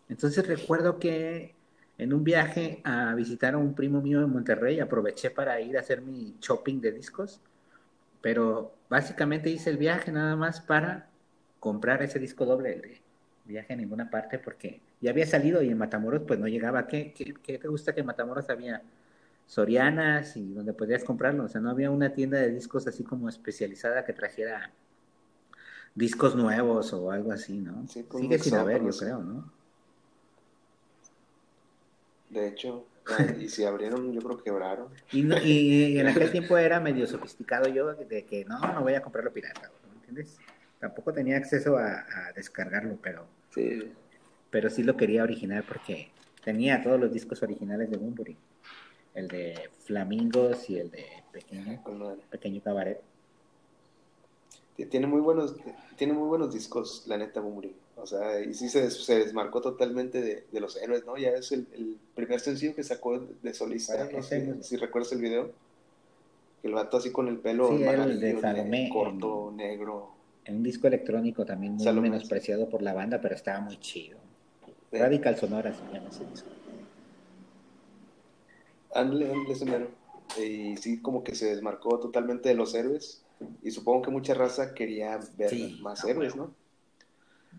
Entonces 0.09 0.47
recuerdo 0.47 0.99
que 0.99 1.57
en 1.99 2.13
un 2.15 2.25
viaje 2.25 2.81
a 2.85 3.15
visitar 3.15 3.55
a 3.55 3.59
un 3.59 3.75
primo 3.75 4.01
mío 4.03 4.23
en 4.23 4.31
Monterrey, 4.31 4.81
aproveché 4.81 5.31
para 5.31 5.61
ir 5.61 5.77
a 5.77 5.81
hacer 5.81 6.03
mi 6.03 6.37
shopping 6.41 6.81
de 6.81 6.93
discos, 6.93 7.41
pero 8.21 8.75
básicamente 8.89 9.51
hice 9.51 9.71
el 9.71 9.79
viaje 9.79 10.13
nada 10.13 10.37
más 10.37 10.61
para 10.61 11.11
comprar 11.61 12.03
ese 12.03 12.19
disco 12.19 12.45
doble 12.47 12.75
el 12.75 12.83
de 12.83 13.03
viaje 13.47 13.73
a 13.73 13.77
ninguna 13.77 14.11
parte, 14.11 14.39
porque 14.39 14.81
ya 15.01 15.11
había 15.11 15.27
salido 15.27 15.63
y 15.63 15.69
en 15.71 15.79
Matamoros 15.79 16.23
pues 16.27 16.39
no 16.41 16.49
llegaba. 16.49 16.87
¿Qué, 16.87 17.13
qué, 17.15 17.35
qué 17.43 17.59
te 17.59 17.69
gusta 17.69 17.95
que 17.95 18.01
en 18.01 18.07
Matamoros 18.07 18.49
había? 18.51 18.83
Sorianas 19.47 20.37
y 20.37 20.53
donde 20.55 20.73
podías 20.75 21.05
comprarlo, 21.05 21.45
o 21.45 21.49
sea, 21.49 21.61
no 21.61 21.71
había 21.71 21.91
una 21.91 22.15
tienda 22.15 22.39
de 22.39 22.51
discos 22.53 22.87
así 22.87 23.05
como 23.05 23.29
especializada 23.29 24.05
que 24.05 24.13
trajera 24.13 24.73
discos 25.95 26.35
nuevos 26.37 26.93
o 26.93 27.11
algo 27.11 27.33
así, 27.33 27.59
¿no? 27.59 27.89
Sí, 27.89 28.05
Sigue 28.11 28.39
sin 28.39 28.57
haber, 28.57 28.83
yo 28.85 28.97
creo, 28.97 29.23
¿no? 29.23 29.53
De 32.29 32.49
hecho, 32.49 32.89
y 33.39 33.49
si 33.49 33.65
abrieron, 33.65 34.13
yo 34.13 34.23
creo 34.23 34.37
que 34.39 34.45
quebraron. 34.45 34.89
Y, 35.11 35.23
no- 35.23 35.37
y 35.43 35.99
en 35.99 36.07
aquel 36.09 36.31
tiempo 36.31 36.57
era 36.57 36.81
medio 36.81 37.07
sofisticado 37.07 37.69
yo 37.69 37.95
de 37.95 38.25
que 38.27 38.45
no, 38.45 38.59
no 38.73 38.83
voy 38.83 38.95
a 38.95 39.03
comprarlo 39.03 39.33
pirata, 39.33 39.71
¿no? 39.87 39.93
¿entiendes? 39.95 40.39
Tampoco 40.79 41.13
tenía 41.13 41.37
acceso 41.37 41.77
a, 41.77 42.07
a 42.29 42.33
descargarlo, 42.35 42.99
pero, 43.03 43.29
Sí, 43.51 43.93
pero 44.51 44.71
sí 44.71 44.83
lo 44.85 44.97
quería 44.97 45.23
original 45.25 45.65
porque 45.65 46.13
tenía 46.45 46.81
todos 46.83 47.01
los 47.01 47.13
discos 47.13 47.43
originales 47.43 47.91
de 47.91 47.97
Bunbury. 47.97 48.39
El 49.15 49.29
de 49.29 49.71
Flamingos 49.85 50.69
y 50.71 50.79
el 50.79 50.91
de 50.91 51.05
Pequeño. 51.33 51.83
Pequeño 52.31 52.61
Cabaret. 52.63 53.01
Tiene 54.91 55.07
muy 55.07 55.21
buenos, 55.21 55.55
tiene 55.97 56.13
muy 56.13 56.27
buenos 56.27 56.53
discos, 56.53 57.05
la 57.07 57.17
neta, 57.17 57.41
Bumburi. 57.41 57.75
O 57.97 58.07
sea, 58.07 58.41
y 58.41 58.55
sí 58.55 58.69
se, 58.69 58.83
des- 58.83 59.05
se 59.05 59.19
desmarcó 59.19 59.61
totalmente 59.61 60.21
de, 60.21 60.45
de 60.51 60.61
los 60.61 60.77
héroes, 60.77 61.05
¿no? 61.05 61.17
Ya 61.17 61.29
es 61.31 61.53
el, 61.53 61.67
el 61.73 61.99
primer 62.17 62.41
sencillo 62.41 62.75
que 62.75 62.83
sacó 62.83 63.19
de 63.19 63.55
solista, 63.55 64.09
no 64.11 64.23
sé 64.23 64.63
si 64.63 64.77
recuerdas 64.77 65.13
el 65.13 65.21
video. 65.21 65.51
El 66.63 66.73
vato 66.73 66.97
así 66.97 67.13
con 67.13 67.29
el 67.29 67.39
pelo 67.39 67.69
Sí, 67.69 67.75
el 67.75 67.81
de 67.83 67.89
amarillo, 67.89 68.41
Salomé, 68.41 68.89
corto, 68.93 69.53
negro. 69.55 70.11
En 70.45 70.57
un 70.57 70.63
disco 70.63 70.87
electrónico 70.89 71.45
también 71.45 71.75
muy 71.75 71.85
Salomé. 71.85 72.09
menospreciado 72.11 72.69
por 72.69 72.83
la 72.83 72.95
banda, 72.95 73.21
pero 73.21 73.35
estaba 73.35 73.61
muy 73.61 73.79
chido. 73.79 74.19
Radical 74.91 75.37
Sonora 75.37 75.73
se 75.73 75.83
llama 75.95 76.09
ese 76.09 76.25
disco. 76.25 76.49
Ándale, 78.95 79.33
ándale, 79.33 79.53
ese 79.53 79.65
mero. 79.65 79.91
Y 80.39 80.77
sí, 80.77 81.01
como 81.01 81.23
que 81.25 81.35
se 81.35 81.47
desmarcó 81.47 81.99
totalmente 81.99 82.49
de 82.49 82.55
los 82.55 82.75
héroes. 82.75 83.23
Y 83.63 83.71
supongo 83.71 84.03
que 84.03 84.11
mucha 84.11 84.35
raza 84.35 84.75
quería 84.75 85.19
ver 85.37 85.51
Sí, 85.51 85.79
más 85.83 86.05
héroes. 86.05 86.37
¿no? 86.37 86.55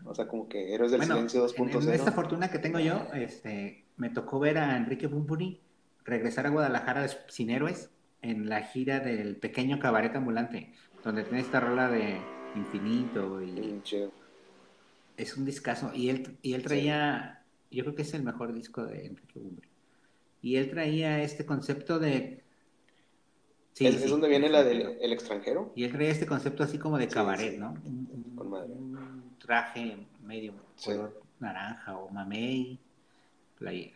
O 0.06 0.15
sea, 0.15 0.28
como 0.28 0.48
que 0.48 0.74
héroes 0.74 0.91
del 0.91 1.00
Bueno, 1.00 1.15
silencio 1.15 1.48
en, 1.56 1.69
en 1.69 1.93
esta 1.93 2.12
2.0. 2.12 2.15
fortuna 2.15 2.50
que 2.50 2.60
tengo 2.60 2.80
yo, 2.80 3.08
este, 3.13 3.84
me 3.98 4.10
tocó 4.10 4.39
ver 4.39 4.58
a 4.58 4.76
Enrique 4.78 5.08
Bumburi 5.08 5.60
regresar 6.06 6.46
a 6.48 6.50
Guadalajara 6.50 7.08
sin 7.28 7.50
héroes 7.50 7.89
en 8.22 8.50
la 8.50 8.62
gira 8.63 9.00
del 9.00 9.38
pequeño 9.38 9.80
cabaret 9.80 10.15
ambulante, 10.15 10.74
donde 11.04 11.24
tiene 11.24 11.39
esta 11.41 11.60
rola 11.60 11.89
de 11.89 12.17
infinito 12.56 13.41
y 13.41 13.82
es 15.17 15.38
un 15.38 15.46
discazo. 15.46 15.91
Y 15.93 16.10
él, 16.10 16.38
y 16.41 16.54
él 16.54 16.63
traía, 16.63 17.43
yo 17.72 17.84
creo 17.84 17.96
que 17.96 18.02
es 18.02 18.13
el 18.13 18.24
mejor 18.24 18.54
disco 18.54 18.84
de 18.86 19.06
Enrique 19.06 19.39
Bumburi. 19.39 19.67
Y 20.43 20.58
él 20.58 20.70
traía 20.70 21.24
este 21.24 21.45
concepto 21.45 21.97
de... 21.97 22.43
Sí, 23.74 23.88
¿Es, 23.88 23.95
sí, 23.95 24.03
es 24.03 24.09
donde 24.11 24.28
viene 24.28 24.49
la 24.49 24.63
del 24.63 24.82
extranjero. 24.82 25.01
el 25.05 25.13
extranjero? 25.13 25.72
Y 25.76 25.84
él 25.86 25.91
traía 25.91 26.11
este 26.11 26.28
concepto 26.28 26.63
así 26.63 26.78
como 26.78 26.99
de 26.99 27.07
cabaret, 27.07 27.53
sí. 27.53 27.57
¿no? 27.57 27.74
Con 28.36 28.49
madre. 28.51 28.72
un 28.74 29.36
traje 29.39 29.97
medio 30.24 30.53
color 30.84 31.20
naranja 31.39 31.97
o 31.97 32.09
mamey, 32.09 32.80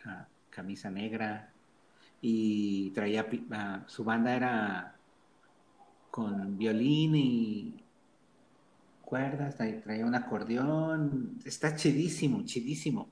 ah, 0.06 0.28
camisa 0.50 0.90
negra. 0.90 1.54
Y 2.22 2.90
traía, 2.92 3.28
ah, 3.52 3.84
su 3.88 4.04
banda 4.04 4.36
era 4.36 4.96
con 6.10 6.58
violín 6.58 7.16
y 7.16 7.84
cuerdas, 9.04 9.60
tra- 9.60 9.84
traía 9.84 10.06
un 10.06 10.16
acordeón. 10.16 11.38
Está 11.46 11.76
chidísimo, 11.76 12.44
chidísimo. 12.46 13.08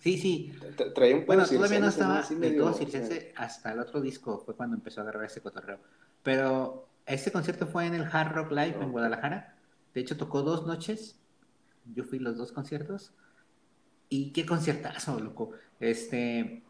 Sí, 0.00 0.18
sí, 0.18 0.52
Tra- 0.76 0.92
Traía 0.94 1.16
un 1.16 1.26
bueno, 1.26 1.46
todavía 1.46 1.78
no 1.78 1.88
estaba 1.88 2.18
Así 2.20 2.34
de 2.34 2.40
medio- 2.40 2.64
todo 2.64 2.72
circense 2.74 3.32
hasta 3.36 3.72
el 3.72 3.78
otro 3.80 4.00
disco, 4.00 4.42
fue 4.44 4.56
cuando 4.56 4.74
empezó 4.76 5.00
a 5.00 5.02
agarrar 5.04 5.24
ese 5.24 5.40
cotorreo. 5.42 5.78
Pero 6.22 6.88
este 7.06 7.30
concierto 7.30 7.66
fue 7.66 7.86
en 7.86 7.94
el 7.94 8.04
Hard 8.10 8.32
Rock 8.34 8.50
Live 8.50 8.76
en. 8.80 8.92
Guadalajara. 8.92 9.56
De 9.94 10.00
hecho, 10.00 10.16
tocó 10.16 10.42
dos 10.42 10.66
noches. 10.66 11.18
Yo 11.94 12.04
fui 12.04 12.18
los 12.18 12.36
dos 12.36 12.50
conciertos. 12.52 13.12
Y 14.08 14.32
qué 14.32 14.44
conciertazo, 14.46 15.20
loco. 15.20 15.52
Este. 15.80 16.62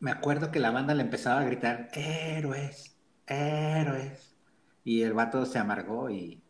Me 0.00 0.10
acuerdo 0.12 0.50
que 0.52 0.60
la 0.60 0.70
banda 0.70 0.94
le 0.94 1.02
empezaba 1.02 1.40
a 1.40 1.44
gritar: 1.44 1.88
héroes, 1.92 2.96
héroes. 3.26 4.36
Y 4.84 5.02
el 5.02 5.12
vato 5.12 5.44
se 5.44 5.58
amargó 5.58 6.08
y 6.08 6.40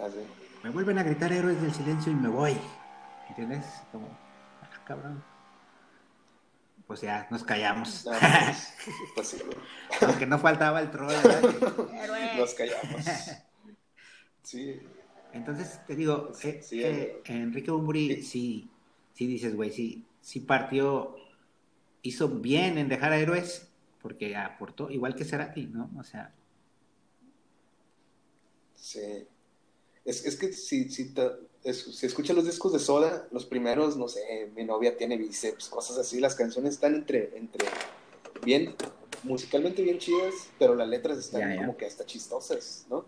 Así. 0.00 0.16
me 0.64 0.70
vuelven 0.70 0.98
a 0.98 1.02
gritar 1.02 1.32
héroes 1.32 1.60
del 1.60 1.72
silencio 1.74 2.10
y 2.10 2.14
me 2.16 2.28
voy. 2.28 2.56
¿Entiendes? 3.28 3.66
Como, 3.92 4.06
ah, 4.08 4.25
cabrón. 4.86 5.22
Pues 6.86 7.00
ya, 7.00 7.26
nos 7.30 7.42
callamos. 7.42 8.04
Pues, 8.04 8.74
pues 9.14 9.28
sí, 9.28 9.38
güey. 9.44 9.58
Aunque 10.02 10.26
no 10.26 10.38
faltaba 10.38 10.80
el 10.80 10.90
troll. 10.90 11.12
Nos 12.36 12.54
callamos. 12.54 13.04
Sí, 14.42 14.80
Entonces, 15.32 15.80
te 15.86 15.96
digo, 15.96 16.30
eh, 16.44 16.60
sí, 16.62 16.82
eh, 16.84 17.20
Enrique 17.26 17.70
Bumburi, 17.72 18.16
Sí. 18.16 18.22
sí, 18.22 18.70
sí 19.14 19.26
dices, 19.26 19.56
güey, 19.56 19.72
sí, 19.72 20.06
sí 20.20 20.38
partió, 20.40 21.16
hizo 22.02 22.28
bien 22.28 22.78
en 22.78 22.88
dejar 22.88 23.12
a 23.12 23.18
héroes, 23.18 23.68
porque 24.00 24.36
aportó, 24.36 24.88
igual 24.90 25.16
que 25.16 25.24
Cerati, 25.24 25.66
¿no? 25.66 25.90
O 25.98 26.04
sea, 26.04 26.32
sí. 28.74 29.26
Es, 30.04 30.24
es 30.24 30.36
que 30.36 30.52
si, 30.52 30.88
si, 30.88 31.12
te- 31.12 31.45
es- 31.66 31.96
si 31.96 32.06
escuchas 32.06 32.36
los 32.36 32.44
discos 32.46 32.72
de 32.72 32.78
Soda, 32.78 33.26
los 33.30 33.44
primeros, 33.46 33.96
no 33.96 34.08
sé, 34.08 34.50
mi 34.54 34.64
novia 34.64 34.96
tiene 34.96 35.16
bíceps, 35.16 35.68
cosas 35.68 35.98
así, 35.98 36.20
las 36.20 36.34
canciones 36.34 36.74
están 36.74 36.94
entre, 36.94 37.36
entre 37.36 37.66
bien, 38.44 38.74
musicalmente 39.24 39.82
bien 39.82 39.98
chidas, 39.98 40.34
pero 40.58 40.74
las 40.74 40.88
letras 40.88 41.18
están 41.18 41.40
Ya, 41.40 41.54
ya. 41.54 41.56
como 41.58 41.76
que 41.76 41.86
hasta 41.86 42.06
chistosas, 42.06 42.86
¿no? 42.88 43.04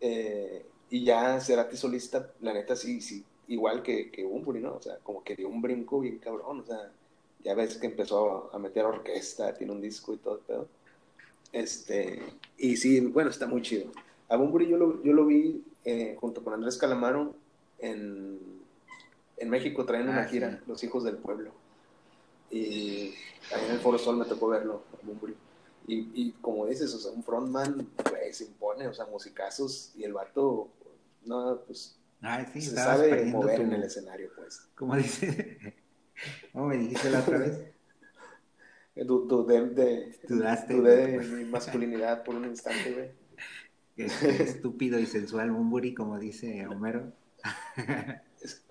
Eh, 0.00 0.66
y 0.90 1.04
ya 1.04 1.40
Cerati 1.40 1.76
solista, 1.76 2.32
la 2.40 2.52
neta 2.52 2.74
sí, 2.76 3.00
sí, 3.00 3.24
igual 3.48 3.82
que, 3.82 4.10
que 4.10 4.24
Bunbury, 4.24 4.60
¿no? 4.60 4.74
O 4.76 4.82
sea, 4.82 4.98
como 5.02 5.22
que 5.22 5.36
dio 5.36 5.48
un 5.48 5.62
brinco 5.62 6.00
bien 6.00 6.18
cabrón, 6.18 6.60
o 6.60 6.66
sea, 6.66 6.90
ya 7.44 7.54
ves 7.54 7.76
que 7.78 7.86
empezó 7.86 8.50
a, 8.52 8.56
a 8.56 8.58
meter 8.58 8.84
orquesta, 8.84 9.54
tiene 9.54 9.72
un 9.72 9.80
disco 9.80 10.12
y 10.14 10.18
todo 10.18 10.34
el 10.36 10.40
pedo. 10.40 10.68
Este, 11.52 12.22
y 12.56 12.76
sí, 12.76 13.00
bueno, 13.00 13.30
está 13.30 13.46
muy 13.46 13.62
chido. 13.62 13.92
A 14.28 14.36
Bunbury 14.36 14.68
yo 14.68 14.76
lo, 14.76 15.02
yo 15.02 15.12
lo 15.12 15.26
vi 15.26 15.62
eh, 15.84 16.16
junto 16.20 16.42
con 16.42 16.54
Andrés 16.54 16.76
Calamaro 16.78 17.34
en, 17.82 18.38
en 19.36 19.50
México, 19.50 19.84
traen 19.84 20.08
una 20.08 20.22
Ah, 20.22 20.24
gira, 20.24 20.50
sí. 20.52 20.56
Los 20.66 20.82
Hijos 20.84 21.04
del 21.04 21.16
Pueblo. 21.18 21.52
Y 22.50 23.14
ahí 23.54 23.64
en 23.66 23.72
el 23.72 23.78
Foro 23.80 23.98
Sol 23.98 24.16
me 24.16 24.24
tocó 24.24 24.48
verlo. 24.48 24.82
Y, 25.86 26.08
y 26.14 26.32
como 26.40 26.66
dices, 26.66 26.94
o 26.94 26.98
sea, 26.98 27.10
un 27.12 27.22
frontman, 27.24 27.88
güey, 28.10 28.32
se 28.32 28.44
impone, 28.44 28.86
o 28.88 28.94
sea, 28.94 29.04
musicazos, 29.06 29.92
y 29.96 30.04
el 30.04 30.12
vato, 30.12 30.68
no, 31.24 31.60
pues, 31.66 31.98
ay, 32.20 32.46
sí, 32.52 32.62
se 32.62 32.76
sabe 32.76 33.24
mover 33.26 33.56
tu- 33.56 33.62
en 33.62 33.72
el 33.72 33.82
escenario, 33.82 34.30
pues. 34.36 34.60
¿Cómo 34.76 34.96
dice? 34.96 35.74
¿Cómo 36.52 36.66
me 36.68 36.76
dijiste 36.78 37.10
la 37.10 37.20
otra 37.20 37.38
vez? 37.38 37.58
Du- 38.94 39.26
Dudé 39.26 39.66
de, 39.70 40.18
Dudaste. 40.28 40.74
dudé 40.74 41.06
de 41.06 41.18
mi 41.18 41.44
masculinidad 41.50 42.22
por 42.24 42.34
un 42.34 42.44
instante, 42.44 42.92
güey. 42.92 43.10
Estúpido 43.96 44.98
y 44.98 45.06
sensual 45.06 45.50
Bumburi, 45.50 45.94
como 45.94 46.18
dice 46.18 46.66
Homero. 46.66 47.10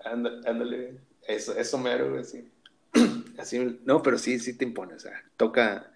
Ándale, 0.04 0.98
eso, 1.26 1.56
eso 1.56 1.76
Homero, 1.76 2.10
güey, 2.10 2.24
sí. 2.24 2.48
Así, 3.38 3.80
no, 3.84 4.02
pero 4.02 4.18
sí, 4.18 4.38
sí 4.38 4.56
te 4.56 4.64
impone, 4.64 4.94
o 4.94 4.98
sea, 4.98 5.22
toca, 5.36 5.92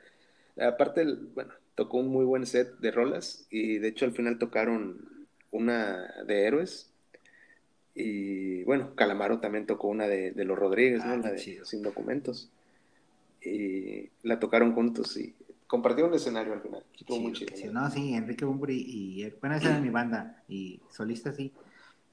aparte, 0.58 1.04
bueno, 1.34 1.52
tocó 1.74 1.98
un 1.98 2.08
muy 2.08 2.24
buen 2.24 2.46
set 2.46 2.78
de 2.78 2.90
rolas 2.90 3.46
y 3.50 3.78
de 3.78 3.88
hecho 3.88 4.06
al 4.06 4.12
final 4.12 4.38
tocaron 4.38 5.26
una 5.50 6.14
de 6.26 6.46
héroes 6.46 6.90
y 7.96 8.62
bueno, 8.64 8.94
Calamaro 8.94 9.40
también 9.40 9.64
tocó 9.64 9.88
una 9.88 10.06
de, 10.06 10.32
los 10.44 10.58
Rodríguez, 10.58 11.02
¿no? 11.04 11.12
Ah, 11.12 11.16
la 11.16 11.32
de 11.32 11.38
Sin 11.38 11.82
Documentos. 11.82 12.50
Y 13.42 14.10
la 14.22 14.38
tocaron 14.38 14.74
juntos 14.74 15.16
y 15.16 15.34
compartieron 15.66 16.12
el 16.12 16.18
escenario 16.18 16.52
al 16.52 16.60
final. 16.60 16.84
Estuvo 16.94 17.20
muy 17.20 17.32
chido. 17.32 17.72
no, 17.72 17.90
sí, 17.90 18.12
Enrique 18.12 18.44
Bumburi 18.44 18.84
y 18.86 19.32
bueno, 19.40 19.56
esa 19.56 19.70
era 19.70 19.80
mi 19.80 19.88
banda 19.88 20.42
y 20.46 20.80
solista 20.90 21.32
sí. 21.32 21.52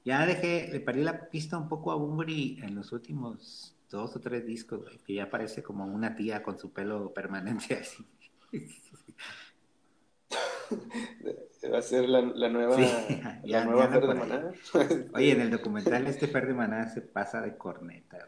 Ya 0.04 0.26
dejé, 0.26 0.68
le 0.70 0.80
perdí 0.80 1.02
la 1.02 1.30
pista 1.30 1.56
un 1.56 1.68
poco 1.68 1.90
a 1.90 1.96
Bumburi 1.96 2.58
en 2.62 2.74
los 2.74 2.92
últimos 2.92 3.74
dos 3.90 4.14
o 4.16 4.20
tres 4.20 4.44
discos, 4.44 4.98
que 5.06 5.14
ya 5.14 5.30
parece 5.30 5.62
como 5.62 5.86
una 5.86 6.14
tía 6.14 6.42
con 6.42 6.58
su 6.58 6.72
pelo 6.72 7.14
permanente 7.14 7.74
así. 7.80 8.04
Va 11.72 11.78
a 11.78 11.82
ser 11.82 12.08
la, 12.08 12.20
nueva, 12.20 12.76
la 13.44 13.64
nueva 13.64 13.88
Fer 13.88 14.06
de 14.06 14.14
Maná. 14.14 14.52
Oye, 15.14 15.32
en 15.32 15.40
el 15.40 15.50
documental 15.50 16.06
este 16.06 16.26
Fer 16.26 16.46
de 16.46 16.54
Maná 16.54 16.88
se 16.88 17.00
pasa 17.00 17.40
de 17.40 17.56
corneta, 17.56 18.18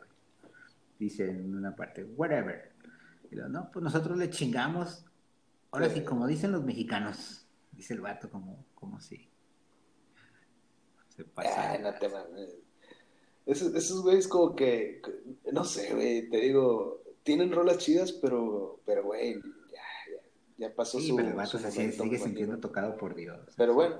Dice 0.98 1.28
en 1.28 1.54
una 1.54 1.76
parte, 1.76 2.04
whatever. 2.04 2.72
Y 3.30 3.36
no, 3.36 3.70
pues 3.70 3.82
nosotros 3.82 4.16
le 4.16 4.30
chingamos. 4.30 5.04
Ahora 5.70 5.90
sí, 5.90 6.02
como 6.02 6.26
dicen 6.26 6.52
los 6.52 6.64
mexicanos, 6.64 7.46
dice 7.72 7.92
el 7.92 8.00
vato 8.00 8.30
como, 8.30 8.64
como 8.74 9.00
si. 9.00 9.28
Se 11.16 11.24
pasa. 11.24 11.72
Ah, 11.72 11.78
no 11.78 11.94
te 11.94 12.10
Esos, 13.46 13.74
esos 13.74 14.02
güeyes 14.02 14.28
como 14.28 14.54
que, 14.54 15.00
no 15.52 15.64
sé, 15.64 15.94
güey, 15.94 16.28
te 16.28 16.38
digo, 16.38 17.02
tienen 17.22 17.52
rolas 17.52 17.78
chidas, 17.78 18.12
pero, 18.12 18.80
pero 18.84 19.04
güey, 19.04 19.40
ya 20.58 20.72
pasó 20.74 20.98
sí, 20.98 21.12
Pero 21.14 21.28
el 21.28 21.34
vato 21.34 21.58
se 21.58 21.70
sigue 21.70 22.18
sintiendo 22.18 22.58
tocado 22.58 22.96
por 22.96 23.14
Dios. 23.14 23.38
Pero 23.56 23.74
bueno. 23.74 23.96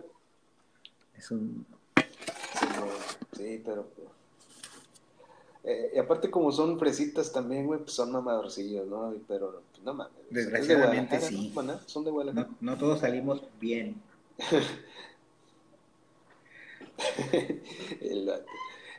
Es 1.17 1.31
un. 1.31 1.67
Sí, 3.37 3.63
pero. 3.65 3.89
Eh, 5.65 5.93
y 5.97 5.99
aparte, 5.99 6.31
como 6.31 6.53
son 6.53 6.79
fresitas 6.79 7.33
también, 7.33 7.67
güey, 7.67 7.81
pues 7.81 7.93
son 7.93 8.13
mamadorcillos, 8.13 8.87
¿no? 8.87 9.13
Pero, 9.27 9.63
pues, 9.73 9.83
no 9.85 9.95
mames. 9.95 10.15
Desgraciadamente 10.31 11.21
sí. 11.21 11.53
¿no? 11.55 11.81
Son 11.87 12.05
de 12.05 12.11
Guadalajara. 12.11 12.49
No, 12.61 12.73
no 12.73 12.79
todos 12.79 13.01
salimos 13.01 13.43
bien. 13.61 14.01
el, 18.01 18.33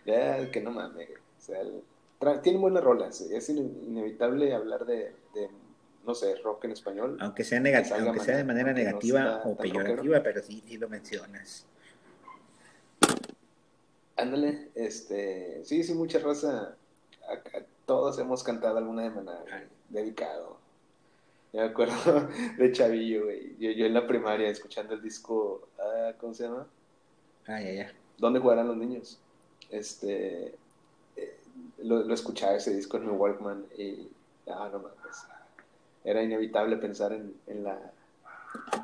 ya, 0.06 0.52
que 0.52 0.62
no 0.62 0.72
mames. 0.72 1.10
O 1.10 1.42
sea, 1.42 2.42
tiene 2.42 2.60
buenas 2.60 2.84
rolas. 2.84 3.22
Es 3.22 3.50
inevitable 3.50 4.54
hablar 4.54 4.86
de, 4.86 5.14
de 5.34 5.50
no 6.08 6.16
sé, 6.16 6.36
rock 6.38 6.66
en 6.66 6.72
español. 6.72 7.18
Aunque 7.20 7.44
sea, 7.44 7.62
aunque 8.00 8.20
sea 8.22 8.38
de 8.38 8.44
manera 8.46 8.74
negativa 8.74 9.42
o 9.44 9.56
peyorativa, 9.56 10.24
pero 10.24 10.42
sí, 10.42 10.64
sí 10.66 10.78
lo 10.78 10.88
mencionas. 10.88 11.66
Ándale, 14.16 14.70
este, 14.74 15.62
sí, 15.64 15.84
sí, 15.84 15.94
mucha 15.94 16.18
raza, 16.20 16.76
todos 17.86 18.18
hemos 18.20 18.42
cantado 18.42 18.78
alguna 18.78 19.04
de 19.04 19.10
manera 19.12 19.68
dedicado. 19.90 20.58
me 21.54 21.62
acuerdo 21.62 21.94
de 22.58 22.72
Chavillo, 22.72 23.26
güey. 23.26 23.56
Yo, 23.60 23.72
yo, 23.72 23.86
en 23.86 23.94
la 23.94 24.08
primaria 24.08 24.50
escuchando 24.50 24.96
el 24.96 25.02
disco, 25.02 25.68
ah, 25.78 26.14
¿cómo 26.18 26.34
se 26.34 26.44
llama? 26.46 26.68
Ah, 27.48 27.62
ya, 27.62 27.72
ya. 27.72 27.94
¿Dónde 28.18 28.40
jugarán 28.40 28.68
los 28.68 28.78
niños? 28.78 29.20
Este, 29.70 30.56
eh, 31.16 31.38
lo, 31.80 32.04
lo, 32.04 32.14
escuchaba 32.14 32.56
ese 32.56 32.74
disco 32.74 32.98
en 32.98 33.08
mi 33.08 33.12
Walkman 33.12 33.66
y, 33.78 34.10
ah, 34.48 34.70
no 34.72 34.80
mames 34.80 35.28
era 36.08 36.24
inevitable 36.24 36.78
pensar 36.78 37.12
en, 37.12 37.34
en, 37.48 37.66
la, 37.66 37.78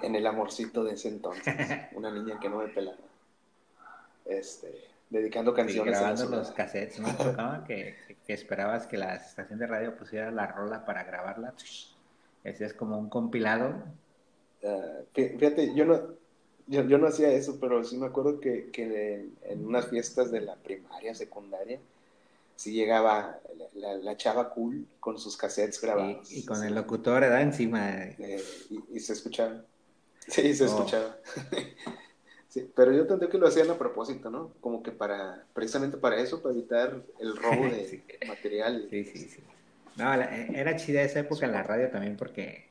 en 0.02 0.14
el 0.14 0.28
amorcito 0.28 0.84
de 0.84 0.96
ese 0.96 1.08
entonces, 1.08 1.56
una 1.94 2.12
niña 2.12 2.38
que 2.38 2.50
no 2.50 2.58
me 2.58 2.68
pelaba. 2.68 2.98
Este, 4.26 4.90
dedicando 5.10 5.54
canciones. 5.54 5.98
grabando 5.98 6.26
los 6.26 6.52
cassettes, 6.52 7.00
¿no? 7.00 7.64
que, 7.66 7.96
que, 8.28 8.34
esperabas 8.34 8.88
que 8.88 8.98
la 8.98 9.16
estación 9.16 9.58
de 9.58 9.68
radio 9.68 9.96
pusiera 9.96 10.32
la 10.32 10.48
rola 10.48 10.84
para 10.84 11.06
grabarla. 11.06 11.54
Ese 12.44 12.66
es 12.66 12.74
como 12.74 12.98
un 12.98 13.08
compilado. 13.08 13.84
Ah, 14.66 15.00
fíjate, 15.14 15.74
yo 15.74 15.86
no, 15.86 16.02
yo, 16.68 16.84
yo, 16.84 16.98
no 16.98 17.08
hacía 17.08 17.32
eso, 17.32 17.58
pero 17.60 17.84
sí 17.84 17.98
me 17.98 18.08
acuerdo 18.08 18.40
que, 18.40 18.70
que 18.72 19.28
en 19.44 19.66
unas 19.66 19.88
fiestas 19.88 20.32
de 20.32 20.42
la 20.42 20.56
primaria, 20.56 21.14
secundaria, 21.14 21.80
sí 22.56 22.74
llegaba 22.74 23.40
la, 23.74 24.18
chava 24.18 24.50
cool 24.54 24.86
con 25.00 25.18
sus 25.18 25.36
cassettes 25.38 25.82
grabados. 25.82 26.32
Y, 26.32 26.46
con 26.46 26.64
el 26.64 26.76
locutor, 26.76 27.22
¿verdad? 27.22 27.42
Encima. 27.42 28.04
Eh, 28.04 28.44
y, 28.92 29.00
se 29.00 29.14
escuchaba. 29.14 29.64
Sí, 30.28 30.54
se 30.54 30.64
oh. 30.64 30.68
escuchaba. 30.68 31.18
sí, 32.48 32.70
pero 32.76 32.92
yo 32.92 33.02
entendí 33.02 33.28
que 33.28 33.38
lo 33.38 33.48
hacían 33.48 33.70
a 33.70 33.78
propósito, 33.78 34.30
¿no? 34.30 34.54
Como 34.62 34.84
que 34.84 34.92
para, 34.92 35.46
precisamente 35.54 35.98
para 35.98 36.18
eso, 36.18 36.42
para 36.42 36.54
evitar 36.54 37.02
el 37.20 37.36
robo 37.36 37.66
de 37.66 38.04
material. 38.28 38.88
Sí, 38.90 39.06
sí, 39.06 39.18
sí. 39.30 39.44
No, 39.98 40.14
eh, 40.14 40.48
era 40.54 40.76
chida 40.76 41.02
esa 41.02 41.20
época 41.20 41.46
en 41.46 41.52
la 41.52 41.64
radio 41.64 41.90
también 41.90 42.18
porque, 42.18 42.70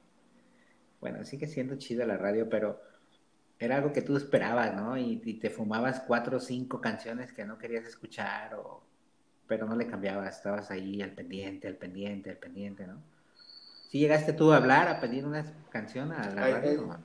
bueno, 1.00 1.24
sigue 1.24 1.46
siendo 1.46 1.76
chida 1.76 2.06
la 2.06 2.16
radio, 2.16 2.48
pero 2.48 2.80
era 3.64 3.76
algo 3.76 3.92
que 3.92 4.02
tú 4.02 4.16
esperabas, 4.16 4.74
¿no? 4.74 4.96
Y, 4.96 5.20
y 5.24 5.34
te 5.34 5.50
fumabas 5.50 6.00
cuatro 6.00 6.38
o 6.38 6.40
cinco 6.40 6.80
canciones 6.80 7.32
que 7.32 7.44
no 7.44 7.58
querías 7.58 7.84
escuchar 7.84 8.54
o 8.54 8.82
pero 9.52 9.66
no 9.66 9.76
le 9.76 9.86
cambiaba, 9.86 10.26
estabas 10.28 10.70
ahí 10.70 11.02
al 11.02 11.10
pendiente, 11.10 11.68
al 11.68 11.76
pendiente, 11.76 12.30
al 12.30 12.38
pendiente, 12.38 12.86
¿no? 12.86 13.02
¿Sí 13.90 13.98
llegaste 13.98 14.32
tú 14.32 14.50
a 14.50 14.56
hablar, 14.56 14.88
a 14.88 14.98
pedir 14.98 15.26
una 15.26 15.44
canción 15.68 16.10
a 16.10 16.30
la 16.30 16.40
radio? 16.40 16.98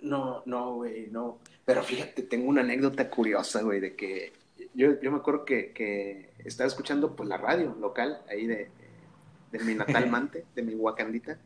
no, 0.00 0.42
no, 0.46 0.76
güey, 0.76 1.08
no. 1.10 1.40
Pero 1.66 1.82
fíjate, 1.82 2.22
tengo 2.22 2.48
una 2.48 2.62
anécdota 2.62 3.10
curiosa, 3.10 3.60
güey, 3.60 3.80
de 3.80 3.94
que 3.94 4.32
yo, 4.72 4.98
yo 4.98 5.12
me 5.12 5.18
acuerdo 5.18 5.44
que, 5.44 5.72
que, 5.72 6.32
estaba 6.38 6.68
escuchando 6.68 7.14
pues 7.14 7.28
la 7.28 7.36
radio 7.36 7.76
local 7.78 8.22
ahí 8.30 8.46
de, 8.46 8.70
de 9.52 9.58
mi 9.58 9.74
natal 9.74 10.08
Mante, 10.10 10.46
de 10.54 10.62
mi 10.62 10.74
Huacandita, 10.74 11.38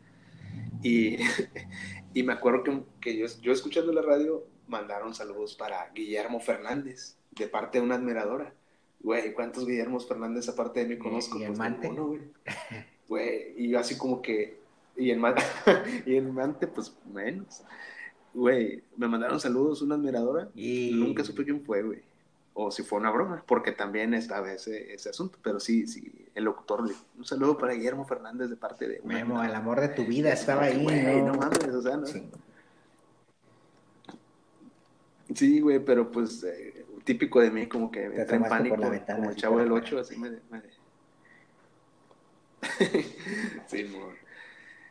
y, 0.84 1.16
y 2.14 2.22
me 2.22 2.34
acuerdo 2.34 2.62
que, 2.62 2.82
que 3.00 3.18
yo, 3.18 3.26
yo 3.42 3.52
escuchando 3.52 3.92
la 3.92 4.02
radio 4.02 4.46
mandaron 4.68 5.14
saludos 5.14 5.54
para 5.54 5.90
Guillermo 5.94 6.40
Fernández, 6.40 7.16
de 7.32 7.48
parte 7.48 7.78
de 7.78 7.84
una 7.84 7.96
admiradora. 7.96 8.54
Güey, 9.00 9.34
¿cuántos 9.34 9.66
Guillermos 9.66 10.06
Fernández 10.06 10.48
aparte 10.48 10.80
de 10.80 10.86
mí 10.86 10.98
conozco? 10.98 11.38
¿Y 11.38 11.42
el 11.42 11.48
pues, 11.48 11.58
Mante? 11.58 11.88
güey. 11.88 12.20
güey, 13.08 13.54
y 13.56 13.68
yo 13.70 13.78
así 13.78 13.98
como 13.98 14.22
que, 14.22 14.58
y 14.96 15.10
el 15.10 15.18
Mante, 15.18 15.42
y 16.06 16.16
el 16.16 16.32
Mante, 16.32 16.66
pues 16.66 16.96
menos. 17.12 17.62
Güey, 18.32 18.82
me 18.96 19.08
mandaron 19.08 19.38
saludos 19.40 19.82
una 19.82 19.94
admiradora, 19.94 20.50
y 20.54 20.92
nunca 20.94 21.24
supe 21.24 21.44
quién 21.44 21.64
fue, 21.64 21.82
güey. 21.82 22.02
O 22.56 22.70
si 22.70 22.84
fue 22.84 23.00
una 23.00 23.10
broma, 23.10 23.42
porque 23.46 23.72
también 23.72 24.14
estaba 24.14 24.52
ese, 24.52 24.94
ese 24.94 25.10
asunto, 25.10 25.38
pero 25.42 25.58
sí, 25.58 25.88
sí, 25.88 26.28
el 26.34 26.44
locutor, 26.44 26.82
un 27.16 27.24
saludo 27.24 27.58
para 27.58 27.74
Guillermo 27.74 28.04
Fernández 28.04 28.48
de 28.48 28.56
parte 28.56 28.86
de... 28.86 29.00
Memo, 29.02 29.42
el 29.42 29.54
amor 29.54 29.80
de 29.80 29.88
tu 29.88 30.04
vida 30.04 30.32
estaba 30.32 30.62
ahí, 30.62 30.84
güey, 30.84 31.20
no 31.22 31.34
mames, 31.34 31.66
o 31.66 31.82
sea, 31.82 31.96
¿no? 31.96 32.06
Sí. 35.34 35.60
güey, 35.60 35.80
pero 35.80 36.12
pues 36.12 36.44
eh, 36.44 36.86
típico 37.02 37.40
de 37.40 37.50
mí, 37.50 37.66
como 37.66 37.90
que 37.90 38.04
entra 38.04 38.36
en 38.36 38.44
pánico, 38.44 38.76
como 38.76 39.30
el 39.30 39.36
chavo 39.36 39.58
del 39.58 39.72
8, 39.72 39.98
así 39.98 40.16
me... 40.16 40.30
me... 40.30 40.62
sí, 43.66 43.92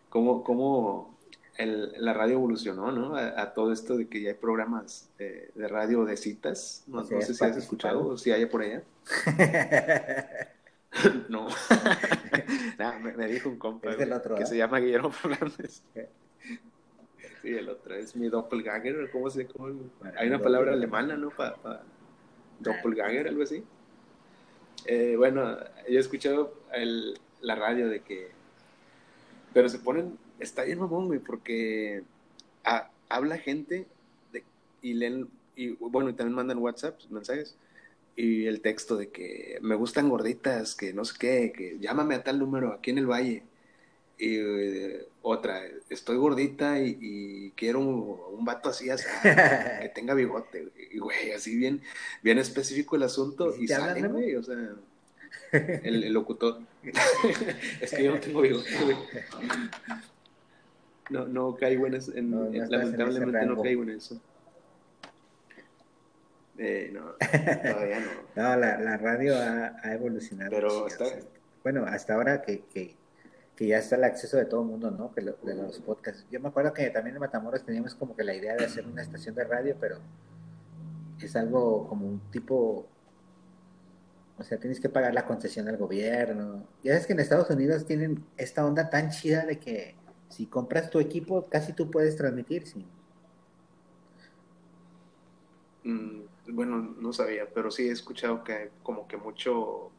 como, 0.10 0.44
como 0.44 1.13
el, 1.58 1.94
la 1.98 2.14
radio 2.14 2.36
evolucionó, 2.36 2.92
¿no? 2.92 3.16
A, 3.16 3.54
todo 3.54 3.72
esto 3.72 3.98
de 3.98 4.08
que 4.08 4.22
ya 4.22 4.30
hay 4.30 4.36
programas 4.36 5.10
de, 5.18 5.52
de 5.54 5.68
radio 5.68 6.06
de 6.06 6.18
citas. 6.18 6.84
No, 6.88 7.04
sé 7.04 7.22
si 7.22 7.44
has 7.44 7.58
escuchado 7.58 8.08
o 8.08 8.18
si 8.18 8.32
hay 8.32 8.46
por 8.46 8.62
allá. 8.62 8.84
no. 11.30 11.48
me, 13.18 13.28
dijo 13.28 13.50
un 13.50 13.58
compa 13.58 13.96
que 13.96 14.46
se 14.46 14.58
llama 14.58 14.80
Guillermo 14.80 15.12
Fernández. 15.12 15.84
Sí, 17.42 17.50
el 17.50 17.70
otro 17.70 17.96
es 17.96 18.16
mi 18.16 18.30
doppelganger, 18.30 19.10
¿cómo 19.12 19.30
se 19.30 19.46
llama? 19.46 19.74
Hay 20.18 20.28
una 20.28 20.40
palabra 20.40 20.74
alemana, 20.74 21.18
¿no? 21.18 21.30
Para 21.30 21.84
doppelganger, 22.60 23.28
algo 23.28 23.44
así. 23.44 23.64
Eh, 24.86 25.16
bueno, 25.18 25.58
yo 25.90 25.98
he 25.98 26.00
escuchado 26.00 26.54
el, 26.74 27.20
la 27.42 27.56
radio 27.56 27.90
de 27.90 28.02
que... 28.02 28.32
Pero 29.54 29.70
se 29.70 29.80
ponen... 29.80 30.18
Está 30.44 30.64
bien 30.66 30.80
mamón, 30.80 31.08
güey, 31.08 31.20
porque 31.20 32.04
habla 33.10 33.38
gente 33.38 33.88
de, 34.32 34.44
y 34.82 34.94
leen... 34.94 35.30
Y 35.56 35.70
bueno, 35.76 36.10
y 36.10 36.14
también 36.14 36.36
mandan 36.36 36.58
WhatsApp, 36.58 37.00
mensajes. 37.10 37.56
Y 38.16 38.46
el 38.46 38.62
texto 38.62 38.98
de 38.98 39.10
que 39.10 39.58
me 39.62 39.76
gustan 39.76 40.10
gorditas, 40.10 40.76
que 40.76 40.94
no 40.94 41.06
sé 41.06 41.16
qué, 41.20 41.54
que 41.56 41.78
llámame 41.80 42.16
a 42.16 42.24
tal 42.24 42.40
número 42.40 42.74
aquí 42.74 42.92
en 42.92 42.98
el 42.98 43.08
valle. 43.08 43.44
Y 44.18 44.36
eh, 44.38 45.08
otra, 45.22 45.62
estoy 45.90 46.18
gordita 46.18 46.80
y, 46.80 46.98
y 47.00 47.52
quiero 47.52 47.80
un, 47.80 48.20
un 48.38 48.46
vato 48.46 48.70
así, 48.70 48.90
así, 48.90 49.06
que 49.24 49.90
tenga 49.96 50.14
bigote, 50.14 50.66
güey. 50.66 50.88
Y, 50.92 51.00
güey, 51.00 51.32
así 51.32 51.56
bien, 51.56 51.82
bien 52.22 52.38
específico 52.38 52.96
el 52.96 53.04
asunto. 53.04 53.56
¿Y 53.56 53.68
sale, 53.68 54.08
güey, 54.08 54.36
o 54.36 54.44
sea, 54.44 54.56
el, 55.52 56.04
el 56.04 56.14
locutor. 56.14 56.60
es 57.82 57.92
que 57.92 58.04
yo 58.04 58.12
no 58.14 58.20
tengo 58.20 58.42
bigote, 58.42 58.70
güey. 58.84 58.98
No, 61.10 61.28
no 61.28 61.56
caigo 61.56 61.86
en 61.88 61.96
eso. 61.96 62.14
en- 62.16 62.32
No, 62.32 62.38
no 62.42 62.46
en- 62.48 62.56
estás 62.64 62.82
en 62.82 62.88
ese 62.88 62.98
lamentablemente 62.98 63.46
no 63.56 63.62
caigo 63.62 63.84
en 63.84 63.90
eso. 63.92 64.20
Eh, 66.58 66.92
no, 66.94 67.14
todavía 67.74 68.00
no. 68.00 68.42
No, 68.44 68.56
la, 68.58 68.78
la 68.80 68.98
radio 68.98 69.36
ha, 69.36 69.76
ha 69.82 69.94
evolucionado. 69.94 70.52
Pero 70.52 70.88
está- 70.88 71.06
o 71.06 71.08
sea, 71.10 71.20
bueno, 71.64 71.86
hasta 71.86 72.14
ahora 72.14 72.42
que, 72.42 72.62
que, 72.66 72.96
que 73.56 73.68
ya 73.68 73.80
está 73.80 73.96
el 73.96 74.04
acceso 74.04 74.38
de 74.38 74.46
todo 74.46 74.62
el 74.62 74.68
mundo, 74.68 74.92
¿no? 74.92 75.14
Que 75.14 75.22
lo- 75.22 75.38
de 75.44 75.56
los 75.56 75.80
podcasts. 75.80 76.26
Yo 76.32 76.40
me 76.40 76.50
acuerdo 76.50 76.74
que 76.74 76.90
también 76.90 77.16
en 77.16 77.20
Matamoros 77.22 77.64
teníamos 77.66 77.96
como 77.96 78.16
que 78.16 78.24
la 78.24 78.36
idea 78.36 78.56
de 78.56 78.66
hacer 78.66 78.86
una 78.86 79.02
estación 79.02 79.34
de 79.36 79.44
radio, 79.46 79.76
pero 79.80 79.98
es 81.22 81.36
algo 81.36 81.88
como 81.88 82.06
un 82.06 82.20
tipo, 82.32 82.86
o 84.38 84.44
sea, 84.44 84.58
tienes 84.60 84.80
que 84.80 84.90
pagar 84.90 85.14
la 85.14 85.26
concesión 85.26 85.68
al 85.70 85.78
gobierno. 85.78 86.68
Ya 86.84 86.92
sabes 86.94 87.08
que 87.08 87.14
en 87.14 87.20
Estados 87.20 87.50
Unidos 87.50 87.86
tienen 87.86 88.24
esta 88.38 88.66
onda 88.66 88.90
tan 88.90 89.10
chida 89.10 89.46
de 89.46 89.58
que 89.58 89.96
si 90.34 90.46
compras 90.48 90.90
tu 90.90 91.00
equipo, 91.00 91.46
casi 91.50 91.74
tú 91.74 91.92
puedes 91.92 92.16
transmitir, 92.16 92.66
sí. 92.68 92.86
Mm, 95.84 96.22
bueno, 96.50 96.96
no 97.00 97.14
sabía, 97.14 97.46
pero 97.54 97.70
sí 97.72 97.88
he 97.88 97.92
escuchado 97.92 98.44
que 98.44 98.54
hay 98.54 98.70
como 98.84 99.08
que 99.08 99.18
mucho 99.18 99.92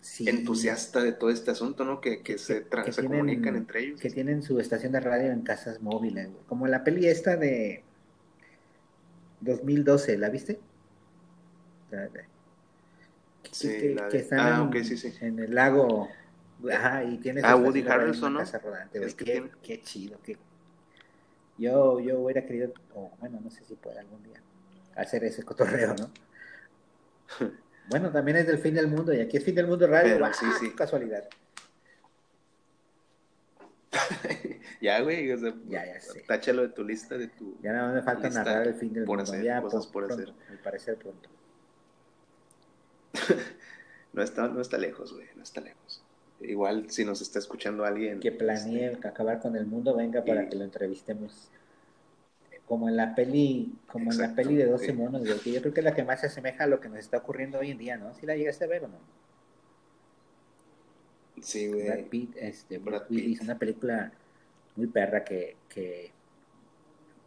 Sí. 0.00 0.28
entusiasta 0.28 1.02
de 1.02 1.12
todo 1.12 1.30
este 1.30 1.50
asunto, 1.50 1.84
¿no? 1.84 2.00
Que, 2.00 2.18
que 2.18 2.34
Que- 2.34 2.38
se, 2.38 2.64
que 2.66 2.92
se 2.92 3.00
tienen- 3.02 3.20
comunican 3.20 3.56
entre 3.56 3.80
ellos. 3.84 4.00
que 4.00 4.10
tienen 4.10 4.42
su 4.42 4.58
estación 4.60 4.92
de 4.92 5.00
radio 5.00 5.30
en 5.32 5.42
casas 5.42 5.80
móviles, 5.80 6.30
güey. 6.30 6.44
como 6.46 6.66
la 6.66 6.84
peli 6.84 7.06
esta 7.06 7.36
de 7.36 7.82
2012, 9.40 10.18
¿la 10.18 10.28
viste? 10.30 10.60
Sí, 13.52 13.68
que, 13.68 13.94
la 13.94 14.08
de- 14.08 14.18
están 14.18 14.38
ah, 14.40 14.70
en, 14.74 14.84
sí, 14.84 14.96
sí. 14.96 15.12
en 15.20 15.38
el 15.38 15.54
lago, 15.54 16.08
ajá, 16.72 17.04
y 17.04 17.18
tiene 17.18 17.40
Ah, 17.44 17.56
Woody 17.56 17.82
Harrelson, 17.86 18.32
¿no? 18.34 18.38
casa 18.40 18.58
rodante. 18.58 19.04
Es 19.04 19.14
que 19.14 19.24
qué, 19.24 19.32
tiene- 19.32 19.50
qué 19.62 19.82
chido, 19.82 20.18
qué... 20.22 20.38
Yo, 21.58 22.00
yo 22.00 22.18
hubiera 22.20 22.44
querido, 22.44 22.72
o 22.94 23.10
bueno, 23.20 23.40
no 23.42 23.50
sé 23.50 23.64
si 23.64 23.74
pueda 23.76 24.00
algún 24.00 24.22
día, 24.24 24.40
hacer 24.96 25.24
ese 25.24 25.42
cotorreo, 25.42 25.94
¿no? 25.94 26.10
Bueno, 27.90 28.10
también 28.10 28.38
es 28.38 28.46
del 28.46 28.56
fin 28.58 28.72
del 28.74 28.88
mundo, 28.88 29.12
y 29.12 29.20
aquí 29.20 29.36
es 29.36 29.44
fin 29.44 29.54
del 29.54 29.66
mundo 29.66 29.86
radio, 29.86 30.14
Pero 30.14 30.32
sí, 30.32 30.46
sí. 30.58 30.70
casualidad. 30.74 31.28
ya, 34.80 35.00
güey, 35.00 35.30
o 35.30 35.38
sea, 35.38 35.54
Ya, 35.66 35.84
ya 35.86 36.00
sé. 36.00 36.20
táchalo 36.26 36.62
de 36.62 36.68
tu 36.70 36.82
lista, 36.82 37.16
de 37.18 37.28
tu... 37.28 37.58
Ya 37.62 37.72
nada 37.72 37.86
más 37.88 37.94
me 37.96 38.02
falta 38.02 38.30
narrar 38.30 38.66
el 38.68 38.74
fin 38.74 38.92
del 38.92 39.04
por 39.04 39.18
mundo. 39.18 39.30
hacer, 39.30 39.44
ya 39.44 39.60
cosas 39.62 39.86
por, 39.86 40.06
pronto, 40.06 40.34
al 40.50 40.58
parecer 40.58 40.96
pronto. 40.96 41.28
No 44.14 44.22
está, 44.22 44.46
no 44.46 44.60
está 44.60 44.78
lejos, 44.78 45.12
güey, 45.12 45.26
no 45.34 45.42
está 45.42 45.60
lejos. 45.60 45.83
Igual 46.48 46.90
si 46.90 47.04
nos 47.04 47.20
está 47.22 47.38
escuchando 47.38 47.84
alguien... 47.84 48.20
Que 48.20 48.32
planee 48.32 48.92
este, 48.92 49.08
acabar 49.08 49.40
con 49.40 49.56
el 49.56 49.66
mundo, 49.66 49.94
venga 49.96 50.24
para 50.24 50.44
y- 50.44 50.48
que 50.48 50.56
lo 50.56 50.64
entrevistemos. 50.64 51.50
Como 52.66 52.88
en 52.88 52.96
la 52.96 53.14
peli, 53.14 53.74
como 53.86 54.10
en 54.12 54.18
la 54.18 54.34
peli 54.34 54.54
de 54.56 54.66
12 54.66 54.86
sí. 54.86 54.92
monos, 54.92 55.22
que 55.42 55.52
yo 55.52 55.60
creo 55.60 55.74
que 55.74 55.80
es 55.80 55.84
la 55.84 55.94
que 55.94 56.04
más 56.04 56.20
se 56.20 56.26
asemeja 56.26 56.64
a 56.64 56.66
lo 56.66 56.80
que 56.80 56.88
nos 56.88 56.98
está 56.98 57.18
ocurriendo 57.18 57.58
hoy 57.58 57.70
en 57.70 57.78
día, 57.78 57.96
¿no? 57.98 58.14
¿Si 58.14 58.24
la 58.26 58.36
llegaste 58.36 58.64
a 58.64 58.68
ver 58.68 58.84
o 58.84 58.88
no? 58.88 58.98
Sí, 61.40 61.68
Brad 61.68 62.00
güey. 62.00 62.08
Pitt, 62.08 62.36
este, 62.36 62.78
Brad 62.78 63.08
Pitt. 63.08 63.42
una 63.42 63.58
película 63.58 64.12
muy 64.76 64.86
perra 64.86 65.24
que, 65.24 65.56
que, 65.68 66.12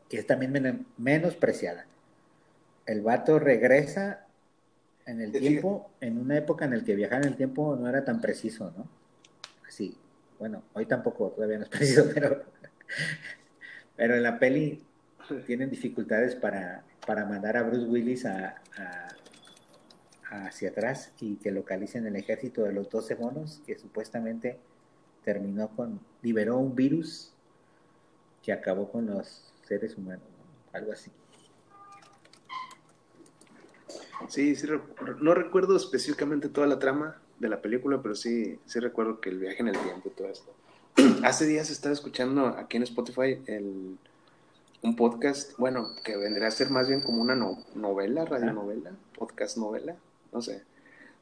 que 0.09 0.19
es 0.19 0.27
también 0.27 0.51
men- 0.51 0.87
menospreciada. 0.97 1.85
El 2.85 3.01
vato 3.01 3.37
regresa 3.39 4.25
en 5.05 5.21
el 5.21 5.31
tiempo, 5.31 5.91
en 6.01 6.17
una 6.17 6.37
época 6.37 6.65
en 6.65 6.77
la 6.77 6.83
que 6.83 6.95
viajar 6.95 7.21
en 7.23 7.29
el 7.29 7.37
tiempo 7.37 7.75
no 7.75 7.87
era 7.89 8.03
tan 8.05 8.21
preciso, 8.21 8.73
¿no? 8.77 8.87
Así, 9.77 9.95
bueno, 10.39 10.63
hoy 10.73 10.87
tampoco 10.87 11.29
todavía 11.35 11.59
no 11.59 11.65
es 11.65 11.69
preciso, 11.77 12.09
pero, 12.11 12.41
pero 13.95 14.15
en 14.15 14.23
la 14.23 14.39
peli 14.39 14.83
tienen 15.45 15.69
dificultades 15.69 16.33
para, 16.33 16.83
para 17.05 17.25
mandar 17.25 17.57
a 17.57 17.61
Bruce 17.61 17.85
Willis 17.85 18.25
a, 18.25 18.59
hacia 20.31 20.69
atrás 20.69 21.13
y 21.21 21.35
que 21.35 21.51
localicen 21.51 22.07
el 22.07 22.15
ejército 22.15 22.63
de 22.63 22.73
los 22.73 22.89
12 22.89 23.17
monos 23.17 23.61
que 23.67 23.77
supuestamente 23.77 24.57
terminó 25.23 25.67
con, 25.67 25.99
liberó 26.23 26.57
un 26.57 26.75
virus 26.75 27.31
que 28.41 28.51
acabó 28.51 28.91
con 28.91 29.05
los 29.05 29.53
seres 29.67 29.95
humanos, 29.95 30.23
¿no? 30.23 30.79
algo 30.79 30.91
así. 30.91 31.11
Sí, 34.27 34.55
sí, 34.55 34.67
no 35.21 35.35
recuerdo 35.35 35.77
específicamente 35.77 36.49
toda 36.49 36.65
la 36.65 36.79
trama 36.79 37.21
de 37.39 37.49
la 37.49 37.61
película, 37.61 38.01
pero 38.01 38.15
sí, 38.15 38.59
sí 38.65 38.79
recuerdo 38.79 39.19
que 39.21 39.29
el 39.29 39.39
viaje 39.39 39.61
en 39.61 39.67
el 39.69 39.77
tiempo 39.77 40.09
y 40.09 40.11
todo 40.11 40.27
esto. 40.27 40.51
Hace 41.23 41.45
días 41.45 41.69
estaba 41.69 41.93
escuchando 41.93 42.47
aquí 42.47 42.77
en 42.77 42.83
Spotify 42.83 43.39
el, 43.45 43.97
un 44.81 44.95
podcast, 44.95 45.55
bueno, 45.57 45.87
que 46.03 46.17
vendría 46.17 46.47
a 46.47 46.51
ser 46.51 46.69
más 46.69 46.87
bien 46.87 47.01
como 47.01 47.21
una 47.21 47.35
no- 47.35 47.63
novela, 47.75 48.25
radionovela, 48.25 48.91
podcast 49.17 49.57
novela, 49.57 49.95
no 50.33 50.41
sé, 50.41 50.63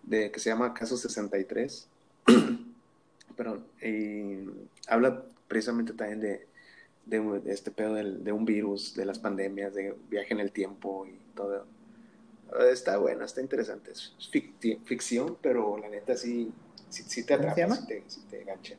de 0.04 0.32
que 0.32 0.40
se 0.40 0.50
llama 0.50 0.74
Caso 0.74 0.96
63. 0.98 1.88
Perdón, 3.36 3.66
y 3.82 4.48
habla 4.88 5.24
precisamente 5.48 5.94
también 5.94 6.22
de, 6.22 6.48
de, 7.06 7.20
de 7.42 7.54
este 7.54 7.72
pedo 7.72 7.94
del- 7.96 8.24
de 8.24 8.32
un 8.32 8.46
virus, 8.46 8.96
de 8.96 9.06
las 9.06 9.20
pandemias, 9.20 9.74
de 9.74 9.96
viaje 10.10 10.34
en 10.34 10.40
el 10.40 10.52
tiempo 10.52 11.06
y 11.06 11.18
todo. 11.36 11.66
Está 12.72 12.98
bueno, 12.98 13.26
está 13.26 13.42
interesante. 13.42 13.92
Es 13.92 14.14
ficción, 14.86 15.38
pero 15.42 15.78
la 15.78 15.90
neta 15.90 16.16
sí, 16.16 16.52
sí, 16.90 17.04
sí 17.08 17.24
te 17.26 17.36
¿Cómo 17.38 17.54
se 17.54 17.64
atrapa, 17.64 17.76
llama? 17.76 17.76
sí 17.76 17.88
te, 17.88 18.04
sí 18.08 18.22
te 18.30 18.42
engancha. 18.42 18.76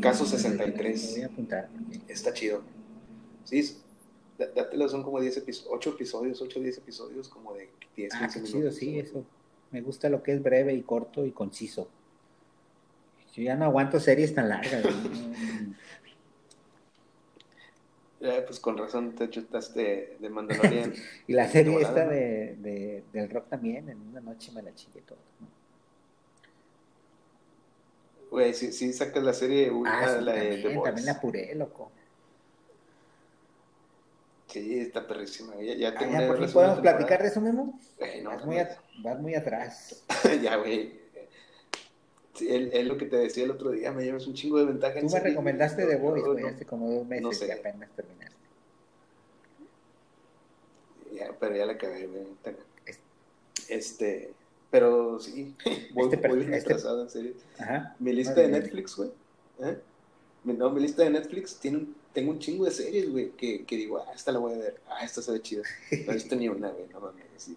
Caso 0.00 0.24
Me 0.24 0.30
63. 0.30 1.12
voy 1.14 1.22
a 1.22 1.26
apuntar. 1.26 1.68
Está 2.08 2.32
chido. 2.32 2.62
Sí, 3.44 3.78
dátelo, 4.38 4.88
son 4.88 5.02
como 5.02 5.20
10 5.20 5.38
episodios, 5.38 5.72
8 5.74 5.90
episodios, 5.90 6.42
8 6.42 6.58
o 6.58 6.62
10 6.62 6.78
episodios, 6.78 7.28
como 7.28 7.54
de 7.54 7.70
10, 7.96 8.14
Ah, 8.14 8.18
15 8.20 8.34
qué 8.34 8.40
minutos. 8.52 8.78
chido, 8.78 8.92
sí, 8.92 8.98
eso. 8.98 9.24
Me 9.70 9.80
gusta 9.80 10.08
lo 10.10 10.22
que 10.22 10.32
es 10.32 10.42
breve 10.42 10.74
y 10.74 10.82
corto 10.82 11.24
y 11.24 11.32
conciso. 11.32 11.88
Yo 13.34 13.42
ya 13.42 13.56
no 13.56 13.64
aguanto 13.64 13.98
series 14.00 14.34
tan 14.34 14.48
largas. 14.48 14.84
¿no? 14.84 14.90
Eh, 18.28 18.42
pues 18.46 18.58
con 18.58 18.76
razón 18.76 19.14
te 19.14 19.30
chutaste 19.30 20.16
de 20.18 20.28
Mandalorian. 20.30 20.92
Y 21.28 21.32
la 21.32 21.48
serie 21.48 21.76
De 21.76 21.82
esta 21.82 22.04
¿no? 22.04 22.10
de, 22.10 22.56
de- 22.56 23.04
del 23.12 23.30
rock 23.30 23.48
también, 23.48 23.88
en 23.88 24.00
una 24.08 24.20
noche 24.20 24.50
me 24.52 24.62
la 24.62 24.74
chingué 24.74 25.00
todo. 25.02 25.18
¿no? 25.40 25.46
Güey, 28.30 28.52
sí, 28.54 28.72
sí 28.72 28.92
sacas 28.92 29.22
la 29.22 29.32
serie, 29.32 29.70
uh, 29.70 29.84
Ah, 29.86 30.16
sí, 30.18 30.24
la 30.24 30.32
de 30.32 30.40
The 30.40 30.48
también, 30.62 30.74
Boys. 30.74 30.84
también 30.84 31.06
la 31.06 31.12
apuré, 31.12 31.54
loco. 31.54 31.92
Sí, 34.48 34.80
está 34.80 35.06
perrísima. 35.06 35.54
Ya, 35.60 35.74
ya 35.74 35.88
Ah, 35.90 35.94
tengo 35.98 36.12
ya, 36.12 36.18
una 36.18 36.26
por 36.28 36.38
fin 36.38 36.52
podemos 36.52 36.76
de 36.76 36.82
platicar 36.82 37.22
de 37.22 37.28
eso 37.28 37.40
mismo. 37.40 37.78
Güey, 37.98 38.22
no, 38.22 38.30
vas, 38.30 38.44
muy 38.44 38.58
a- 38.58 38.82
vas 39.02 39.20
muy 39.20 39.34
atrás. 39.34 40.04
ya, 40.42 40.56
güey. 40.56 41.05
Sí, 42.36 42.46
es, 42.50 42.86
lo 42.86 42.98
que 42.98 43.06
te 43.06 43.16
decía 43.16 43.44
el 43.44 43.50
otro 43.50 43.70
día, 43.70 43.92
me 43.92 44.04
llevas 44.04 44.26
un 44.26 44.34
chingo 44.34 44.58
de 44.58 44.66
ventaja. 44.66 44.98
en 44.98 45.06
Tú 45.06 45.14
me 45.14 45.20
recomendaste 45.20 45.84
güey. 45.84 45.96
The 45.96 46.02
No, 46.02 46.32
güey, 46.32 46.42
no, 46.42 46.48
hace 46.48 46.64
como 46.66 46.90
dos 46.90 47.06
meses 47.06 47.22
no 47.22 47.32
sé. 47.32 47.46
que 47.46 47.52
apenas 47.52 47.88
terminaste. 47.96 48.36
Ya, 51.14 51.32
pero 51.38 51.56
ya 51.56 51.66
la 51.66 51.72
acabé, 51.72 52.06
güey. 52.06 52.26
Este, 53.68 54.32
pero 54.70 55.18
sí, 55.18 55.54
voy, 55.94 56.12
Este 56.12 56.28
voy 56.28 56.38
bien 56.40 56.54
este- 56.54 56.72
atrasado, 56.74 57.02
en 57.02 57.10
serio. 57.10 57.32
Ajá. 57.58 57.96
Mi 57.98 58.12
lista 58.12 58.34
de. 58.34 58.48
Netflix, 58.48 58.96
güey. 58.96 59.10
¿eh? 59.60 59.78
No, 60.44 60.70
mi 60.70 60.80
lista 60.80 61.02
de 61.02 61.10
Netflix 61.10 61.58
tiene 61.58 61.78
un, 61.78 61.96
tengo 62.12 62.30
un 62.30 62.38
chingo 62.38 62.64
de 62.66 62.70
series, 62.70 63.10
güey, 63.10 63.30
que, 63.30 63.64
que 63.64 63.76
digo, 63.76 63.98
ah, 63.98 64.12
esta 64.14 64.30
la 64.30 64.38
voy 64.38 64.54
a 64.54 64.58
ver, 64.58 64.80
ah, 64.88 65.04
esta 65.04 65.20
se 65.22 65.32
ve 65.32 65.42
chida. 65.42 65.62
No 66.06 66.12
he 66.12 66.14
visto 66.14 66.36
ni 66.36 66.48
una, 66.48 66.70
güey, 66.70 66.86
no 66.92 67.00
mames. 67.00 67.48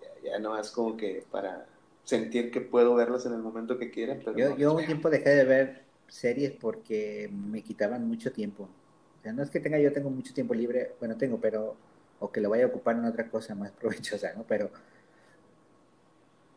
Ya, 0.00 0.08
ya 0.30 0.38
no 0.38 0.56
es 0.58 0.70
como 0.70 0.96
que 0.96 1.24
para 1.30 1.66
sentir 2.06 2.52
que 2.52 2.60
puedo 2.60 2.94
verlas 2.94 3.26
en 3.26 3.32
el 3.32 3.40
momento 3.42 3.78
que 3.78 3.90
quiera, 3.90 4.16
pero 4.24 4.36
Yo, 4.36 4.50
no, 4.50 4.56
yo 4.56 4.74
un 4.74 4.86
tiempo 4.86 5.10
dejé 5.10 5.30
de 5.30 5.44
ver 5.44 5.82
series 6.08 6.52
porque 6.52 7.28
me 7.32 7.62
quitaban 7.62 8.06
mucho 8.06 8.32
tiempo. 8.32 8.64
O 8.64 9.22
sea, 9.22 9.32
no 9.32 9.42
es 9.42 9.50
que 9.50 9.60
tenga, 9.60 9.78
yo 9.78 9.92
tengo 9.92 10.08
mucho 10.10 10.32
tiempo 10.32 10.54
libre, 10.54 10.94
bueno, 11.00 11.16
tengo, 11.16 11.40
pero, 11.40 11.76
o 12.20 12.30
que 12.30 12.40
lo 12.40 12.48
vaya 12.48 12.64
a 12.64 12.68
ocupar 12.68 12.96
en 12.96 13.06
otra 13.06 13.28
cosa 13.28 13.54
más 13.56 13.72
provechosa, 13.80 14.32
¿no? 14.34 14.44
Pero, 14.44 14.70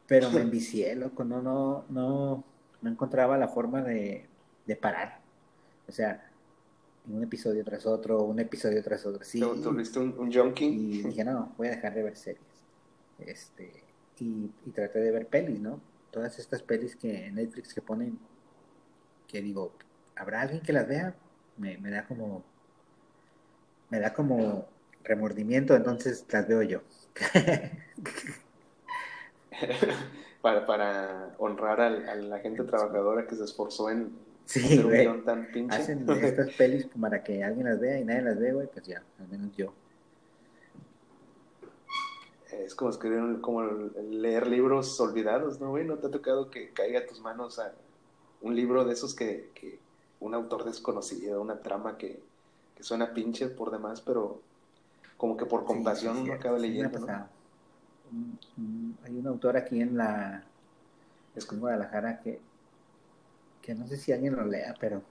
pero 0.08 0.30
me 0.30 0.42
envicié, 0.42 0.96
loco, 0.96 1.24
no, 1.24 1.42
no, 1.42 1.86
no, 1.90 2.44
no 2.82 2.90
encontraba 2.90 3.38
la 3.38 3.48
forma 3.48 3.82
de, 3.82 4.28
de 4.68 4.76
parar. 4.76 5.20
O 5.88 5.92
sea, 5.92 6.32
un 7.08 7.24
episodio 7.24 7.64
tras 7.66 7.88
otro, 7.88 8.22
un 8.24 8.40
episodio 8.40 8.84
tras 8.84 9.04
otro, 9.08 9.24
sí. 9.24 9.40
¿te, 9.40 9.46
te 9.48 9.68
volviste 9.68 9.98
un, 10.00 10.16
un 10.20 10.32
junkie? 10.32 10.68
Y 10.68 11.04
dije, 11.04 11.24
no, 11.26 11.56
voy 11.58 11.70
a 11.70 11.72
dejar 11.72 11.96
de 11.96 12.04
ver 12.04 12.16
series. 12.16 12.44
Este, 13.18 13.89
y, 14.22 14.52
y 14.66 14.72
traté 14.72 15.00
de 15.00 15.12
ver 15.12 15.28
pelis, 15.28 15.60
¿no? 15.60 15.80
Todas 16.12 16.40
estas 16.40 16.64
pelis 16.64 16.96
que 16.96 17.28
en 17.28 17.36
Netflix 17.36 17.74
que 17.74 17.82
ponen 17.82 18.18
que 19.28 19.42
digo, 19.42 19.74
¿habrá 20.16 20.42
alguien 20.42 20.62
que 20.62 20.74
las 20.74 20.88
vea? 20.88 21.16
Me, 21.58 21.78
me 21.78 21.92
da 21.92 22.06
como, 22.08 22.44
me 23.90 24.00
da 24.00 24.14
como 24.14 24.66
remordimiento, 25.04 25.76
entonces 25.76 26.26
las 26.32 26.48
veo 26.48 26.62
yo. 26.64 26.82
para, 30.42 30.66
para 30.66 31.36
honrar 31.38 31.82
al- 31.82 32.08
a, 32.10 32.16
la 32.16 32.40
gente 32.40 32.64
trabajadora 32.64 33.28
que 33.28 33.36
se 33.36 33.44
esforzó 33.44 33.90
en 33.90 34.12
Sí, 34.46 34.60
hacer 34.62 34.86
un 34.86 34.98
guion 34.98 35.26
tan 35.26 35.52
pinche. 35.52 35.82
Hacen 35.84 36.10
estas 36.10 36.50
pelis 36.52 36.86
para 37.00 37.24
que 37.24 37.44
alguien 37.44 37.68
las 37.68 37.80
vea 37.80 38.00
y 38.00 38.06
nadie 38.06 38.22
las 38.24 38.40
ve, 38.40 38.54
güey, 38.54 38.68
pues 38.68 38.86
ya, 38.88 39.04
al 39.20 39.28
menos 39.30 39.56
yo. 39.56 39.74
Es 42.66 42.76
como 42.76 42.92
escribir, 42.92 43.42
como 43.42 43.64
leer 43.64 44.48
libros 44.48 45.00
olvidados, 45.00 45.60
¿no, 45.60 45.70
güey? 45.70 45.86
¿No 45.86 45.98
te 45.98 46.08
ha 46.08 46.12
tocado 46.12 46.50
que 46.50 46.74
caiga 46.74 47.00
a 47.02 47.06
tus 47.06 47.22
manos 47.22 47.60
a 47.60 47.74
un 48.42 48.56
libro 48.56 48.86
de 48.86 48.94
esos 48.94 49.16
que, 49.16 49.52
que 49.56 49.80
un 50.20 50.34
autor 50.34 50.66
desconocido, 50.66 51.42
una 51.42 51.62
trama 51.62 51.98
que, 51.98 52.24
que 52.76 52.84
suena 52.84 53.14
pinche 53.14 53.50
por 53.50 53.72
demás, 53.72 54.02
pero 54.02 54.42
como 55.18 55.38
que 55.38 55.46
por 55.46 55.66
compasión 55.66 56.18
Sí, 56.18 56.24
sí, 56.24 56.24
uno 56.26 56.34
acaba 56.34 56.58
sí 56.58 56.62
leyendo, 56.62 57.00
¿no? 57.00 57.06
pasado. 57.08 57.30
Un- 58.12 58.40
un- 58.58 58.98
hay 59.04 59.18
un 59.18 59.28
autor 59.28 59.58
aquí 59.58 59.82
en 59.82 59.98
la 59.98 60.44
en 61.36 61.60
Guadalajara 61.60 62.20
que 62.22 62.42
que 63.62 63.76
no 63.76 63.88
sé 63.88 63.98
si 63.98 64.12
alguien 64.12 64.36
lo 64.36 64.46
lea, 64.46 64.74
pero 64.80 65.02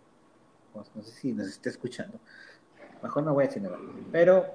pues, 0.72 0.88
no 0.94 1.02
sé 1.02 1.12
si 1.12 1.32
nos 1.32 1.48
está 1.48 1.68
escuchando. 1.70 2.18
Mejor 3.02 3.24
no 3.24 3.34
voy 3.34 3.44
a 3.44 3.46
decir 3.48 3.62
nada. 3.62 3.78
Pero 4.10 4.46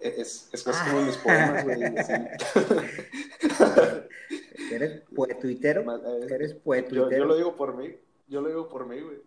Es, 0.00 0.48
es 0.52 0.66
más 0.66 0.80
como 0.82 1.02
mis 1.02 1.16
poemas, 1.16 1.64
güey. 1.64 1.82
eres 4.72 5.02
poetuitero, 5.14 5.82
eh, 5.82 6.26
eres 6.30 6.54
yo, 6.54 6.58
poetuitero. 6.60 7.10
yo 7.10 7.24
lo 7.24 7.36
digo 7.36 7.56
por 7.56 7.76
mí, 7.76 7.94
yo 8.28 8.40
lo 8.40 8.48
digo 8.48 8.68
por 8.68 8.86
mí, 8.86 9.00
güey. 9.00 9.18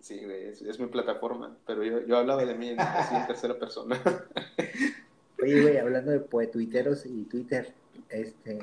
Sí, 0.00 0.24
güey, 0.24 0.48
es, 0.48 0.62
es 0.62 0.78
mi 0.78 0.86
plataforma, 0.86 1.56
pero 1.66 1.82
yo, 1.82 2.00
yo 2.06 2.18
hablaba 2.18 2.44
de 2.44 2.54
mí 2.54 2.70
en, 2.70 2.80
así 2.80 3.14
en 3.14 3.26
tercera 3.26 3.58
persona. 3.58 4.00
Oye, 5.42 5.62
güey, 5.62 5.78
hablando 5.78 6.10
de 6.12 6.20
poetuiteros 6.20 7.06
y 7.06 7.24
Twitter, 7.24 7.72
este, 8.08 8.58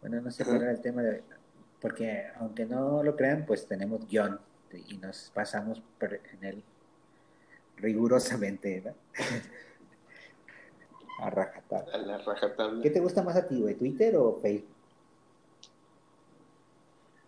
bueno, 0.00 0.20
no 0.20 0.30
sé 0.30 0.44
cuál 0.44 0.62
era 0.62 0.70
el 0.70 0.80
tema 0.80 1.02
de, 1.02 1.22
porque 1.80 2.24
aunque 2.38 2.64
no 2.66 3.02
lo 3.02 3.16
crean, 3.16 3.44
pues 3.46 3.66
tenemos 3.66 4.06
guion 4.08 4.38
y 4.88 4.98
nos 4.98 5.30
pasamos 5.34 5.82
por- 5.98 6.14
en 6.14 6.44
él 6.44 6.62
rigurosamente, 7.76 8.82
¿no? 8.84 8.94
A 11.20 11.30
rajatabla. 11.30 11.92
A 11.92 11.98
la 11.98 12.18
rajatabla. 12.18 12.82
¿Qué 12.82 12.90
te 12.90 13.00
gusta 13.00 13.22
más 13.22 13.36
a 13.36 13.46
ti, 13.46 13.60
güey, 13.60 13.74
Twitter 13.74 14.16
o 14.16 14.38
Facebook? 14.40 14.74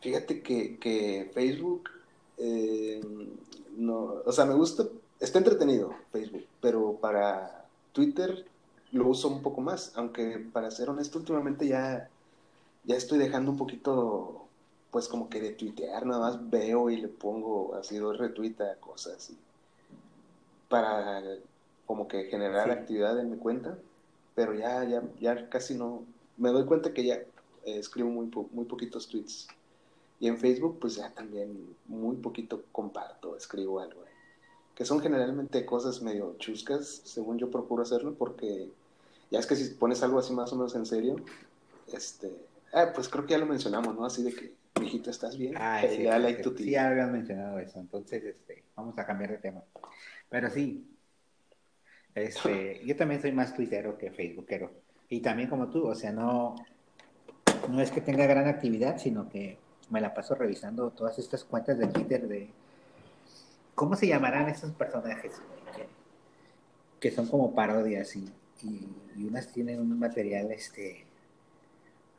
Fíjate 0.00 0.42
que, 0.42 0.78
que 0.78 1.30
Facebook, 1.32 1.90
eh, 2.38 3.00
no, 3.76 4.14
o 4.24 4.32
sea, 4.32 4.44
me 4.46 4.54
gusta, 4.54 4.84
está 5.20 5.38
entretenido 5.38 5.94
Facebook, 6.10 6.44
pero 6.60 6.94
para 6.94 7.66
Twitter 7.92 8.44
lo 8.90 9.06
uso 9.06 9.28
un 9.28 9.42
poco 9.42 9.60
más, 9.60 9.92
aunque 9.94 10.38
para 10.52 10.72
ser 10.72 10.90
honesto, 10.90 11.18
últimamente 11.18 11.68
ya, 11.68 12.08
ya 12.84 12.96
estoy 12.96 13.18
dejando 13.18 13.52
un 13.52 13.56
poquito, 13.56 14.48
pues 14.90 15.06
como 15.06 15.28
que 15.28 15.40
de 15.40 15.50
tuitear, 15.50 16.04
nada 16.04 16.20
más 16.20 16.50
veo 16.50 16.90
y 16.90 16.96
le 16.96 17.08
pongo 17.08 17.76
así 17.76 17.96
dos 17.96 18.18
retuita 18.18 18.74
cosas, 18.80 19.30
y 19.30 19.38
para 20.68 21.22
como 21.92 22.08
que 22.08 22.24
generar 22.24 22.64
Sí. 22.64 22.70
actividad 22.70 23.20
en 23.20 23.30
mi 23.30 23.36
cuenta, 23.38 23.78
pero 24.34 24.54
ya, 24.54 24.82
ya, 24.84 25.02
ya 25.20 25.48
casi 25.50 25.74
no, 25.76 26.06
me 26.38 26.50
doy 26.50 26.64
cuenta 26.64 26.94
que 26.94 27.04
ya 27.04 27.16
eh, 27.16 27.30
escribo 27.64 28.08
muy, 28.10 28.28
po- 28.28 28.48
muy 28.52 28.64
poquitos 28.64 29.08
tweets. 29.08 29.46
Y 30.18 30.28
en 30.28 30.38
Facebook, 30.38 30.78
pues 30.80 30.96
ya 30.96 31.12
también 31.14 31.76
muy 31.86 32.16
poquito 32.16 32.64
comparto, 32.72 33.36
escribo 33.36 33.80
algo. 33.80 34.04
eh, 34.04 34.10
Que 34.74 34.84
son 34.86 35.00
generalmente 35.00 35.66
cosas 35.66 36.02
medio 36.02 36.36
chuscas, 36.38 37.02
según 37.04 37.38
yo 37.38 37.50
procuro 37.50 37.82
hacerlo, 37.82 38.16
porque 38.16 38.70
ya 39.30 39.38
es 39.40 39.46
que 39.46 39.56
si 39.56 39.74
pones 39.74 40.02
algo 40.02 40.18
así 40.18 40.32
más 40.34 40.52
o 40.52 40.56
menos 40.56 40.74
en 40.76 40.86
serio, 40.86 41.16
este. 41.92 42.30
Ah, 42.72 42.92
pues 42.94 43.08
creo 43.08 43.26
que 43.26 43.32
ya 43.32 43.38
lo 43.38 43.46
mencionamos, 43.46 43.94
¿no? 43.96 44.04
Así 44.06 44.22
de 44.22 44.32
que, 44.34 44.56
mijito, 44.80 45.10
¿estás 45.10 45.36
bien? 45.36 45.54
Ah, 45.56 45.82
Eh, 45.84 45.96
sí, 45.96 46.02
ya 46.04 46.16
sí, 46.16 46.22
like 46.22 46.42
sí, 46.42 46.50
sí, 46.56 46.64
tía. 46.64 46.88
habías 46.88 47.10
mencionado 47.10 47.58
eso, 47.58 47.78
entonces 47.80 48.24
este, 48.24 48.64
vamos 48.76 48.98
a 48.98 49.06
cambiar 49.06 49.32
de 49.32 49.38
tema. 49.38 49.62
Pero 50.30 50.50
sí, 50.50 50.91
este, 52.14 52.84
yo 52.84 52.96
también 52.96 53.20
soy 53.20 53.32
más 53.32 53.54
tuitero 53.54 53.98
que 53.98 54.10
facebookero. 54.10 54.70
Y 55.08 55.20
también 55.20 55.48
como 55.48 55.68
tú, 55.68 55.86
o 55.86 55.94
sea, 55.94 56.12
no, 56.12 56.54
no 57.68 57.80
es 57.80 57.90
que 57.90 58.00
tenga 58.00 58.26
gran 58.26 58.48
actividad, 58.48 58.98
sino 58.98 59.28
que 59.28 59.58
me 59.90 60.00
la 60.00 60.14
paso 60.14 60.34
revisando 60.34 60.90
todas 60.90 61.18
estas 61.18 61.44
cuentas 61.44 61.78
de 61.78 61.86
Twitter 61.88 62.26
de 62.26 62.48
cómo 63.74 63.94
se 63.96 64.06
llamarán 64.06 64.48
esos 64.48 64.70
personajes 64.72 65.40
que 66.98 67.10
son 67.10 67.26
como 67.26 67.52
parodias 67.52 68.14
y, 68.14 68.24
y, 68.62 68.88
y 69.16 69.24
unas 69.24 69.48
tienen 69.48 69.80
un 69.80 69.98
material 69.98 70.52
este 70.52 71.04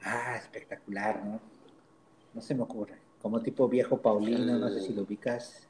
ah 0.04 0.36
espectacular, 0.36 1.24
¿no? 1.24 1.39
No 2.34 2.41
se 2.41 2.54
me 2.54 2.64
ocurre. 2.64 2.98
Como 3.22 3.41
tipo 3.41 3.70
viejo 3.70 4.02
Paulino, 4.02 4.60
no 4.60 4.70
sé 4.70 4.82
si 4.82 4.94
lo 4.94 5.04
ubicas. 5.04 5.68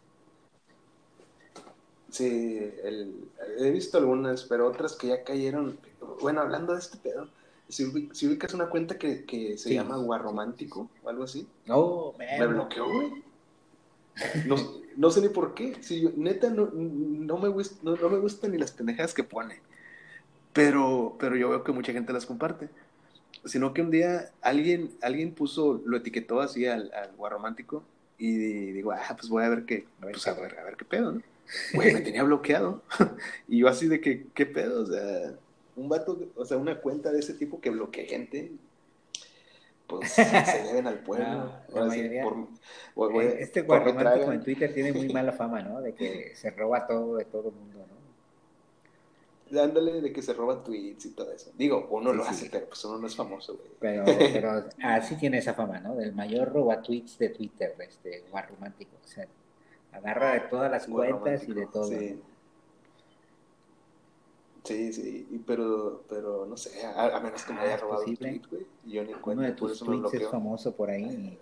Sí, 2.14 2.72
el- 2.84 3.28
he 3.58 3.72
visto 3.72 3.98
algunas, 3.98 4.44
pero 4.44 4.68
otras 4.68 4.94
que 4.96 5.08
ya 5.08 5.24
cayeron. 5.24 5.80
Bueno, 6.22 6.42
hablando 6.42 6.74
de 6.74 6.80
este 6.80 6.98
pedo, 6.98 7.28
si, 7.68 7.86
ubi- 7.86 8.14
si 8.14 8.28
ubicas 8.28 8.54
una 8.54 8.70
cuenta 8.70 9.00
que, 9.00 9.26
que 9.26 9.58
se 9.58 9.70
Sí. 9.70 9.74
llama 9.74 9.98
Guarromántico 9.98 10.92
o 11.04 11.10
algo 11.10 11.24
así, 11.24 11.48
No, 11.66 12.14
me 12.20 12.46
bloqueó, 12.46 12.86
güey. 12.86 13.24
No, 14.46 14.56
no 14.96 15.10
sé 15.10 15.22
ni 15.22 15.30
por 15.30 15.56
qué. 15.56 15.76
Si 15.82 16.02
yo- 16.02 16.12
neta, 16.16 16.52
no, 16.52 16.70
no, 16.72 17.38
me 17.40 17.48
gusta, 17.50 17.78
no, 17.82 17.96
no 17.96 18.10
me 18.12 18.20
gustan 18.20 18.52
ni 18.52 18.60
las 18.60 18.72
pendejadas 18.72 19.16
que 19.16 19.24
pone. 19.24 19.60
Pero, 20.54 21.16
pero 21.20 21.36
yo 21.36 21.50
veo 21.50 21.64
que 21.64 21.72
mucha 21.72 21.94
gente 21.94 22.14
las 22.14 22.28
comparte. 22.28 22.70
Sino 23.44 23.74
que 23.74 23.82
un 23.82 23.90
día 23.90 24.30
alguien, 24.42 24.92
alguien 25.02 25.34
puso, 25.34 25.82
lo 25.84 25.98
etiquetó 25.98 26.42
así 26.42 26.68
al, 26.68 26.92
al 26.94 27.12
guarromántico 27.16 27.82
y 28.20 28.72
digo, 28.72 28.92
ah, 28.92 29.16
pues 29.18 29.30
voy 29.30 29.44
a 29.44 29.50
ver 29.50 29.66
qué, 29.66 29.88
A 30.00 30.06
ver 30.06 30.12
pues 30.14 30.26
qué 30.26 30.30
a 30.30 30.34
ver, 30.36 30.60
a 30.60 30.64
ver 30.64 30.78
qué 30.78 30.86
pedo, 30.86 31.12
¿no? 31.14 31.22
Güey, 31.74 31.94
me 31.94 32.02
tenía 32.02 32.24
bloqueado. 32.24 32.82
y 33.48 33.60
yo 33.60 33.68
así 33.68 33.88
de 33.88 34.00
que, 34.02 34.28
¿qué 34.34 34.46
pedo? 34.46 34.84
O 34.84 34.86
sea, 34.86 35.34
un 35.76 35.90
vato, 35.90 36.20
o 36.36 36.46
sea, 36.46 36.58
una 36.58 36.80
cuenta 36.80 37.12
de 37.12 37.20
ese 37.20 37.34
tipo 37.34 37.60
que 37.60 37.70
bloquea 37.70 38.06
gente, 38.06 38.52
pues 39.88 40.12
se 40.12 40.24
deben 40.68 40.88
al 40.88 41.00
pueblo. 41.00 41.26
No, 41.28 41.52
la 41.74 41.86
mayoría- 41.86 42.24
por- 42.24 43.22
Eh, 43.24 43.38
este 43.40 43.64
traga. 43.64 44.34
en 44.34 44.44
Twitter 44.44 44.74
tiene 44.74 44.94
muy 44.94 45.10
mala 45.12 45.32
fama, 45.32 45.62
¿no? 45.62 45.82
De 45.82 45.94
que 45.94 46.36
se 46.36 46.52
roba 46.52 46.86
todo 46.88 47.18
de 47.18 47.26
todo 47.26 47.50
el 47.50 47.56
mundo, 47.56 47.80
¿no? 47.80 47.94
Ándale 49.62 50.02
de 50.02 50.12
que 50.12 50.22
se 50.24 50.34
roban 50.34 50.64
tweets 50.64 51.06
y 51.06 51.10
todo 51.12 51.32
eso. 51.32 51.52
Digo, 51.56 51.88
uno 51.92 52.10
Sí, 52.12 52.18
lo 52.18 52.24
sí. 52.24 52.30
hace, 52.32 52.50
pero 52.50 52.66
pues 52.68 52.84
uno 52.86 52.98
no 52.98 53.06
es 53.06 53.16
famoso, 53.16 53.56
güey. 53.56 53.70
Pero, 53.80 54.04
pero 54.06 54.66
así 54.84 55.16
tiene 55.16 55.38
esa 55.40 55.54
fama, 55.54 55.80
¿no? 55.80 55.94
Del 55.96 56.14
mayor 56.14 56.52
roba 56.52 56.82
tweets 56.82 57.20
de 57.20 57.30
Twitter, 57.30 57.76
este 57.80 58.24
guarromántico. 58.32 58.94
O 59.04 59.08
sea, 59.08 59.28
agarra 59.94 60.34
de 60.34 60.40
todas 60.42 60.70
las 60.72 60.88
Muy 60.88 60.98
cuentas 60.98 61.48
y 61.48 61.54
de 61.54 61.66
todo. 61.68 61.84
Sí. 61.86 62.22
Sí, 64.64 65.44
pero, 65.46 66.06
pero 66.08 66.46
no 66.46 66.56
sé, 66.56 66.86
a, 66.86 67.18
a 67.18 67.20
menos 67.20 67.44
que 67.44 67.54
me 67.54 67.60
Ah, 67.60 67.64
haya 67.64 67.78
robado 67.78 68.02
posible. 68.02 68.30
un 68.32 68.42
tweet, 68.42 68.50
güey, 68.50 68.68
y 68.86 68.92
yo 68.94 69.04
ni 69.04 69.14
en 69.14 69.22
Uno 69.22 69.22
cuenta, 69.22 69.44
de 69.44 69.52
tus 69.54 69.80
tweets 69.80 70.14
es 70.14 70.30
famoso 70.30 70.76
por 70.76 70.90
ahí. 70.90 71.38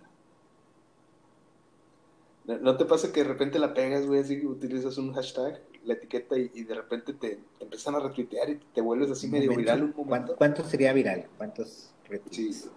¿No, 2.44 2.58
no 2.58 2.76
te 2.76 2.84
pasa 2.84 3.12
que 3.12 3.22
de 3.22 3.28
repente 3.28 3.58
la 3.60 3.72
pegas, 3.74 4.06
güey, 4.06 4.20
así 4.20 4.40
que 4.40 4.46
utilizas 4.46 4.98
un 4.98 5.12
hashtag, 5.14 5.62
la 5.84 5.94
etiqueta 5.94 6.36
y, 6.36 6.50
y 6.54 6.64
de 6.64 6.74
repente 6.74 7.12
te, 7.14 7.36
te 7.58 7.64
empiezan 7.64 7.94
a 7.94 8.00
retuitear 8.00 8.50
y 8.50 8.56
te 8.74 8.80
vuelves 8.80 9.10
así 9.12 9.28
medio 9.28 9.52
momento. 9.52 9.56
viral 9.56 9.82
un 9.84 9.92
¿Cuánto, 10.06 10.32
momento? 10.32 10.36
cuánto 10.36 10.64
sería 10.64 10.92
viral? 10.92 11.28
¿Cuántos 11.36 11.94
retweets? 12.08 12.52
Sí. 12.54 12.72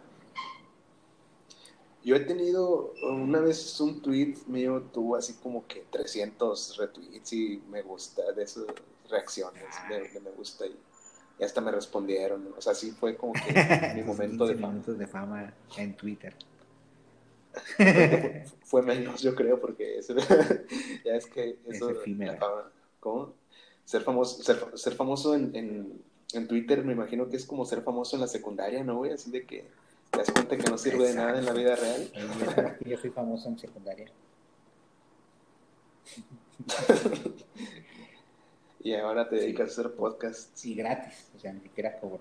Yo 2.05 2.15
he 2.15 2.19
tenido, 2.19 2.93
una 3.03 3.39
vez 3.39 3.79
un 3.81 3.99
tweet 4.01 4.35
mío 4.47 4.83
tuvo 4.93 5.15
así 5.15 5.33
como 5.33 5.65
que 5.67 5.85
300 5.89 6.77
retweets 6.77 7.33
y 7.33 7.61
me 7.69 7.81
gusta 7.81 8.31
de 8.31 8.43
esas 8.43 8.65
reacciones 9.09 9.63
de, 9.89 10.07
de 10.09 10.19
me 10.19 10.29
gusta 10.31 10.67
y, 10.67 10.75
y 11.39 11.43
hasta 11.43 11.61
me 11.61 11.71
respondieron. 11.71 12.53
O 12.57 12.61
sea, 12.61 12.75
sí 12.75 12.91
fue 12.91 13.17
como 13.17 13.33
que 13.33 13.41
mi 13.95 14.03
momento 14.03 14.45
de 14.45 14.53
15 14.53 14.61
fama. 14.61 14.73
minutos 14.73 14.97
de 14.99 15.07
fama 15.07 15.53
en 15.77 15.97
Twitter. 15.97 16.35
Fue, 17.77 18.45
fue 18.63 18.81
menos, 18.81 19.21
yo 19.21 19.33
creo, 19.33 19.59
porque 19.59 19.97
eso- 19.97 20.15
ya 21.05 21.15
es 21.15 21.25
que 21.25 21.57
eso, 21.65 21.89
Es 21.89 22.07
la 22.19 22.37
fama, 22.37 22.71
¿cómo? 22.99 23.33
Ser 23.85 24.03
famoso, 24.03 24.43
ser, 24.43 24.63
ser 24.77 24.93
famoso 24.93 25.35
en, 25.35 25.55
en, 25.55 26.01
en 26.33 26.47
Twitter, 26.47 26.83
me 26.83 26.93
imagino 26.93 27.29
que 27.29 27.37
es 27.37 27.45
como 27.45 27.65
ser 27.65 27.81
famoso 27.81 28.15
en 28.15 28.21
la 28.21 28.27
secundaria, 28.27 28.83
¿no, 28.83 28.97
güey? 28.97 29.11
Así 29.11 29.31
de 29.31 29.45
que 29.45 29.65
te 30.15 30.21
das 30.23 30.31
cuenta 30.31 30.57
que 30.57 30.63
no 30.69 30.77
sirve 30.77 31.07
de 31.07 31.13
nada 31.15 31.37
en 31.37 31.45
la 31.45 31.53
vida 31.53 31.75
real. 31.75 32.09
Yo 32.85 32.97
fui 32.97 33.09
famoso 33.09 33.49
en 33.49 33.59
secundaria. 33.59 34.07
Y 38.79 38.93
ahora 38.93 39.27
te 39.27 39.37
dedicas 39.37 39.69
a 39.69 39.71
hacer 39.81 39.95
podcasts. 39.95 40.63
Y 40.63 40.75
gratis, 40.75 41.27
o 41.35 41.39
sea, 41.39 41.51
ni 41.51 41.59
siquiera 41.61 41.99
cobro. 41.99 42.19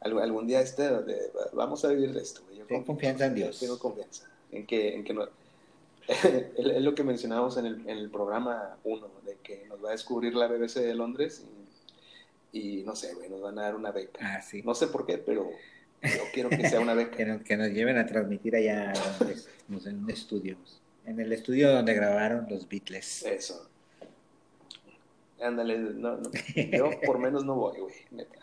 Algún, 0.00 0.20
algún 0.22 0.46
día 0.48 0.60
este, 0.60 0.82
de- 0.82 1.30
vamos 1.52 1.84
a 1.84 1.88
vivir 1.90 2.12
de 2.12 2.20
esto. 2.20 2.40
Yo 2.50 2.64
Ten 2.66 2.78
confío, 2.78 2.86
confianza 2.86 3.26
en 3.26 3.34
Dios. 3.36 3.60
Tengo 3.60 3.78
confianza. 3.78 4.28
en 4.50 4.66
que, 4.66 4.96
en 4.96 5.04
que 5.04 5.14
no, 5.14 5.28
es 6.08 6.82
lo 6.82 6.92
que 6.96 7.04
mencionábamos 7.04 7.56
en 7.58 7.66
el, 7.66 7.74
en 7.82 7.98
el 7.98 8.10
programa 8.10 8.76
1, 8.82 9.08
de 9.26 9.36
que 9.44 9.66
nos 9.68 9.84
va 9.84 9.90
a 9.90 9.92
descubrir 9.92 10.34
la 10.34 10.48
BBC 10.48 10.80
de 10.80 10.94
Londres 10.96 11.44
y, 12.52 12.82
no 12.82 12.96
sé, 12.96 13.14
güey, 13.14 13.28
nos 13.28 13.40
van 13.40 13.58
a 13.58 13.62
dar 13.62 13.76
una 13.76 13.92
beca. 13.92 14.18
Ah, 14.20 14.42
sí. 14.42 14.62
No 14.62 14.74
sé 14.74 14.88
por 14.88 15.06
qué, 15.06 15.18
pero 15.18 15.50
yo 16.02 16.22
quiero 16.32 16.48
que 16.48 16.68
sea 16.68 16.80
una 16.80 16.94
beca. 16.94 17.10
que, 17.16 17.26
nos, 17.26 17.42
que 17.42 17.56
nos 17.56 17.68
lleven 17.68 17.98
a 17.98 18.06
transmitir 18.06 18.56
allá 18.56 18.92
en 19.20 20.04
un 20.04 20.10
estudio. 20.10 20.56
En 21.06 21.20
el 21.20 21.32
estudio 21.32 21.72
donde 21.72 21.94
grabaron 21.94 22.46
los 22.48 22.68
Beatles. 22.68 23.24
Eso. 23.24 23.68
Ándale, 25.40 25.78
no, 25.78 26.18
no, 26.18 26.30
yo 26.54 26.90
por 27.06 27.18
menos 27.18 27.44
no 27.46 27.54
voy, 27.54 27.80
güey, 27.80 27.94
neta. 28.10 28.38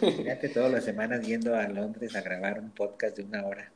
Fíjate 0.00 0.48
todas 0.48 0.72
las 0.72 0.84
semanas 0.84 1.24
yendo 1.24 1.54
a 1.54 1.68
Londres 1.68 2.16
a 2.16 2.22
grabar 2.22 2.58
un 2.58 2.70
podcast 2.70 3.16
de 3.16 3.22
una 3.22 3.46
hora. 3.46 3.70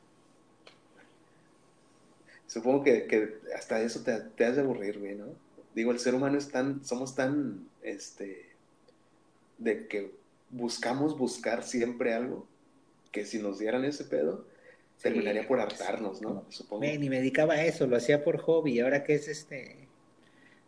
Supongo 2.45 2.83
que, 2.83 3.07
que 3.07 3.39
hasta 3.55 3.81
eso 3.81 4.03
te, 4.03 4.19
te 4.19 4.45
has 4.45 4.55
de 4.55 4.61
aburrir, 4.61 4.99
güey, 4.99 5.15
¿no? 5.15 5.27
Digo, 5.73 5.91
el 5.91 5.99
ser 5.99 6.15
humano 6.15 6.37
es 6.37 6.49
tan, 6.49 6.83
somos 6.83 7.15
tan, 7.15 7.67
este, 7.81 8.56
de 9.57 9.87
que 9.87 10.11
buscamos 10.49 11.17
buscar 11.17 11.63
siempre 11.63 12.13
algo, 12.13 12.47
que 13.11 13.25
si 13.25 13.39
nos 13.39 13.59
dieran 13.59 13.85
ese 13.85 14.05
pedo, 14.05 14.45
terminaría 15.01 15.47
por 15.47 15.59
hartarnos, 15.59 16.21
¿no? 16.21 16.45
Supongo. 16.49 16.83
ni 16.83 17.09
me 17.09 17.17
dedicaba 17.17 17.55
a 17.55 17.65
eso, 17.65 17.87
lo 17.87 17.97
hacía 17.97 18.23
por 18.23 18.37
hobby, 18.39 18.79
ahora 18.79 19.03
que 19.03 19.15
es 19.15 19.27
este 19.27 19.87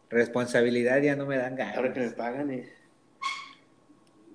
responsabilidad 0.10 1.02
ya 1.02 1.16
no 1.16 1.26
me 1.26 1.38
dan 1.38 1.56
ganas. 1.56 1.78
Ahora 1.78 1.94
que 1.94 2.00
me 2.00 2.12
pagan, 2.12 2.52
eh. 2.52 2.70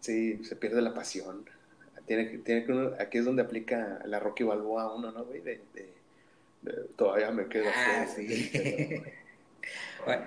sí, 0.01 0.43
se 0.45 0.57
pierde 0.57 0.81
la 0.81 0.95
pasión. 0.95 1.45
Tiene, 2.07 2.39
tiene 2.39 2.65
que 2.67 3.03
aquí 3.03 3.19
es 3.19 3.25
donde 3.25 3.43
aplica 3.43 4.01
la 4.05 4.21
Rocky 4.21 4.45
Balboa 4.45 4.95
uno, 4.95 5.11
¿no, 5.11 5.25
güey? 5.25 5.41
De, 5.41 5.61
todavía 6.97 7.31
me 7.31 7.49
queda. 7.49 7.73
Ah, 7.75 8.07
sí. 8.07 9.03
bueno. 10.05 10.27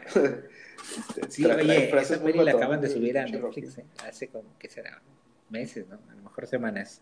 Sí, 1.29 1.45
oye, 1.45 1.89
esa 1.99 2.21
peli 2.21 2.43
la 2.43 2.51
acaban 2.51 2.81
de 2.81 2.89
subir 2.89 3.17
a 3.17 3.25
Netflix, 3.25 3.77
¿eh? 3.77 3.85
hace 4.05 4.27
como, 4.27 4.57
¿qué 4.57 4.69
será? 4.69 5.01
Meses, 5.49 5.87
¿no? 5.87 5.99
A 6.09 6.15
lo 6.15 6.23
mejor 6.23 6.47
semanas. 6.47 7.01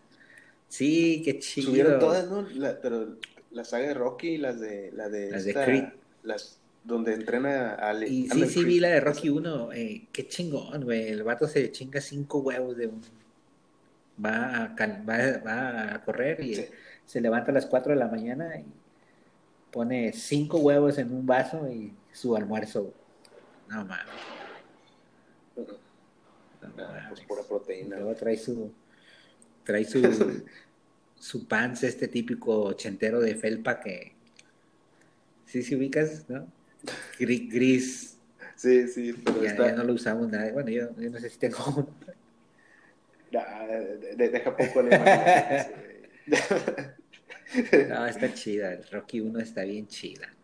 Sí, 0.68 1.22
qué 1.24 1.38
chido. 1.38 1.68
Subieron 1.68 1.98
todas, 1.98 2.28
¿no? 2.28 2.46
pero 2.82 3.16
la 3.50 3.64
saga 3.64 3.88
de 3.88 3.94
Rocky 3.94 4.28
y 4.30 4.38
las 4.38 4.60
de... 4.60 4.90
La 4.92 5.08
de 5.08 5.30
las 5.30 5.44
de 5.44 5.54
Creed. 5.54 5.84
Las, 6.22 6.58
donde 6.84 7.14
entrena 7.14 7.74
a 7.74 7.90
Ale. 7.90 8.08
Y 8.08 8.28
sí, 8.28 8.46
sí, 8.46 8.64
vi 8.64 8.80
la 8.80 8.88
de 8.88 9.00
Rocky 9.00 9.28
1. 9.28 9.72
Eh, 9.72 10.06
qué 10.12 10.28
chingón, 10.28 10.84
güey. 10.84 11.08
El 11.08 11.22
vato 11.24 11.48
se 11.48 11.70
chinga 11.72 12.00
cinco 12.00 12.38
huevos 12.38 12.76
de 12.76 12.86
un. 12.86 13.00
Va 14.24 14.64
a, 14.64 14.76
va, 14.76 15.38
va 15.44 15.94
a 15.94 16.04
correr 16.04 16.40
y 16.40 16.64
se 17.04 17.20
levanta 17.20 17.50
a 17.50 17.54
las 17.54 17.66
4 17.66 17.92
de 17.92 17.98
la 17.98 18.08
mañana 18.08 18.56
y 18.58 18.64
pone 19.70 20.12
cinco 20.12 20.58
huevos 20.58 20.96
en 20.98 21.12
un 21.12 21.26
vaso 21.26 21.68
y 21.70 21.92
su 22.12 22.34
almuerzo. 22.34 22.94
No 23.68 23.84
mames. 23.84 24.06
No, 25.56 26.86
pues 27.08 27.20
pura 27.22 27.42
proteína. 27.42 27.96
Luego 27.96 28.14
trae 28.14 28.36
su. 28.36 28.72
Trae 29.64 29.84
su. 29.84 30.02
su 31.18 31.46
pants, 31.46 31.82
este 31.84 32.08
típico 32.08 32.62
ochentero 32.62 33.20
de 33.20 33.34
felpa 33.34 33.80
que. 33.80 34.12
Sí, 35.46 35.62
sí 35.62 35.76
ubicas, 35.76 36.28
¿no? 36.28 36.46
gris. 37.18 38.18
Sí, 38.56 38.88
sí, 38.88 39.12
pero 39.12 39.42
ya, 39.42 39.56
ya, 39.56 39.72
no 39.72 39.84
lo 39.84 39.92
usamos 39.94 40.28
nada. 40.28 40.50
Bueno, 40.52 40.70
yo, 40.70 40.88
yo 40.98 41.10
no 41.10 41.18
sé 41.18 41.28
si 41.28 41.38
tengo 41.38 41.58
uno. 41.76 41.88
deja 44.16 44.56
poco 44.56 44.82
la 44.82 45.68
No, 47.88 48.06
está 48.06 48.34
chida. 48.34 48.72
El 48.72 48.84
Rocky 48.90 49.20
1 49.20 49.38
está 49.40 49.62
bien 49.62 49.86
chida. 49.86 50.35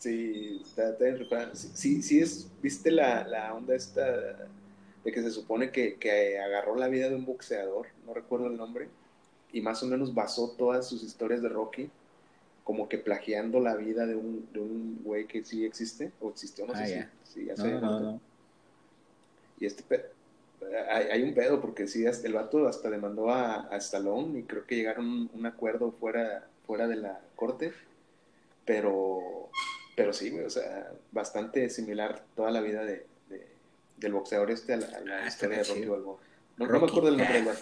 Sí, 0.00 0.62
está, 0.64 0.90
está 0.90 1.54
sí, 1.54 2.02
sí, 2.02 2.20
es, 2.20 2.48
viste 2.62 2.90
la, 2.90 3.22
la 3.28 3.54
onda 3.54 3.74
esta 3.74 4.48
de 5.04 5.12
que 5.12 5.22
se 5.22 5.30
supone 5.30 5.70
que, 5.70 5.96
que 5.96 6.38
agarró 6.38 6.74
la 6.74 6.88
vida 6.88 7.10
de 7.10 7.16
un 7.16 7.26
boxeador, 7.26 7.86
no 8.06 8.14
recuerdo 8.14 8.46
el 8.46 8.56
nombre, 8.56 8.88
y 9.52 9.60
más 9.60 9.82
o 9.82 9.86
menos 9.86 10.14
basó 10.14 10.52
todas 10.56 10.88
sus 10.88 11.02
historias 11.02 11.42
de 11.42 11.50
Rocky 11.50 11.90
como 12.64 12.88
que 12.88 12.98
plagiando 12.98 13.60
la 13.60 13.76
vida 13.76 14.06
de 14.06 14.16
un, 14.16 14.48
de 14.52 14.60
un 14.60 15.00
güey 15.04 15.26
que 15.26 15.44
sí 15.44 15.66
existe, 15.66 16.12
o 16.20 16.30
existió, 16.30 16.66
no 16.66 16.74
sé 16.74 16.82
ah, 16.82 17.10
si, 17.24 17.44
ya. 17.44 17.56
sé, 17.56 17.78
Y 19.58 19.66
este 19.66 19.84
hay, 20.90 21.06
hay, 21.06 21.22
un 21.22 21.34
pedo, 21.34 21.60
porque 21.60 21.86
sí, 21.86 22.04
el 22.04 22.32
vato 22.32 22.66
hasta 22.68 22.88
demandó 22.88 23.30
a, 23.30 23.68
a 23.70 23.76
Stallone 23.76 24.38
y 24.38 24.42
creo 24.44 24.66
que 24.66 24.76
llegaron 24.76 25.30
a 25.34 25.36
un 25.36 25.46
acuerdo 25.46 25.92
fuera, 25.92 26.46
fuera 26.66 26.86
de 26.86 26.96
la 26.96 27.20
corte, 27.34 27.72
pero, 28.64 29.50
pero 30.00 30.12
sí, 30.14 30.32
o 30.40 30.48
sea, 30.48 30.90
bastante 31.12 31.68
similar 31.68 32.24
toda 32.34 32.50
la 32.50 32.62
vida 32.62 32.86
de, 32.86 33.04
del 33.98 34.12
boxeador 34.14 34.50
este 34.50 34.72
a 34.72 34.78
la, 34.78 35.24
ah, 35.24 35.28
historia 35.28 35.58
de 35.58 35.64
Rocky 35.64 35.84
Balboa. 35.84 36.16
No, 36.56 36.66
no, 36.66 36.80
me 36.80 36.86
acuerdo 36.86 37.10
el 37.10 37.18
nombre 37.18 37.42
del. 37.42 37.54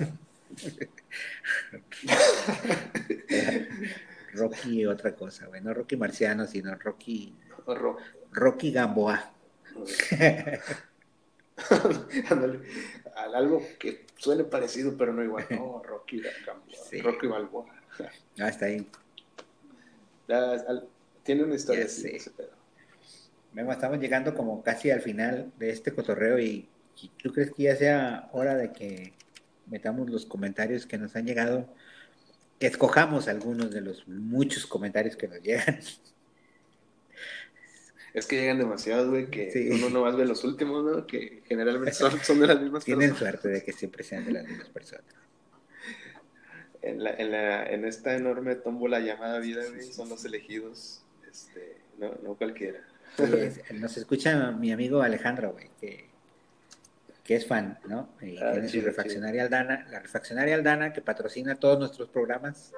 Rocky 4.35 4.87
otra 4.87 5.17
cosa, 5.17 5.47
güey. 5.47 5.61
No 5.61 5.75
Rocky 5.75 5.97
Marciano, 5.97 6.47
sino 6.47 6.77
Rocky. 6.77 7.35
Rocky 8.31 8.71
Gamboa. 8.71 9.33
algo 13.35 13.67
que 13.81 14.07
suene 14.17 14.45
parecido, 14.45 14.97
pero 14.97 15.13
no 15.13 15.25
igual. 15.25 15.45
No, 15.51 15.83
Rocky 15.83 16.23
Gamboa. 16.47 16.77
Rocky 17.03 17.27
Balboa. 17.27 17.67
ah, 18.39 18.49
está 18.49 18.67
ahí. 18.67 18.87
Tiene 21.29 21.45
una 21.45 21.57
historia 21.57 21.85
así, 21.85 22.09
ese 22.09 22.31
pedo. 22.31 22.53
estamos 23.71 24.01
llegando 24.01 24.35
como 24.35 24.63
casi 24.63 24.91
al 24.91 25.03
final 25.03 25.53
de 25.59 25.69
este 25.69 25.93
cotorreo 25.93 26.39
y, 26.39 26.71
¿tú 27.23 27.35
crees 27.35 27.53
que 27.53 27.65
ya 27.65 27.77
sea 27.77 28.31
hora 28.33 28.57
de 28.57 28.73
que 28.73 29.13
metamos 29.67 30.09
los 30.09 30.25
comentarios 30.25 30.87
que 30.87 30.97
nos 30.97 31.15
han 31.17 31.27
llegado? 31.27 31.69
escojamos 32.61 33.29
algunos 33.29 33.71
de 33.71 33.83
los 33.83 34.09
muchos 34.09 34.67
comentarios 34.67 35.17
que 35.17 35.29
nos 35.29 35.43
llegan. 35.43 35.79
Es 38.15 38.27
que 38.27 38.41
llegan 38.41 38.59
demasiados, 38.59 39.11
güey, 39.11 39.31
que 39.31 39.71
uno 39.71 39.91
no 39.91 40.01
más 40.01 40.17
ve 40.17 40.25
los 40.25 40.43
últimos, 40.43 40.83
¿no? 40.83 41.07
Que 41.07 41.43
generalmente 41.47 41.93
son, 41.93 42.19
son 42.25 42.41
de 42.41 42.47
las 42.47 42.61
mismas 42.61 42.85
Tienen 42.85 43.15
suerte 43.15 43.49
de 43.49 43.63
que 43.63 43.73
siempre 43.73 44.03
sean 44.03 44.25
de 44.25 44.33
las 44.33 44.49
mismas 44.49 44.71
personas. 44.71 45.05
En, 46.81 47.05
la, 47.05 47.11
en, 47.11 47.31
la, 47.31 47.67
en 47.67 47.85
esta 47.85 48.17
enorme 48.17 48.55
tómbola 48.57 48.99
llamada 48.99 49.39
vida, 49.41 49.63
güey, 49.69 49.93
son 49.93 50.09
los 50.09 50.25
elegidos, 50.25 51.05
este, 51.31 51.79
no, 51.99 52.15
no 52.23 52.35
cualquiera. 52.35 52.81
nos 53.75 53.97
escucha 53.97 54.51
mi 54.53 54.73
amigo 54.73 55.03
Alejandro, 55.03 55.53
güey, 55.53 55.71
que 55.81 56.09
que 57.29 57.37
es 57.37 57.47
fan, 57.47 57.79
¿no? 57.87 58.09
Y 58.23 58.39
ah, 58.39 58.53
tiene 58.53 58.71
su 58.71 58.81
refaccionaria 58.81 59.43
Aldana, 59.43 59.87
la 59.91 60.01
refaccionaria 60.01 60.55
Aldana 60.55 60.95
que 60.95 61.03
patrocina 61.03 61.57
todos 61.57 61.79
nuestros 61.79 62.09
programas. 62.09 62.73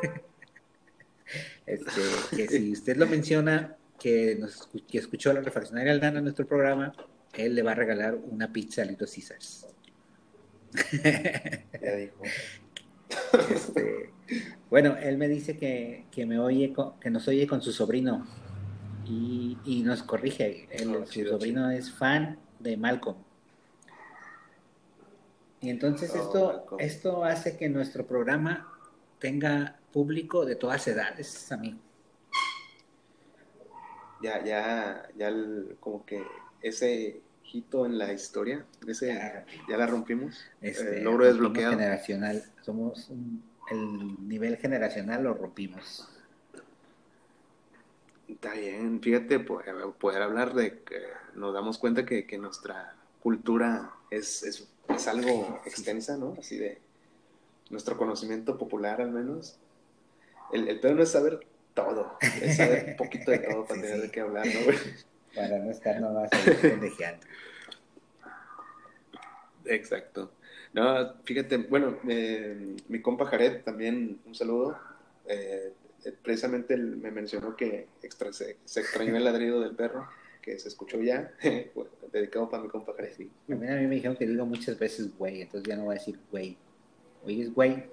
este, 1.66 2.00
que 2.36 2.46
si 2.46 2.70
usted 2.70 2.96
lo 2.98 3.08
menciona, 3.08 3.76
que, 3.98 4.36
nos, 4.36 4.68
que 4.88 4.98
escuchó 4.98 5.32
la 5.32 5.40
refaccionaria 5.40 5.90
Aldana 5.90 6.18
en 6.18 6.24
nuestro 6.24 6.46
programa, 6.46 6.94
él 7.34 7.56
le 7.56 7.64
va 7.64 7.72
a 7.72 7.74
regalar 7.74 8.14
una 8.14 8.52
pizza 8.52 8.82
a 8.82 8.84
Lito 8.84 9.06
Caesars. 9.06 9.66
ya 11.82 11.96
dijo. 11.96 12.22
Este, 13.50 14.10
bueno, 14.70 14.96
él 14.96 15.18
me 15.18 15.28
dice 15.28 15.56
que, 15.56 16.06
que, 16.10 16.26
me 16.26 16.38
oye 16.38 16.74
que 17.00 17.10
nos 17.10 17.28
oye 17.28 17.46
con 17.46 17.62
su 17.62 17.72
sobrino 17.72 18.26
y, 19.04 19.58
y 19.64 19.82
nos 19.82 20.02
corrige. 20.02 20.68
su 21.06 21.24
sobrino 21.24 21.70
es 21.70 21.90
fan 21.90 22.38
de 22.58 22.76
Malcolm. 22.76 23.16
Y 25.60 25.70
entonces 25.70 26.12
oh, 26.14 26.22
esto, 26.22 26.76
esto 26.78 27.24
hace 27.24 27.56
que 27.56 27.68
nuestro 27.68 28.06
programa 28.06 28.72
tenga 29.18 29.78
público 29.92 30.44
de 30.44 30.56
todas 30.56 30.86
edades, 30.88 31.50
amigo. 31.50 31.78
Ya, 34.22 34.44
ya, 34.44 35.08
ya 35.16 35.32
como 35.80 36.04
que 36.04 36.22
ese 36.62 37.20
hito 37.52 37.86
en 37.86 37.98
la 37.98 38.12
historia, 38.12 38.66
ese, 38.86 39.14
ya, 39.68 39.76
la 39.76 39.86
rompimos. 39.86 40.44
Este, 40.60 41.00
logro 41.00 41.26
desbloqueado. 41.26 41.72
Generacional, 41.72 42.42
somos 42.62 43.10
el 43.70 44.28
nivel 44.28 44.56
generacional 44.56 45.24
lo 45.24 45.34
rompimos. 45.34 46.08
Está 48.28 48.54
bien, 48.54 49.00
fíjate, 49.00 49.38
poder 49.40 50.22
hablar 50.22 50.54
de 50.54 50.82
que 50.82 51.00
nos 51.34 51.54
damos 51.54 51.78
cuenta 51.78 52.04
que, 52.04 52.26
que 52.26 52.38
nuestra 52.38 52.96
cultura 53.20 53.92
es, 54.10 54.42
es 54.42 54.68
es 54.88 55.08
algo 55.08 55.60
extensa, 55.64 56.16
¿no? 56.16 56.36
Así 56.38 56.58
de 56.58 56.78
nuestro 57.70 57.96
conocimiento 57.96 58.58
popular 58.58 59.00
al 59.00 59.10
menos. 59.10 59.58
El, 60.52 60.68
el 60.68 60.80
pedo 60.80 60.94
no 60.94 61.02
es 61.02 61.10
saber 61.10 61.40
todo, 61.74 62.16
es 62.20 62.56
saber 62.56 62.90
un 62.90 62.96
poquito 62.96 63.30
de 63.30 63.38
todo 63.38 63.64
para 63.68 63.80
tener 63.80 64.00
de 64.00 64.10
qué 64.10 64.20
hablar, 64.20 64.46
¿no? 64.46 64.52
Para 65.34 65.58
no 65.58 65.70
estar 65.70 66.00
nomás 66.00 66.30
pendejeando. 66.62 67.26
Exacto. 69.64 70.30
No, 70.76 71.14
fíjate, 71.24 71.56
bueno, 71.56 71.98
eh, 72.08 72.76
mi 72.88 73.00
compa 73.00 73.24
Jared 73.26 73.62
también, 73.64 74.20
un 74.26 74.34
saludo. 74.34 74.76
eh, 75.26 75.72
precisamente 76.22 76.74
él 76.74 76.98
me 76.98 77.10
mencionó 77.10 77.56
que 77.56 77.88
extra, 78.02 78.32
se, 78.32 78.58
se 78.64 78.80
extrañó 78.80 79.16
el 79.16 79.24
ladrido 79.24 79.60
del 79.60 79.74
perro, 79.74 80.06
que 80.40 80.56
se 80.58 80.68
escuchó 80.68 81.00
ya, 81.02 81.32
dedicado 82.12 82.48
para 82.48 82.62
mi 82.62 82.68
compa 82.68 82.92
Jared. 82.94 83.18
Mí, 83.18 83.28
a 83.48 83.54
mí 83.56 83.86
me 83.88 83.94
dijeron 83.96 84.16
que 84.16 84.26
digo 84.26 84.46
muchas 84.46 84.78
veces 84.78 85.16
güey, 85.18 85.42
entonces 85.42 85.66
ya 85.68 85.76
no 85.76 85.84
voy 85.84 85.96
a 85.96 85.98
decir 85.98 86.18
güey. 86.30 86.56
Oye, 87.24 87.42
es 87.42 87.52
güey. 87.54 87.84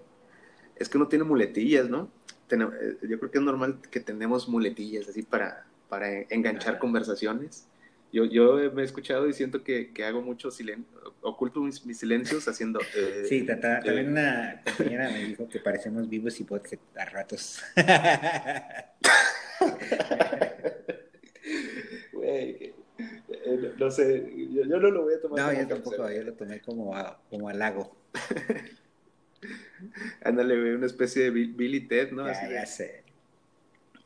Es 0.75 0.89
que 0.89 0.99
no 0.99 1.07
tiene 1.07 1.23
muletillas, 1.23 1.89
¿no? 1.89 2.09
Eh, 2.51 2.97
yo 3.09 3.17
creo 3.17 3.31
que 3.31 3.37
es 3.39 3.43
normal 3.43 3.79
que 3.89 3.99
tenemos 3.99 4.47
muletillas 4.47 5.07
así 5.07 5.23
para, 5.23 5.65
para 5.89 6.11
enganchar 6.29 6.75
Ah. 6.75 6.79
conversaciones. 6.79 7.65
Yo, 8.13 8.25
yo 8.25 8.71
me 8.73 8.83
he 8.83 8.85
escuchado 8.85 9.27
y 9.27 9.33
siento 9.33 9.63
que, 9.63 9.91
que 9.91 10.05
hago 10.05 10.21
mucho 10.21 10.51
silencio, 10.51 10.85
oculto 11.21 11.61
mis, 11.61 11.83
mis 11.85 11.97
silencios 11.97 12.47
haciendo... 12.47 12.79
eh, 12.95 13.25
Sí, 13.27 13.45
eh, 13.49 13.55
también 13.55 14.09
una 14.11 14.61
compañera 14.63 15.09
me 15.09 15.23
dijo 15.25 15.49
que 15.49 15.59
parecemos 15.59 16.07
vivos 16.07 16.39
y 16.39 16.43
podcast 16.43 16.75
a 16.95 17.05
ratos. 17.05 17.59
Güey, 22.11 22.73
eh, 23.29 23.73
no 23.77 23.91
sé, 23.91 24.31
yo, 24.51 24.63
yo 24.63 24.79
no 24.79 24.91
lo 24.91 25.03
voy 25.03 25.13
a 25.15 25.21
tomar 25.21 25.39
No, 25.39 25.47
como 25.47 25.59
yo 25.61 25.67
tampoco, 25.67 26.11
yo 26.11 26.23
lo 26.23 26.33
tomé 26.33 26.61
como, 26.61 26.95
a- 26.95 27.19
como 27.29 27.49
halago. 27.49 27.95
Ándale, 30.23 30.59
güey, 30.59 30.71
una 30.73 30.85
especie 30.85 31.23
de 31.23 31.29
Bill, 31.31 31.53
Bill 31.53 31.75
y 31.75 31.87
Ted, 31.87 32.11
¿no? 32.11 32.25
Ya, 32.25 32.31
Así 32.31 32.47
de 32.47 32.53
ya 32.53 32.65
sé. 32.65 33.03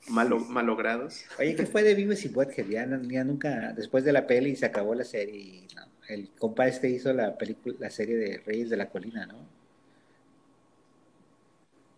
Malo- 0.09 0.39
malogrados. 0.39 1.23
Oye, 1.39 1.55
¿qué 1.55 1.65
fue 1.65 1.83
de 1.83 1.95
Vives 1.95 2.23
y 2.25 2.29
Butthead? 2.29 2.67
Ya, 2.67 2.87
ya 3.03 3.23
nunca, 3.23 3.73
después 3.73 4.03
de 4.03 4.13
la 4.13 4.27
peli 4.27 4.55
se 4.55 4.65
acabó 4.65 4.95
la 4.95 5.03
serie 5.03 5.35
y 5.37 5.67
no, 5.75 5.83
el 6.09 6.29
compa 6.37 6.67
este 6.67 6.89
hizo 6.89 7.11
la 7.13 7.37
película, 7.37 7.75
la 7.79 7.89
serie 7.89 8.15
de 8.17 8.37
Reyes 8.45 8.69
de 8.69 8.77
la 8.77 8.89
Colina, 8.89 9.25
¿no? 9.25 9.35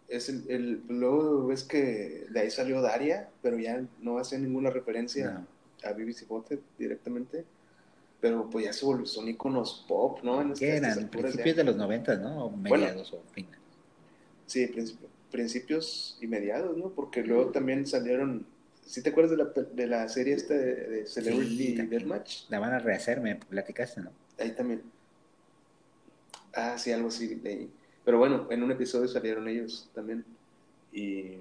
Es 0.07 0.28
el, 0.30 0.43
el- 0.49 0.82
luego 0.88 1.47
ves 1.47 1.64
que 1.64 2.26
de 2.30 2.39
ahí 2.39 2.49
salió 2.49 2.82
Daria, 2.82 3.30
pero 3.43 3.60
ya 3.60 3.84
no 4.01 4.18
hace 4.18 4.39
ninguna 4.39 4.72
referencia 4.72 5.32
No. 5.32 5.47
a 5.88 5.93
BBC 5.93 6.26
Butthead 6.28 6.60
directamente. 6.78 7.45
Pero 8.22 8.49
pues 8.49 8.66
ya 8.66 8.74
se 8.74 8.86
volvió, 8.86 9.05
son 9.05 9.30
iconos 9.30 9.86
pop, 9.88 10.20
¿no? 10.24 10.41
En 10.41 10.53
¿Qué 10.53 10.76
estas 10.76 10.93
eran? 10.93 11.05
alturas 11.05 11.32
¿Principios 11.32 11.55
ya. 11.55 11.62
de 11.62 11.64
los 11.64 11.76
90, 11.78 12.16
no? 12.18 12.45
¿O 12.45 12.51
mediados 12.57 13.14
o 13.14 13.22
finales? 13.32 13.60
Sí, 14.45 14.66
princip- 14.68 14.97
principios 15.32 16.17
y 16.21 16.27
mediados, 16.27 16.75
¿no? 16.77 16.89
Porque 16.89 17.23
luego 17.23 17.51
también 17.51 17.86
salieron. 17.86 18.45
¿Sí 18.86 19.03
te 19.03 19.09
acuerdas 19.11 19.32
de 19.32 19.38
la, 19.38 19.45
de 19.75 19.88
la 19.88 20.09
serie 20.09 20.34
esta 20.34 20.53
de, 20.55 20.75
de 20.88 21.05
Celebrity 21.07 21.75
Sí. 21.77 21.82
Deathmatch? 21.86 22.49
La 22.49 22.59
van 22.59 22.73
a 22.73 22.80
rehacer, 22.80 23.21
me 23.21 23.36
platicaste, 23.36 24.01
¿no? 24.01 24.11
Ahí 24.39 24.51
también. 24.51 24.82
Ah, 26.53 26.77
sí, 26.77 26.91
algo 26.91 27.09
así. 27.09 27.36
de 27.36 27.49
ahí. 27.49 27.69
Pero 28.03 28.17
bueno, 28.17 28.47
en 28.49 28.63
un 28.63 28.71
episodio 28.71 29.07
salieron 29.07 29.47
ellos 29.47 29.89
también. 29.93 30.25
Y 30.91 31.38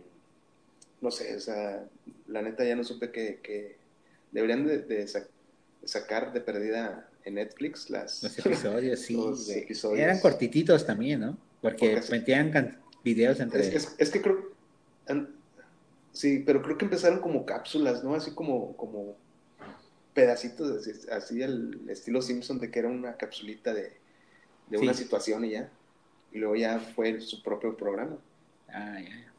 no 1.01 1.11
sé, 1.11 1.35
o 1.37 1.41
sea, 1.41 1.85
la 2.27 2.43
neta 2.43 2.65
ya 2.65 2.77
no 2.77 2.85
supe 2.85 3.11
que, 3.11 3.39
que 3.43 3.77
deberían 4.33 4.67
de, 4.67 4.79
de 4.81 5.07
sa- 5.09 5.27
sacar 5.85 6.33
de 6.35 6.41
perdida 6.43 7.09
en 7.25 7.35
Netflix 7.37 7.89
las... 7.89 8.23
Los 8.23 8.39
episodios, 8.39 9.01
sí. 9.07 9.15
Los 9.15 9.49
episodios. 9.49 10.01
Eran 10.01 10.21
cortititos 10.21 10.85
también, 10.85 11.21
¿no? 11.21 11.39
Porque 11.63 11.99
metían 12.11 12.51
can- 12.51 12.79
videos 13.05 13.41
entre... 13.41 13.61
Es, 13.61 13.69
es- 13.75 13.95
es 13.99 14.11
que 14.11 14.23
creo... 14.23 14.53
Sí, 16.13 16.43
pero 16.45 16.63
creo 16.63 16.77
que 16.79 16.85
empezaron 16.85 17.21
como 17.21 17.47
cápsulas, 17.47 18.03
¿no? 18.03 18.15
Así 18.15 18.33
como, 18.33 18.77
como 18.77 19.17
pedacitos, 20.15 20.79
así, 20.79 20.91
así 21.13 21.43
al 21.43 21.89
estilo 21.89 22.23
Simpson, 22.23 22.59
de 22.59 22.71
que 22.71 22.79
era 22.81 22.89
una 22.89 23.17
capsulita 23.17 23.73
de, 23.73 23.93
de 24.69 24.79
una 24.79 24.95
situación 24.95 25.45
y 25.45 25.51
ya. 25.51 25.71
Y 26.33 26.39
luego 26.39 26.57
ya 26.57 26.81
fue 26.81 27.21
su 27.21 27.43
propio 27.43 27.77
programa. 27.77 28.17
Ah, 28.69 28.99
ya, 29.01 29.09
ya. 29.09 29.33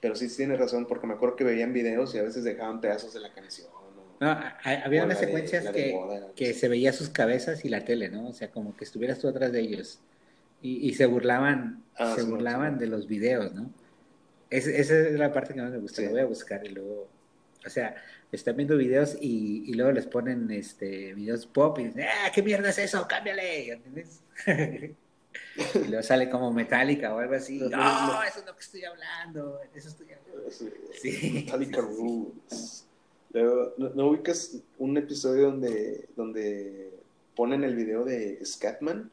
Pero 0.00 0.14
sí 0.14 0.28
tiene 0.34 0.56
razón, 0.56 0.86
porque 0.86 1.06
me 1.06 1.14
acuerdo 1.14 1.34
que 1.36 1.44
veían 1.44 1.72
videos 1.72 2.14
y 2.14 2.18
a 2.18 2.22
veces 2.22 2.44
dejaban 2.44 2.80
pedazos 2.80 3.12
de 3.14 3.20
la 3.20 3.32
canción. 3.32 3.66
o- 3.72 3.88
No, 4.20 4.30
a- 4.30 4.56
a- 4.62 4.84
había 4.84 5.04
unas 5.04 5.18
secuencias 5.18 5.64
de 5.64 5.72
que, 5.72 5.92
que 6.36 6.54
se 6.54 6.68
veía 6.68 6.92
sus 6.92 7.08
cabezas 7.08 7.64
y 7.64 7.68
la 7.68 7.84
tele, 7.84 8.08
¿no? 8.08 8.28
O 8.28 8.32
sea, 8.32 8.50
como 8.52 8.76
que 8.76 8.84
estuvieras 8.84 9.18
tú 9.18 9.26
atrás 9.28 9.50
de 9.52 9.60
ellos. 9.60 9.98
Y, 10.62 10.88
y 10.88 10.94
se 10.94 11.06
burlaban, 11.06 11.84
Ah, 11.96 12.14
se 12.14 12.22
sí, 12.22 12.30
burlaban 12.30 12.74
sí. 12.74 12.80
de 12.80 12.86
los 12.86 13.06
videos, 13.08 13.52
¿no? 13.54 13.70
Es- 14.50 14.66
esa 14.66 14.98
es 14.98 15.18
la 15.18 15.32
parte 15.32 15.54
que 15.54 15.60
más 15.62 15.70
me 15.72 15.78
gusta. 15.78 16.02
Lo 16.02 16.10
voy 16.10 16.20
a 16.20 16.24
buscar 16.26 16.64
y 16.64 16.70
luego, 16.70 17.08
o 17.66 17.70
sea, 17.70 17.94
están 18.32 18.56
viendo 18.56 18.76
videos 18.76 19.16
y, 19.20 19.64
y 19.70 19.74
luego 19.74 19.92
les 19.92 20.06
ponen 20.06 20.50
este 20.50 21.14
videos 21.14 21.46
pop 21.46 21.78
y 21.80 21.84
dicen, 21.84 22.04
¡ah, 22.04 22.30
qué 22.32 22.42
mierda 22.42 22.70
es 22.70 22.78
eso! 22.78 23.06
¡Cámbiale! 23.08 23.72
¿Entiendes? 23.72 24.20
y 25.74 25.88
luego 25.88 26.02
sale 26.02 26.28
como 26.30 26.52
metálica 26.52 27.14
o 27.14 27.18
algo 27.18 27.34
así. 27.34 27.58
No, 27.58 27.68
¡No, 27.68 27.76
no, 27.76 28.12
no. 28.14 28.22
eso 28.22 28.40
es 28.40 28.46
lo 28.46 28.54
que 28.54 28.62
estoy 28.62 28.84
hablando! 28.84 29.60
Eso 29.74 29.88
estoy 29.88 30.06
hablando. 30.12 30.50
Sí. 30.50 30.68
Sí. 31.00 31.32
Metallica 31.46 31.80
Rules. 31.82 32.84
Luego, 33.32 33.74
¿no, 33.76 33.90
no 33.90 34.06
ubicas 34.08 34.56
un 34.78 34.96
episodio 34.96 35.50
donde, 35.50 36.08
donde 36.16 36.90
ponen 37.36 37.64
el 37.64 37.74
video 37.76 38.04
de 38.04 38.44
Scatman? 38.44 39.10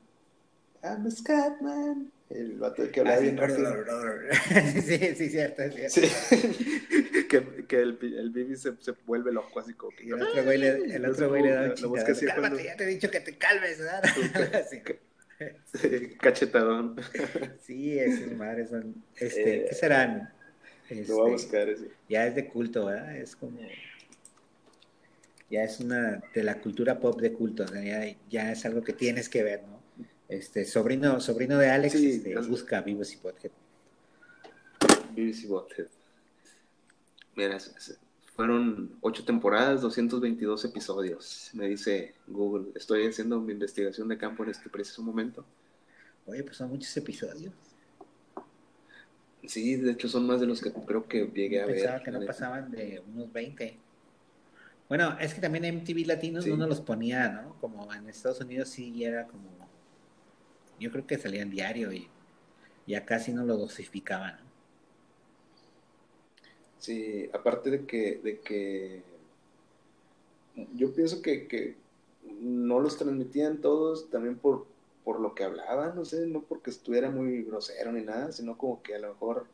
I'm 0.86 1.06
a 1.06 1.12
Scatman. 1.12 2.12
El 2.30 2.54
vato 2.58 2.90
que 2.92 3.00
habla 3.02 3.16
Ah, 3.16 3.20
bien 3.20 3.38
rápido. 3.38 3.72
sí, 4.82 4.98
sí, 5.16 5.30
cierto, 5.30 5.62
es 5.64 5.94
cierto. 5.94 6.10
Sí. 6.10 7.26
que, 7.30 7.66
que 7.68 7.80
el, 7.80 7.98
el 8.02 8.30
Bibi 8.32 8.56
se, 8.58 8.74
se 8.80 8.92
vuelve 9.06 9.32
loco 9.32 9.60
así 9.60 9.74
como 9.74 9.96
que... 9.96 10.06
Y 10.06 10.08
el 10.10 10.22
otro 10.22 10.44
güey 10.44 10.58
le, 10.58 10.70
el 10.96 11.06
otro 11.06 11.30
güey 11.30 11.44
le 11.44 11.52
da 11.52 11.74
Lo 11.80 11.90
busca 11.90 12.12
así 12.14 12.26
Cálmate, 12.26 12.42
cuando- 12.56 12.64
ya 12.64 12.76
te 12.76 12.84
he 12.84 12.88
dicho 12.88 13.12
que 13.12 13.20
te 13.20 13.38
calmes, 13.38 13.80
¿verdad? 13.80 14.04
Sí. 14.70 14.82
Sí, 15.74 16.16
Cachetadón. 16.20 16.96
Sí, 17.62 18.00
esas 18.00 18.32
madres 18.38 18.70
son, 18.70 19.04
este, 19.18 19.58
Eh, 19.58 19.66
¿qué 19.70 19.76
serán? 19.76 20.34
Lo 20.90 21.16
voy 21.18 21.32
a 21.32 21.36
Este, 21.36 21.46
buscar 21.46 21.70
ese. 21.70 21.90
ya 22.08 22.26
es 22.26 22.36
de 22.36 22.48
culto, 22.48 22.86
¿verdad? 22.86 23.18
Es 23.18 23.36
como, 23.36 23.60
ya 25.50 25.64
es 25.64 25.80
una, 25.80 26.24
de 26.34 26.44
la 26.44 26.60
cultura 26.62 27.00
pop 27.00 27.20
de 27.22 27.34
culto, 27.34 27.64
o 27.64 27.68
sea, 27.68 27.82
ya, 27.84 28.16
ya 28.30 28.52
es 28.52 28.66
algo 28.66 28.82
que 28.84 28.94
tienes 28.94 29.28
que 29.30 29.44
ver, 29.44 29.62
¿no? 29.64 29.75
Este, 30.28 30.66
sobrino, 30.66 31.20
sobrino 31.20 31.58
de 31.58 31.70
Alex, 31.70 31.94
Sí, 31.94 32.10
este, 32.12 32.34
es- 32.34 32.48
busca 32.48 32.82
Vivos 32.82 33.14
y 33.14 33.18
Podcast. 33.18 33.54
BBC 35.16 35.48
Bothead. 35.48 35.88
Mira, 37.36 37.58
fueron 38.36 38.98
ocho 39.02 39.24
temporadas, 39.24 39.82
222 39.82 40.66
episodios. 40.66 41.52
Me 41.54 41.68
dice 41.68 42.16
Google. 42.28 42.72
Estoy 42.76 43.06
haciendo 43.08 43.40
mi 43.40 43.54
investigación 43.54 44.08
de 44.08 44.18
campo 44.18 44.44
en 44.44 44.50
este 44.50 44.70
preciso 44.70 45.02
momento. 45.04 45.46
Oye, 46.26 46.44
pues 46.44 46.58
son 46.58 46.70
muchos 46.70 46.96
episodios. 46.98 47.54
Sí, 49.46 49.76
de 49.76 49.92
hecho 49.92 50.10
son 50.10 50.26
más 50.26 50.40
de 50.42 50.48
los 50.48 50.60
que 50.60 50.72
creo 50.74 51.08
que 51.08 51.30
llegué 51.34 51.62
a 51.62 51.68
Pensaba 51.68 51.94
ver. 51.98 52.04
que 52.04 52.12
la 52.12 52.20
no 52.20 52.26
pasaban 52.26 52.72
de 52.72 53.04
unos 53.14 53.32
20. 53.32 53.78
Bueno, 54.90 55.18
es 55.20 55.34
que 55.36 55.42
también 55.42 55.66
MTV 55.66 56.06
Latinos 56.08 56.44
Sí. 56.46 56.50
no 56.50 56.58
nos 56.58 56.70
los 56.70 56.82
ponía, 56.82 57.30
¿no? 57.30 57.56
Como 57.62 57.94
en 57.94 58.10
Estados 58.10 58.42
Unidos 58.42 58.70
sí 58.70 59.04
era 59.04 59.28
como. 59.28 59.65
Yo 60.80 60.92
creo 60.92 61.08
que 61.08 61.18
salían 61.18 61.50
diario 61.50 61.92
y 61.94 62.10
ya 62.88 63.06
casi 63.06 63.34
no 63.34 63.46
lo 63.46 63.58
dosificaban. 63.58 64.40
Sí, 66.78 67.30
aparte 67.34 67.70
de 67.72 67.86
que, 67.86 68.20
de 68.24 68.40
que 68.42 69.04
yo 70.76 70.94
pienso 70.94 71.22
que, 71.22 71.48
que 71.48 71.76
no 72.42 72.80
los 72.80 72.98
transmitían 72.98 73.62
todos 73.62 74.10
también 74.10 74.38
por, 74.38 74.66
por 75.04 75.20
lo 75.20 75.36
que 75.36 75.44
hablaban, 75.44 75.96
no 75.96 76.06
sé, 76.06 76.28
no 76.28 76.42
porque 76.44 76.70
estuviera 76.70 77.10
muy 77.10 77.44
grosero 77.44 77.92
ni 77.92 78.02
nada, 78.04 78.32
sino 78.32 78.58
como 78.58 78.82
que 78.82 78.96
a 78.96 79.00
lo 79.00 79.10
mejor, 79.10 79.48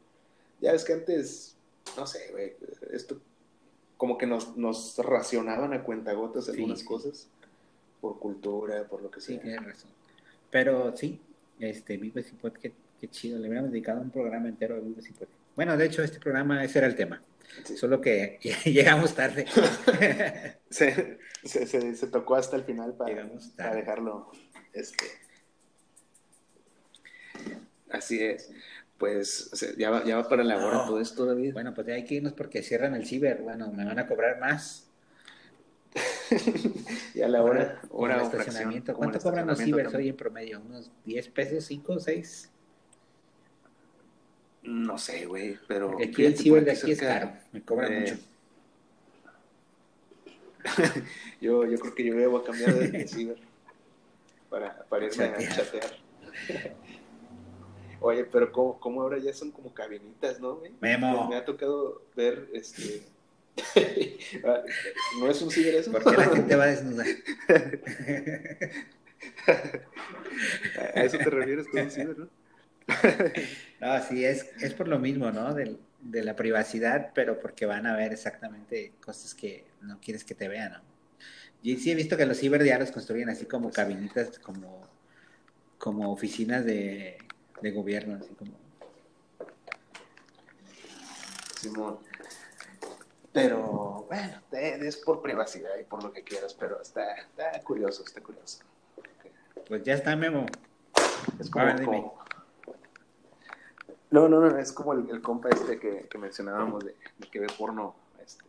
ya 0.61 0.71
ves 0.71 0.83
que 0.85 0.93
antes, 0.93 1.55
no 1.97 2.05
sé, 2.07 2.31
güey, 2.31 2.53
esto 2.91 3.19
como 3.97 4.17
que 4.17 4.27
nos, 4.27 4.57
nos 4.57 4.97
racionaban 4.97 5.73
a 5.73 5.83
cuentagotas 5.83 6.49
Sí, 6.49 6.51
algunas 6.53 6.79
sí. 6.79 6.85
cosas, 6.87 7.27
por 8.01 8.19
cultura, 8.19 8.87
por 8.87 9.01
lo 9.01 9.11
que 9.11 9.21
Sí, 9.21 9.33
sea. 9.33 9.41
tienes 9.43 9.63
razón. 9.65 9.91
Pero 10.51 10.95
sí, 10.95 11.19
este, 11.59 11.97
Vives 11.97 12.29
y 12.31 12.35
Podcast, 12.35 12.75
qué 12.99 13.07
chido. 13.09 13.39
Le 13.39 13.47
hubiéramos 13.47 13.71
dedicado 13.71 14.01
un 14.01 14.11
programa 14.11 14.47
entero 14.49 14.75
a 14.75 14.79
Vives 14.79 15.07
y 15.09 15.13
Podcast. 15.13 15.39
Bueno, 15.55 15.75
de 15.77 15.85
hecho, 15.85 16.03
este 16.03 16.19
programa, 16.19 16.63
ese 16.63 16.79
era 16.79 16.87
el 16.87 16.95
tema. 16.95 17.21
Sí. 17.65 17.75
Solo 17.77 17.99
que 18.01 18.39
llegamos 18.65 19.13
tarde. 19.15 19.45
Se, 20.69 21.17
se, 21.43 21.65
se- 21.67 21.95
se 21.95 22.07
tocó 22.07 22.35
hasta 22.35 22.55
el 22.55 22.63
final 22.63 22.93
para, 22.93 23.73
dejarlo. 23.75 24.31
Este. 24.71 25.05
Así 27.89 28.23
es. 28.23 28.51
Pues 28.97 29.49
o 29.51 29.55
sea, 29.55 29.69
ya, 29.77 29.89
va, 29.89 30.03
ya 30.05 30.15
va 30.17 30.29
para 30.29 30.43
la 30.43 30.57
hora 30.65 30.77
No. 30.77 30.85
todo 30.85 31.01
esto, 31.01 31.25
David. 31.25 31.53
bueno, 31.53 31.73
pues 31.73 31.87
ya 31.87 31.95
hay 31.95 32.05
que 32.05 32.15
irnos 32.15 32.33
porque 32.33 32.61
cierran 32.63 32.95
el 32.95 33.05
ciber. 33.05 33.41
Bueno, 33.41 33.71
me 33.73 33.83
van 33.83 33.99
a 33.99 34.07
cobrar 34.07 34.39
más. 34.39 34.87
ya 37.15 37.27
la 37.27 37.43
hora, 37.43 37.81
Como 37.87 38.03
hora 38.03 38.15
el 38.17 38.21
estacionamiento. 38.23 38.93
como 38.93 39.05
el 39.05 39.11
¿Cuánto 39.11 39.29
cobran 39.29 39.47
los 39.47 39.59
cibers 39.59 39.93
hoy 39.93 40.09
en 40.09 40.15
promedio? 40.15 40.61
¿Unos 40.61 40.91
10 41.05 41.27
pesos, 41.29 41.65
5, 41.65 41.99
6? 41.99 42.51
No 44.63 44.97
sé, 44.97 45.25
güey, 45.25 45.57
pero. 45.67 45.87
Porque 45.89 46.05
aquí 46.05 46.25
el 46.25 46.37
ciber 46.37 46.63
de 46.63 46.71
aquí 46.71 46.91
es 46.91 46.99
caro. 46.99 47.31
Me 47.51 47.61
cobran 47.63 47.91
eh, 47.93 47.99
mucho. 48.01 48.17
Yo, 51.41 51.65
yo 51.65 51.79
creo 51.79 51.95
que 51.95 52.05
yo 52.05 52.15
debo 52.15 52.43
cambiar 52.43 52.75
de, 52.75 52.87
de 52.89 53.07
ciber 53.07 53.37
para, 54.47 54.83
para 54.85 55.05
irme 55.05 55.15
Chatear. 55.17 55.51
a 55.51 55.55
chatear. 55.55 55.91
Oye, 57.99 58.25
pero 58.25 58.51
como, 58.51 58.79
como 58.79 59.01
ahora 59.01 59.17
ya 59.17 59.33
son 59.33 59.49
como 59.51 59.73
cabinitas, 59.73 60.39
¿no, 60.39 60.57
güey? 60.57 60.71
Memo. 60.79 61.27
Me 61.29 61.35
ha 61.35 61.45
tocado 61.45 62.03
ver, 62.15 62.47
este... 62.53 63.03
¿No 65.19 65.29
es 65.29 65.41
un 65.41 65.51
ciber 65.51 65.75
eso? 65.75 65.91
¿Por 65.91 66.03
qué 66.03 66.17
la 66.17 66.29
gente 66.29 66.55
va 66.55 66.63
a 66.65 66.67
desnudar? 66.67 67.07
A 70.95 71.03
eso 71.03 71.17
te 71.17 71.29
refieres 71.29 71.67
con 71.67 71.81
un 71.81 71.91
ciber, 71.91 72.17
¿no? 72.17 72.29
No, 73.81 74.03
sí, 74.03 74.25
es, 74.25 74.45
es 74.61 74.73
por 74.73 74.87
lo 74.87 74.99
mismo, 74.99 75.31
¿no? 75.31 75.53
Del- 75.53 75.79
De, 75.99 76.23
la 76.23 76.35
privacidad, 76.35 77.11
pero 77.13 77.39
porque 77.39 77.65
van 77.65 77.85
a 77.85 77.95
ver 77.95 78.11
exactamente 78.13 78.93
cosas 79.03 79.35
que 79.35 79.65
no 79.81 79.99
quieres 80.01 80.23
que 80.23 80.35
te 80.35 80.47
vean, 80.47 80.73
¿no? 80.73 80.81
Y 81.63 81.77
sí 81.77 81.91
he 81.91 81.95
visto 81.95 82.17
que 82.17 82.25
los 82.25 82.37
ciber 82.39 82.63
ya 82.65 82.79
los 82.79 82.91
construyen 82.91 83.29
así 83.29 83.45
como 83.45 83.71
cabinitas, 83.71 84.39
como, 84.39 84.87
como 85.77 86.11
oficinas 86.11 86.65
de, 86.65 87.17
de 87.61 87.71
gobierno, 87.71 88.15
así 88.21 88.33
como... 88.35 88.53
Simón. 91.59 91.99
Pero, 93.33 94.05
bueno, 94.09 94.41
es 94.51 94.97
por 94.97 95.21
privacidad 95.21 95.77
y 95.79 95.83
por 95.83 96.03
lo 96.03 96.11
que 96.11 96.23
quieras, 96.23 96.53
pero 96.53 96.81
está, 96.81 97.15
está 97.15 97.59
curioso, 97.63 98.03
está 98.03 98.21
curioso. 98.21 98.59
Pues 99.67 99.83
ya 99.83 99.93
está, 99.93 100.15
Memo. 100.17 100.45
Es 101.39 101.49
como, 101.49 101.65
ver, 101.65 101.79
dime. 101.79 101.85
como- 101.85 102.19
No, 104.09 104.27
no, 104.27 104.41
no, 104.41 104.57
es 104.57 104.71
como 104.73 104.91
el, 104.93 105.09
el 105.09 105.21
compa 105.21 105.47
este 105.49 105.79
que, 105.79 106.07
que 106.09 106.17
mencionábamos 106.17 106.83
de, 106.83 106.95
de 107.19 107.27
que 107.29 107.39
ve 107.39 107.47
porno 107.57 107.95
este, 108.21 108.43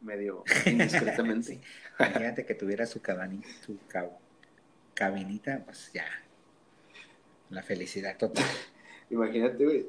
medio 0.00 0.42
indiscretamente. 0.66 1.60
Imagínate 2.00 2.44
que 2.44 2.54
tuviera 2.56 2.86
su 2.86 3.00
cabanita, 3.00 3.48
su 3.64 3.78
cab- 3.88 4.18
cabinita, 4.94 5.62
pues 5.64 5.92
ya. 5.92 6.06
La 7.50 7.62
felicidad 7.62 8.16
total. 8.18 8.44
Imagínate, 9.10 9.64
güey, 9.64 9.86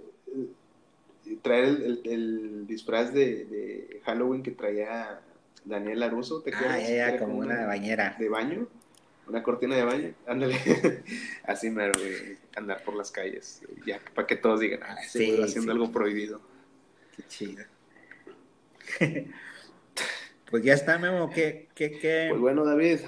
traer 1.41 1.65
el, 1.65 1.83
el- 1.85 2.01
el 2.11 2.67
disfraz 2.67 3.13
de, 3.13 3.45
de 3.45 4.01
Halloween 4.05 4.43
que 4.43 4.51
traía 4.51 5.21
Daniel 5.63 6.03
Aruso, 6.03 6.41
¿te 6.41 6.51
Ah, 6.53 6.57
acuerdas? 6.57 6.81
ya, 6.83 6.95
ya, 6.95 7.07
Era 7.09 7.19
como 7.19 7.37
una 7.39 7.65
bañera. 7.65 8.15
de 8.19 8.29
baño, 8.29 8.67
una 9.27 9.41
cortina 9.43 9.75
de 9.75 9.83
baño, 9.83 10.13
ándale, 10.27 10.55
así 11.43 11.69
mero, 11.71 11.93
güey, 11.99 12.37
andar 12.55 12.83
por 12.83 12.95
las 12.95 13.11
calles, 13.11 13.61
ya, 13.85 13.99
para 14.13 14.27
que 14.27 14.35
todos 14.35 14.59
digan, 14.59 14.81
ah, 14.83 14.97
Sí, 15.07 15.31
haciendo 15.41 15.71
sí. 15.71 15.77
algo 15.77 15.91
prohibido. 15.91 16.41
Qué 17.15 17.23
chido. 17.27 17.63
pues 20.51 20.63
ya 20.63 20.73
está, 20.73 20.99
Memo. 20.99 21.29
¿Qué, 21.31 21.69
qué, 21.73 21.91
qué? 21.91 22.27
Pues 22.29 22.41
bueno, 22.41 22.63
David, 22.65 22.99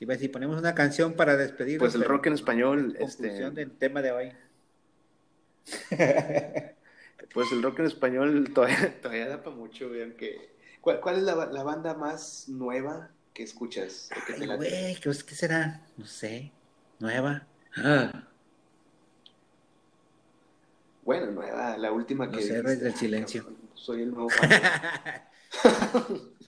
a 0.00 0.06
decir, 0.06 0.32
ponemos 0.32 0.58
una 0.58 0.74
canción 0.74 1.12
para 1.12 1.36
despedirnos. 1.36 1.92
pues 1.92 1.94
el 1.94 2.08
rock 2.08 2.26
en 2.28 2.32
español, 2.32 2.96
conclusión 2.98 3.48
este, 3.48 3.50
del 3.60 3.70
tema 3.72 4.00
de 4.02 4.12
hoy. 4.12 4.32
pues 7.32 7.52
el 7.52 7.62
rock 7.62 7.80
en 7.80 7.86
español 7.86 8.50
todavía, 8.54 9.00
todavía 9.00 9.28
da 9.28 9.42
para 9.42 9.56
mucho, 9.56 9.88
güey, 9.88 10.02
aunque, 10.02 10.50
¿cuál, 10.80 11.00
cuál 11.00 11.16
es 11.16 11.22
la, 11.22 11.46
la 11.46 11.62
banda 11.62 11.94
más 11.94 12.48
nueva 12.48 13.10
que 13.34 13.42
escuchas? 13.42 14.10
que 14.26 14.34
Ay, 14.34 14.46
güey, 14.56 14.94
¿qué, 14.96 15.10
qué 15.26 15.34
será? 15.34 15.86
No 15.96 16.06
sé. 16.06 16.52
Nueva. 16.98 17.46
Ah, 17.76 18.26
Bueno, 21.02 21.30
nueva, 21.32 21.76
la 21.78 21.92
última 21.92 22.30
que 22.30 22.36
Los 22.36 22.50
héroes 22.50 22.78
dijiste, 22.80 22.84
del 22.84 22.92
"Ah, 22.94 22.96
silencio". 22.98 23.42
cabrón, 23.44 23.60
Soy 23.74 24.02
el 24.02 24.10
nuevo. 24.10 24.28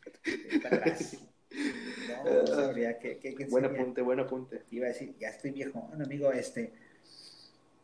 No, 2.25 2.43
no 2.43 2.47
sabría 2.47 2.99
qué, 2.99 3.19
qué, 3.19 3.35
qué 3.35 3.47
buen 3.47 3.65
apunte, 3.65 4.03
buen 4.03 4.21
apunte. 4.21 4.63
Iba 4.71 4.87
a 4.87 4.89
decir, 4.91 5.15
ya 5.19 5.29
estoy 5.29 5.51
viejo, 5.51 5.91
amigo, 6.03 6.33
este, 6.33 6.73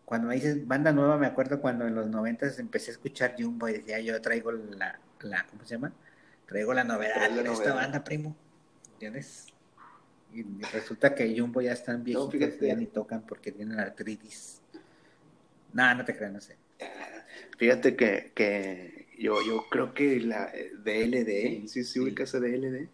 cuando 0.09 0.29
me 0.29 0.37
dices 0.37 0.67
banda 0.67 0.91
nueva, 0.91 1.19
me 1.19 1.27
acuerdo 1.27 1.61
cuando 1.61 1.87
en 1.87 1.95
los 1.95 2.09
noventas 2.09 2.59
empecé 2.59 2.91
a 2.91 2.95
escuchar 2.95 3.35
Jumbo 3.39 3.69
y 3.69 3.75
decía, 3.75 4.01
yo 4.01 4.19
traigo 4.23 4.51
la, 4.53 4.99
la 5.21 5.47
¿cómo 5.51 5.67
se 5.67 5.75
llama? 5.75 5.93
Traigo 6.47 6.73
la 6.73 6.83
novedad 6.83 7.31
de 7.31 7.53
esta 7.53 7.75
banda, 7.75 8.03
primo, 8.03 8.35
¿entiendes? 8.95 9.49
Y 10.33 10.45
resulta 10.73 11.15
que 11.15 11.39
Jumbo 11.39 11.61
ya 11.61 11.75
están 11.75 12.05
viejitos, 12.05 12.33
fíjate. 12.33 12.69
ya 12.69 12.75
ni 12.75 12.87
tocan 12.87 13.21
porque 13.21 13.53
tienen 13.53 13.79
artritis. 13.79 14.63
No, 15.75 15.95
no 15.95 16.03
te 16.07 16.17
creas, 16.17 16.33
no 16.33 16.41
sé. 16.41 16.57
Fíjate 17.59 17.95
que, 17.95 18.33
que 18.35 19.09
yo, 19.19 19.35
yo 19.47 19.67
creo 19.69 19.93
que 19.93 20.21
la 20.21 20.51
eh, 20.55 20.73
DLD, 20.75 21.69
sí, 21.69 21.85
sí, 21.85 22.01
ubicas 22.01 22.35
a 22.35 22.41
DLD. 22.41 22.89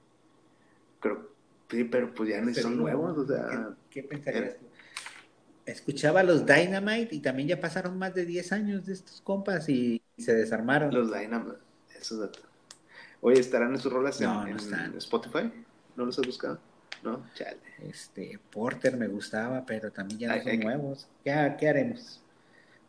Creo, 0.98 1.30
sí, 1.70 1.84
pero 1.84 2.12
pues 2.12 2.30
ya 2.30 2.40
no 2.40 2.52
son 2.54 2.76
nuevos, 2.76 3.16
o 3.16 3.24
sea, 3.24 3.76
¿Qué, 3.88 4.02
qué 4.02 4.08
pensarías? 4.08 4.56
Escuchaba 5.66 6.22
los 6.22 6.44
Dynamite 6.44 7.14
y 7.14 7.20
también 7.20 7.48
ya 7.48 7.60
pasaron 7.60 7.96
más 7.98 8.14
de 8.14 8.26
10 8.26 8.52
años 8.52 8.84
de 8.84 8.92
estos 8.92 9.20
compas 9.22 9.68
y 9.68 10.02
se 10.18 10.34
desarmaron. 10.34 10.92
los 10.92 11.12
Dynamite, 11.12 11.56
esos 11.98 12.20
datos. 12.20 12.42
Oye, 13.22 13.40
¿estarán 13.40 13.72
en 13.72 13.78
sus 13.78 13.90
rolas 13.92 14.20
en, 14.20 14.26
No, 14.28 14.42
no 14.42 14.46
en 14.48 14.56
están. 14.56 14.94
Spotify? 14.98 15.50
¿No 15.96 16.04
los 16.04 16.18
has 16.18 16.26
buscado? 16.26 16.60
No, 17.02 17.26
chale. 17.34 17.56
Este, 17.88 18.38
Porter 18.50 18.96
me 18.96 19.08
gustaba, 19.08 19.64
pero 19.64 19.90
también 19.90 20.20
ya 20.20 20.28
no 20.28 20.34
Ay, 20.34 20.40
son 20.42 20.50
que- 20.50 20.58
nuevos. 20.64 21.08
¿Qué, 21.24 21.56
qué 21.58 21.68
haremos? 21.68 22.20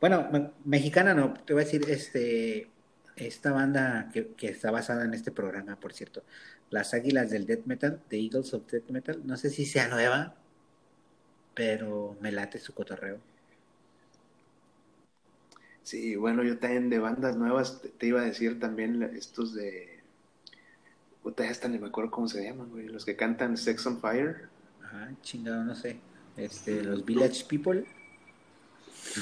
Bueno, 0.01 0.27
me- 0.31 0.51
mexicana 0.65 1.13
no, 1.13 1.33
te 1.33 1.53
voy 1.53 1.61
a 1.61 1.65
decir, 1.65 1.85
este, 1.89 2.69
esta 3.15 3.53
banda 3.53 4.09
que, 4.13 4.33
que 4.33 4.49
está 4.49 4.71
basada 4.71 5.05
en 5.05 5.13
este 5.13 5.31
programa, 5.31 5.79
por 5.79 5.93
cierto, 5.93 6.23
Las 6.69 6.93
Águilas 6.93 7.29
del 7.29 7.45
Death 7.45 7.65
Metal, 7.65 8.01
The 8.09 8.17
Eagles 8.19 8.53
of 8.53 8.69
Death 8.69 8.89
Metal, 8.89 9.21
no 9.25 9.37
sé 9.37 9.49
si 9.49 9.65
sea 9.65 9.87
nueva, 9.87 10.35
pero 11.55 12.15
me 12.21 12.31
late 12.31 12.59
su 12.59 12.73
cotorreo. 12.73 13.17
Sí, 15.83 16.15
bueno, 16.15 16.43
yo 16.43 16.57
también 16.57 16.89
de 16.89 16.99
bandas 16.99 17.35
nuevas 17.37 17.81
te, 17.81 17.89
te 17.89 18.07
iba 18.07 18.21
a 18.21 18.25
decir 18.25 18.59
también 18.59 19.01
estos 19.15 19.53
de... 19.53 19.99
Puta, 21.23 21.43
ya 21.43 21.51
hasta 21.51 21.67
ni 21.67 21.77
me 21.79 21.87
acuerdo 21.87 22.11
cómo 22.11 22.27
se 22.27 22.43
llaman, 22.43 22.69
güey. 22.69 22.87
Los 22.87 23.05
que 23.05 23.15
cantan 23.15 23.55
Sex 23.57 23.85
on 23.87 23.99
Fire. 24.01 24.47
Ajá, 24.83 25.11
chingado, 25.21 25.63
no 25.63 25.75
sé. 25.75 25.97
Este, 26.37 26.83
los 26.83 27.05
Village 27.05 27.45
People. 27.49 27.85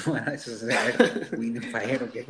Bueno, 0.06 0.32
eso 0.32 0.50
es, 0.50 0.62
a 0.62 0.84
ver, 0.86 1.28
Wind 1.38 1.62
Fire 1.70 2.02
o 2.02 2.10
qué. 2.10 2.24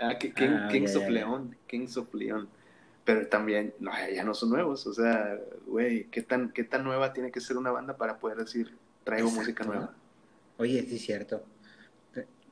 Ah, 0.00 0.18
que- 0.18 0.32
King- 0.34 0.48
Ah, 0.50 0.68
Kings 0.70 0.96
of 0.96 1.02
ya. 1.04 1.10
León, 1.10 1.56
Kings 1.68 1.96
of 1.96 2.12
León. 2.12 2.48
Pero 3.04 3.26
también, 3.26 3.74
no, 3.80 3.90
ya 4.14 4.22
no 4.24 4.32
son 4.34 4.50
nuevos. 4.50 4.86
O 4.86 4.94
sea, 4.94 5.38
güey, 5.66 6.04
¿qué 6.04 6.22
tan, 6.22 6.52
¿qué 6.52 6.62
tan 6.64 6.84
nueva 6.84 7.12
tiene 7.12 7.32
que 7.32 7.40
ser 7.40 7.56
una 7.56 7.70
banda 7.72 7.96
para 7.96 8.18
poder 8.18 8.38
decir, 8.38 8.76
traigo 9.04 9.28
Exacto. 9.28 9.40
música 9.42 9.64
nueva? 9.64 9.94
Oye, 10.58 10.82
sí 10.88 10.96
es 10.96 11.02
cierto. 11.02 11.42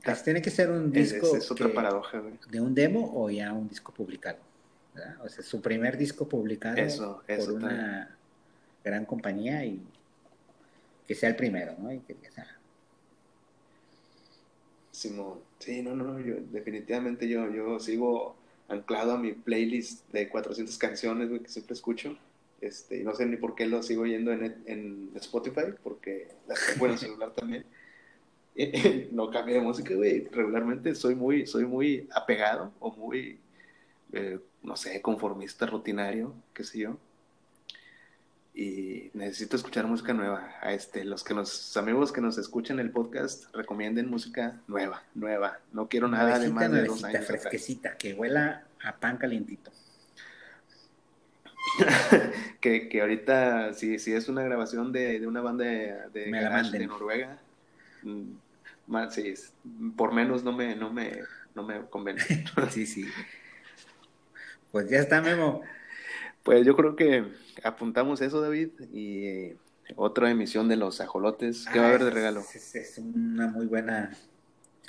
Pues 0.03 0.22
tiene 0.24 0.40
que 0.42 0.51
ser 0.51 0.70
un 0.70 0.90
disco 0.90 1.36
es- 1.36 1.44
es 1.44 1.51
otra 1.51 1.66
que- 1.68 1.74
paradoja, 1.74 2.18
güey. 2.18 2.34
de 2.51 2.61
un 2.61 2.74
demo 2.74 3.12
o 3.14 3.30
ya 3.30 3.53
un 3.53 3.68
disco 3.68 3.92
publicado. 3.92 4.38
¿verdad? 4.94 5.18
O 5.24 5.28
sea, 5.28 5.44
su 5.44 5.61
primer 5.61 5.96
disco 5.96 6.28
publicado 6.28 6.76
Eso, 6.78 7.22
eso 7.28 7.44
por 7.53 7.55
una 7.62 8.16
gran 8.82 9.05
compañía 9.05 9.64
y 9.64 9.86
que 11.07 11.14
sea 11.14 11.28
el 11.28 11.36
primero, 11.36 11.76
¿no? 11.78 11.92
Y 11.92 12.01
que 12.01 12.16
ah, 12.38 12.46
Simón. 14.90 15.38
Sí, 15.59 15.82
no, 15.82 15.94
no, 15.94 16.18
yo 16.18 16.36
definitivamente 16.51 17.28
yo, 17.28 17.48
yo 17.51 17.78
sigo 17.78 18.36
anclado 18.70 19.12
a 19.12 19.18
mi 19.18 19.32
playlist 19.32 20.10
de 20.12 20.28
400 20.28 20.78
canciones, 20.78 21.28
güey, 21.28 21.42
que 21.42 21.48
siempre 21.48 21.74
escucho. 21.74 22.16
Este, 22.60 22.98
y 22.98 23.04
no 23.04 23.14
sé 23.14 23.26
ni 23.26 23.36
por 23.36 23.54
qué 23.54 23.66
lo 23.66 23.82
sigo 23.82 24.02
oyendo 24.02 24.32
en, 24.32 24.62
en 24.66 25.10
Spotify, 25.16 25.72
porque 25.82 26.28
las 26.46 26.58
tengo 26.66 26.86
en 26.86 26.92
el 26.92 26.98
celular 27.06 27.32
también. 27.34 27.64
no 29.12 29.30
cambio 29.30 29.56
de 29.56 29.60
música, 29.60 29.94
güey. 29.94 30.24
Regularmente 30.30 30.94
soy 30.94 31.14
muy, 31.14 31.46
soy 31.46 31.64
muy 31.64 32.08
apegado 32.12 32.72
o 32.80 32.92
muy, 32.92 33.38
eh, 34.12 34.38
no 34.62 34.76
sé, 34.76 35.00
conformista, 35.02 35.66
rutinario, 35.66 36.34
qué 36.54 36.64
sé 36.64 36.80
yo. 36.80 36.96
Y 38.53 39.11
necesito 39.14 39.57
escuchar 39.57 39.86
música 39.86 40.12
nueva. 40.12 40.55
A 40.61 40.72
este, 40.72 41.05
los 41.05 41.22
que 41.22 41.34
nos, 41.34 41.76
amigos 41.76 42.12
que 42.12 42.20
nos 42.20 42.36
escuchan 42.36 42.80
el 42.80 42.90
podcast, 42.90 43.44
recomienden 43.55 44.11
música 44.11 44.61
nueva, 44.66 45.03
nueva. 45.14 45.59
No 45.72 45.88
quiero 45.88 46.09
nada 46.09 46.38
de 46.38 46.51
más 46.51 46.70
de 46.70 46.84
dos 46.84 47.05
años. 47.05 47.26
fresquecita, 47.26 47.96
que 47.96 48.14
huela 48.14 48.64
a 48.82 48.96
pan 48.96 49.16
calientito. 49.18 49.70
que, 52.61 52.88
que 52.88 53.01
ahorita, 53.01 53.74
si, 53.74 53.98
si 53.98 54.12
es 54.12 54.28
una 54.28 54.42
grabación 54.42 54.92
de, 54.92 55.20
de 55.20 55.26
una 55.26 55.40
banda 55.40 55.64
de, 55.64 56.30
garage 56.30 56.86
Noruega, 56.86 57.38
mm, 58.03 58.32
más, 58.88 59.14
sí, 59.14 59.34
por 59.96 60.12
menos 60.12 60.42
no 60.42 60.53
me, 60.53 60.74
no 60.74 60.92
me, 60.92 61.20
no 61.55 61.62
me 61.62 61.84
convence. 61.86 62.44
Sí, 62.70 62.86
sí. 62.86 63.07
Pues 64.72 64.88
ya 64.88 64.98
está, 64.98 65.20
Memo. 65.20 65.62
Pues 66.43 66.64
yo 66.64 66.74
creo 66.74 66.97
que 66.97 67.24
apuntamos 67.62 68.20
eso, 68.20 68.41
David, 68.41 68.70
y 68.93 69.26
eh, 69.26 69.57
otra 69.97 70.30
emisión 70.30 70.68
de 70.68 70.76
los 70.76 71.01
ajolotes. 71.01 71.66
¿Qué 71.72 71.78
va 71.78 71.86
a 71.86 71.88
haber 71.88 72.05
de 72.05 72.11
Ah, 72.11 72.14
regalo? 72.14 72.41
Es, 72.41 72.99
una 72.99 73.49
muy 73.49 73.66
buena. 73.66 74.16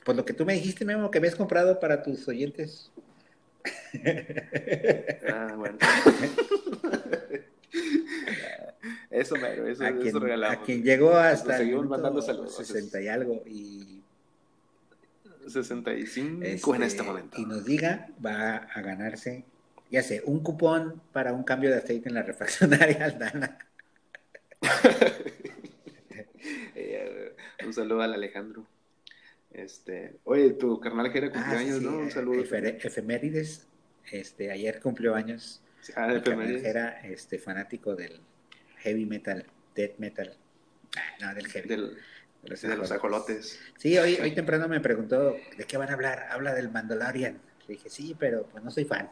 Pues 0.06 0.18
lo 0.18 0.26
que 0.26 0.34
tú 0.34 0.46
me 0.46 0.54
dijiste, 0.54 0.86
Memo, 0.86 1.12
que 1.12 1.18
habías 1.18 1.36
comprado 1.36 1.80
para 1.80 2.02
tus 2.04 2.28
oyentes. 2.28 2.92
Ah, 5.30 5.54
bueno. 5.58 5.78
Eso 9.12 9.36
mero, 9.36 9.68
eso, 9.68 9.84
a, 9.84 9.90
eso 9.90 10.00
quien, 10.00 10.20
regalamos. 10.22 10.58
a 10.58 10.62
quien 10.64 10.84
llegó 10.84 11.14
hasta 11.14 11.58
seguimos 11.58 11.88
mandando 11.88 12.22
saludos. 12.22 12.56
60 12.56 13.02
y 13.02 13.08
algo 13.10 13.44
y, 13.46 14.02
65 15.48 16.44
este, 16.44 16.72
en 16.76 16.84
este 16.84 17.04
momento. 17.04 17.40
y 17.40 17.46
nos 17.46 17.66
diga, 17.66 18.08
va 18.26 18.56
a 18.56 18.82
ganarse, 18.82 19.44
ya 19.92 20.02
sé, 20.04 20.22
un 20.26 20.42
cupón 20.42 21.02
para 21.12 21.34
un 21.34 21.44
cambio 21.44 21.70
de 21.70 21.78
aceite 21.78 22.10
en 22.10 22.16
la 22.16 22.24
refaccionaria 22.24 23.06
Aldana. 23.06 23.58
Eh, 26.76 27.36
un 27.66 27.74
saludo 27.74 28.02
al 28.02 28.14
Alejandro. 28.14 28.66
Este, 29.52 30.16
oye, 30.24 30.52
tu 30.52 30.80
carnal 30.80 31.12
que 31.12 31.18
era 31.20 31.28
Ah, 31.28 31.32
cumpleaños, 31.34 31.80
sí, 31.80 31.86
¿no? 31.86 31.98
Un 31.98 32.08
eh, 32.08 32.12
saludo. 32.12 32.42
efemérides, 32.42 33.68
este, 34.12 34.52
ayer 34.52 34.80
cumplió 34.82 35.14
años. 35.14 35.62
Ah, 35.96 36.14
efemérides. 36.14 36.64
Era 36.64 37.02
este, 37.02 37.38
fanático 37.38 37.96
del 37.96 38.22
heavy 38.78 39.06
metal, 39.06 39.46
death 39.76 39.98
metal. 39.98 40.38
Ah, 40.96 41.02
no, 41.20 41.36
del 41.36 41.48
heavy. 41.48 41.68
Del- 41.68 41.98
de 42.44 42.50
los 42.50 42.62
de 42.62 42.76
los 42.76 42.92
ajolotes. 42.92 43.60
Sí, 43.78 43.96
hoy, 44.00 44.16
hoy 44.16 44.32
temprano 44.34 44.68
me 44.68 44.80
preguntó 44.80 45.36
de 45.58 45.64
qué 45.66 45.78
van 45.78 45.90
a 45.90 45.94
hablar. 45.94 46.28
Habla 46.32 46.56
del 46.56 46.72
Mandalorian. 46.72 47.40
Le 47.68 47.76
dije, 47.76 47.88
sí, 47.90 48.16
pero 48.18 48.48
pues 48.48 48.64
no 48.64 48.72
soy 48.72 48.86
fan. 48.86 49.12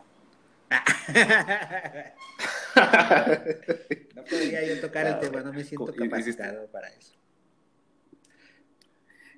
no 4.16 4.24
podría 4.24 4.66
yo 4.68 4.80
tocar 4.82 5.08
el 5.08 5.14
Ah, 5.14 5.20
tema, 5.20 5.42
no 5.42 5.54
me 5.54 5.64
siento 5.64 5.94
capacitado 5.96 6.68
para 6.68 6.88
eso. 6.90 7.14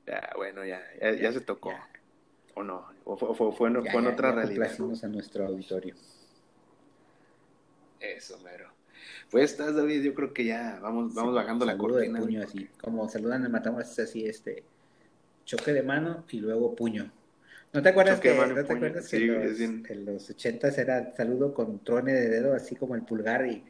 Ya, 0.05 0.29
bueno, 0.36 0.65
ya, 0.65 0.82
ya, 0.99 1.11
ya 1.13 1.32
se 1.32 1.41
tocó. 1.41 1.71
Ya. 1.71 1.88
¿O 2.55 2.63
no? 2.63 2.86
¿O 3.05 3.15
fue, 3.15 3.34
fue, 3.36 3.51
fue 3.53 3.69
en, 3.69 3.84
Ya, 3.84 3.91
fue 3.91 4.01
en 4.01 4.07
ya, 4.07 4.13
otra 4.13 4.32
realidad? 4.32 4.55
complacimos 4.67 5.03
a 5.03 5.07
nuestro 5.07 5.45
auditorio. 5.47 5.95
Eso, 7.99 8.39
mero. 8.39 8.69
Pues 9.29 9.51
estás, 9.51 9.75
David, 9.75 10.03
yo 10.03 10.13
creo 10.13 10.34
que 10.34 10.45
ya 10.45 10.79
vamos, 10.82 11.13
vamos 11.13 11.32
Sí, 11.32 11.36
bajando 11.36 11.65
la 11.65 11.73
saludo 11.73 11.97
de 11.97 12.07
cortina. 12.07 12.19
puño 12.19 12.43
así, 12.43 12.67
como 12.82 13.07
saludan 13.09 13.45
en 13.45 13.51
Matamoros, 13.51 13.89
es 13.91 13.99
así, 13.99 14.25
este, 14.25 14.63
choque 15.45 15.71
de 15.73 15.84
mano 15.84 16.25
y 16.29 16.39
luego 16.39 16.75
puño. 16.75 17.11
¿No 17.74 17.82
te 17.82 17.89
acuerdas 17.89 18.22
de 18.22 18.30
que, 18.30 18.36
¿no 18.36 18.53
te 18.53 18.59
acuerdas 18.59 19.07
que 19.07 19.17
sí, 19.17 19.26
los, 19.26 19.57
bien- 19.57 19.86
en 19.88 20.05
los 20.05 20.30
80 20.30 20.67
era 20.69 21.13
saludo 21.15 21.53
con 21.53 21.84
truene 21.84 22.13
de 22.13 22.30
dedo, 22.30 22.53
así 22.53 22.76
como 22.76 22.95
el 22.95 23.03
pulgar 23.03 23.45
y 23.47 23.63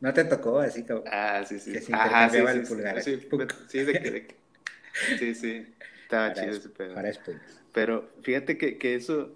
no 0.00 0.12
te 0.14 0.24
tocó, 0.24 0.60
así 0.60 0.84
como 0.84 1.04
Ah, 1.06 1.44
sí, 1.46 1.58
sí. 1.58 1.72
Que 1.72 1.80
se 1.80 1.92
Ajá, 1.92 2.30
sí, 2.30 2.38
el 2.38 2.62
pulgar. 2.62 3.02
Sí, 3.02 3.20
sí, 3.68 3.84
de 3.84 3.92
que, 3.92 4.10
de 4.10 4.26
que- 4.26 4.36
sí, 5.18 5.34
sí. 5.34 5.74
Estaba 6.02 6.28
para, 6.28 6.34
chido 6.34 6.52
es- 6.52 6.58
ese 6.58 6.68
pedo. 6.70 6.94
para 6.94 7.10
es 7.10 7.18
puño. 7.18 7.38
Pero 7.74 8.08
fíjate 8.22 8.56
que, 8.58 8.78
que 8.78 8.94
eso, 8.94 9.30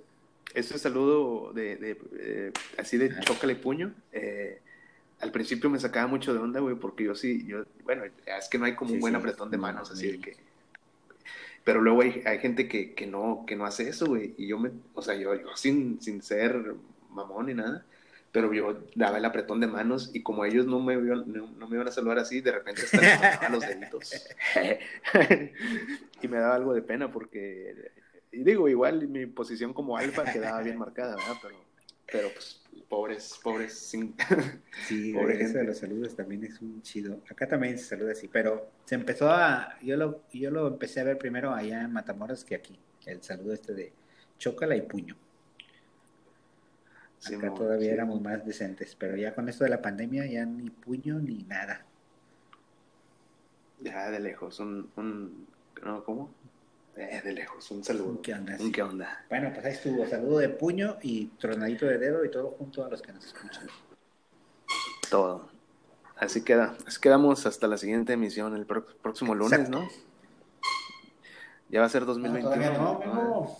ese 0.54 0.78
saludo 0.78 1.52
de, 1.52 1.76
de, 1.76 1.98
eh, 2.18 2.52
así 2.78 2.96
de 2.96 3.10
Ajá. 3.10 3.20
chócale 3.20 3.56
puño, 3.56 3.94
eh, 4.12 4.60
al 5.20 5.32
principio 5.32 5.70
me 5.70 5.78
sacaba 5.78 6.06
mucho 6.06 6.32
de 6.34 6.40
onda, 6.40 6.60
güey, 6.60 6.76
porque 6.76 7.04
yo 7.04 7.14
sí, 7.14 7.46
yo, 7.46 7.64
bueno, 7.84 8.04
es 8.04 8.48
que 8.48 8.58
no 8.58 8.64
hay 8.66 8.74
como 8.74 8.92
un 8.92 9.00
buen 9.00 9.14
apretón 9.16 9.50
de 9.50 9.56
no, 9.56 9.62
manos, 9.62 9.90
así 9.90 10.12
de 10.12 10.20
que... 10.20 10.36
Pero 11.66 11.80
luego 11.80 12.02
hay, 12.02 12.22
hay 12.24 12.38
gente 12.38 12.68
que, 12.68 12.94
que, 12.94 13.08
no, 13.08 13.42
que 13.44 13.56
no 13.56 13.66
hace 13.66 13.88
eso, 13.88 14.06
güey, 14.06 14.34
y 14.38 14.46
yo 14.46 14.56
me, 14.56 14.70
o 14.94 15.02
sea, 15.02 15.16
yo, 15.16 15.34
yo 15.34 15.48
sin, 15.56 16.00
sin 16.00 16.22
ser 16.22 16.74
mamón 17.10 17.46
ni 17.46 17.54
nada, 17.54 17.84
pero 18.30 18.52
yo 18.52 18.84
daba 18.94 19.18
el 19.18 19.24
apretón 19.24 19.58
de 19.58 19.66
manos 19.66 20.12
y 20.14 20.22
como 20.22 20.44
ellos 20.44 20.64
no 20.66 20.78
me, 20.78 20.94
iban- 20.94 21.26
no, 21.26 21.66
me 21.68 21.74
iban 21.74 21.88
a 21.88 21.90
saludar 21.90 22.20
así, 22.20 22.40
de 22.40 22.52
repente 22.52 22.82
hasta 22.84 23.48
los 23.48 23.66
deditos. 23.66 24.28
y 26.22 26.28
me 26.28 26.38
daba 26.38 26.54
algo 26.54 26.72
de 26.72 26.82
pena 26.82 27.10
porque, 27.10 27.90
y 28.30 28.44
digo, 28.44 28.68
igual 28.68 29.08
mi 29.08 29.26
posición 29.26 29.74
como 29.74 29.96
alfa 29.96 30.22
quedaba 30.32 30.62
bien 30.62 30.78
marcada, 30.78 31.16
¿verdad? 31.16 31.34
Pero, 31.42 31.56
pero 32.12 32.28
pues, 32.32 32.60
pobres, 32.88 33.38
pobres, 33.42 33.72
sin... 33.78 34.14
Sí, 34.86 35.12
Pobre 35.12 35.36
gente. 35.36 35.58
de 35.58 35.64
los 35.64 35.78
saludos 35.78 36.14
también 36.14 36.44
es 36.44 36.60
un 36.60 36.82
chido. 36.82 37.20
Acá 37.28 37.48
también 37.48 37.78
se 37.78 37.84
saluda 37.84 38.12
así, 38.12 38.28
pero 38.28 38.70
se 38.84 38.94
empezó 38.94 39.30
a, 39.30 39.78
yo 39.80 39.96
lo, 39.96 40.22
yo 40.32 40.50
lo 40.50 40.68
empecé 40.68 41.00
a 41.00 41.04
ver 41.04 41.18
primero 41.18 41.52
allá 41.52 41.82
en 41.82 41.92
Matamoros 41.92 42.44
que 42.44 42.54
aquí, 42.54 42.78
el 43.06 43.22
saludo 43.22 43.52
este 43.52 43.74
de 43.74 43.92
chócala 44.38 44.76
y 44.76 44.82
puño. 44.82 45.16
Acá 47.26 47.54
todavía 47.54 47.88
sí. 47.88 47.94
éramos 47.94 48.20
más 48.20 48.44
decentes, 48.44 48.94
pero 48.94 49.16
ya 49.16 49.34
con 49.34 49.48
esto 49.48 49.64
de 49.64 49.70
la 49.70 49.82
pandemia 49.82 50.26
ya 50.26 50.44
ni 50.44 50.70
puño 50.70 51.18
ni 51.18 51.42
nada. 51.44 51.84
Ya 53.80 54.10
de 54.10 54.20
lejos, 54.20 54.60
un, 54.60 54.90
un 54.96 55.46
no, 55.82 56.04
¿cómo? 56.04 56.30
Eh, 56.96 57.20
de 57.22 57.32
lejos, 57.32 57.70
un 57.70 57.84
saludo. 57.84 58.20
Qué 58.22 58.32
onda, 58.32 58.56
sí. 58.56 58.72
qué 58.72 58.82
onda. 58.82 59.24
Bueno, 59.28 59.50
pues 59.52 59.64
ahí 59.66 59.72
estuvo, 59.72 60.06
saludo 60.06 60.38
de 60.38 60.48
puño 60.48 60.96
y 61.02 61.26
tronadito 61.38 61.84
de 61.86 61.98
dedo 61.98 62.24
y 62.24 62.30
todo 62.30 62.50
junto 62.52 62.84
a 62.84 62.88
los 62.88 63.02
que 63.02 63.12
nos 63.12 63.24
escuchan. 63.26 63.66
Todo. 65.10 65.48
Así 66.16 66.42
queda. 66.42 66.74
Así 66.86 66.98
quedamos 67.00 67.44
hasta 67.44 67.66
la 67.68 67.76
siguiente 67.76 68.14
emisión 68.14 68.56
el 68.56 68.64
próximo 68.66 69.34
lunes, 69.34 69.58
Exacto. 69.58 69.80
¿no? 69.80 69.88
Ya 71.68 71.80
va 71.80 71.86
a 71.86 71.90
ser 71.90 72.02
No, 72.02 72.06
2021. 72.08 72.54
todavía 72.54 72.78
no, 72.78 73.00
¿no? 73.04 73.56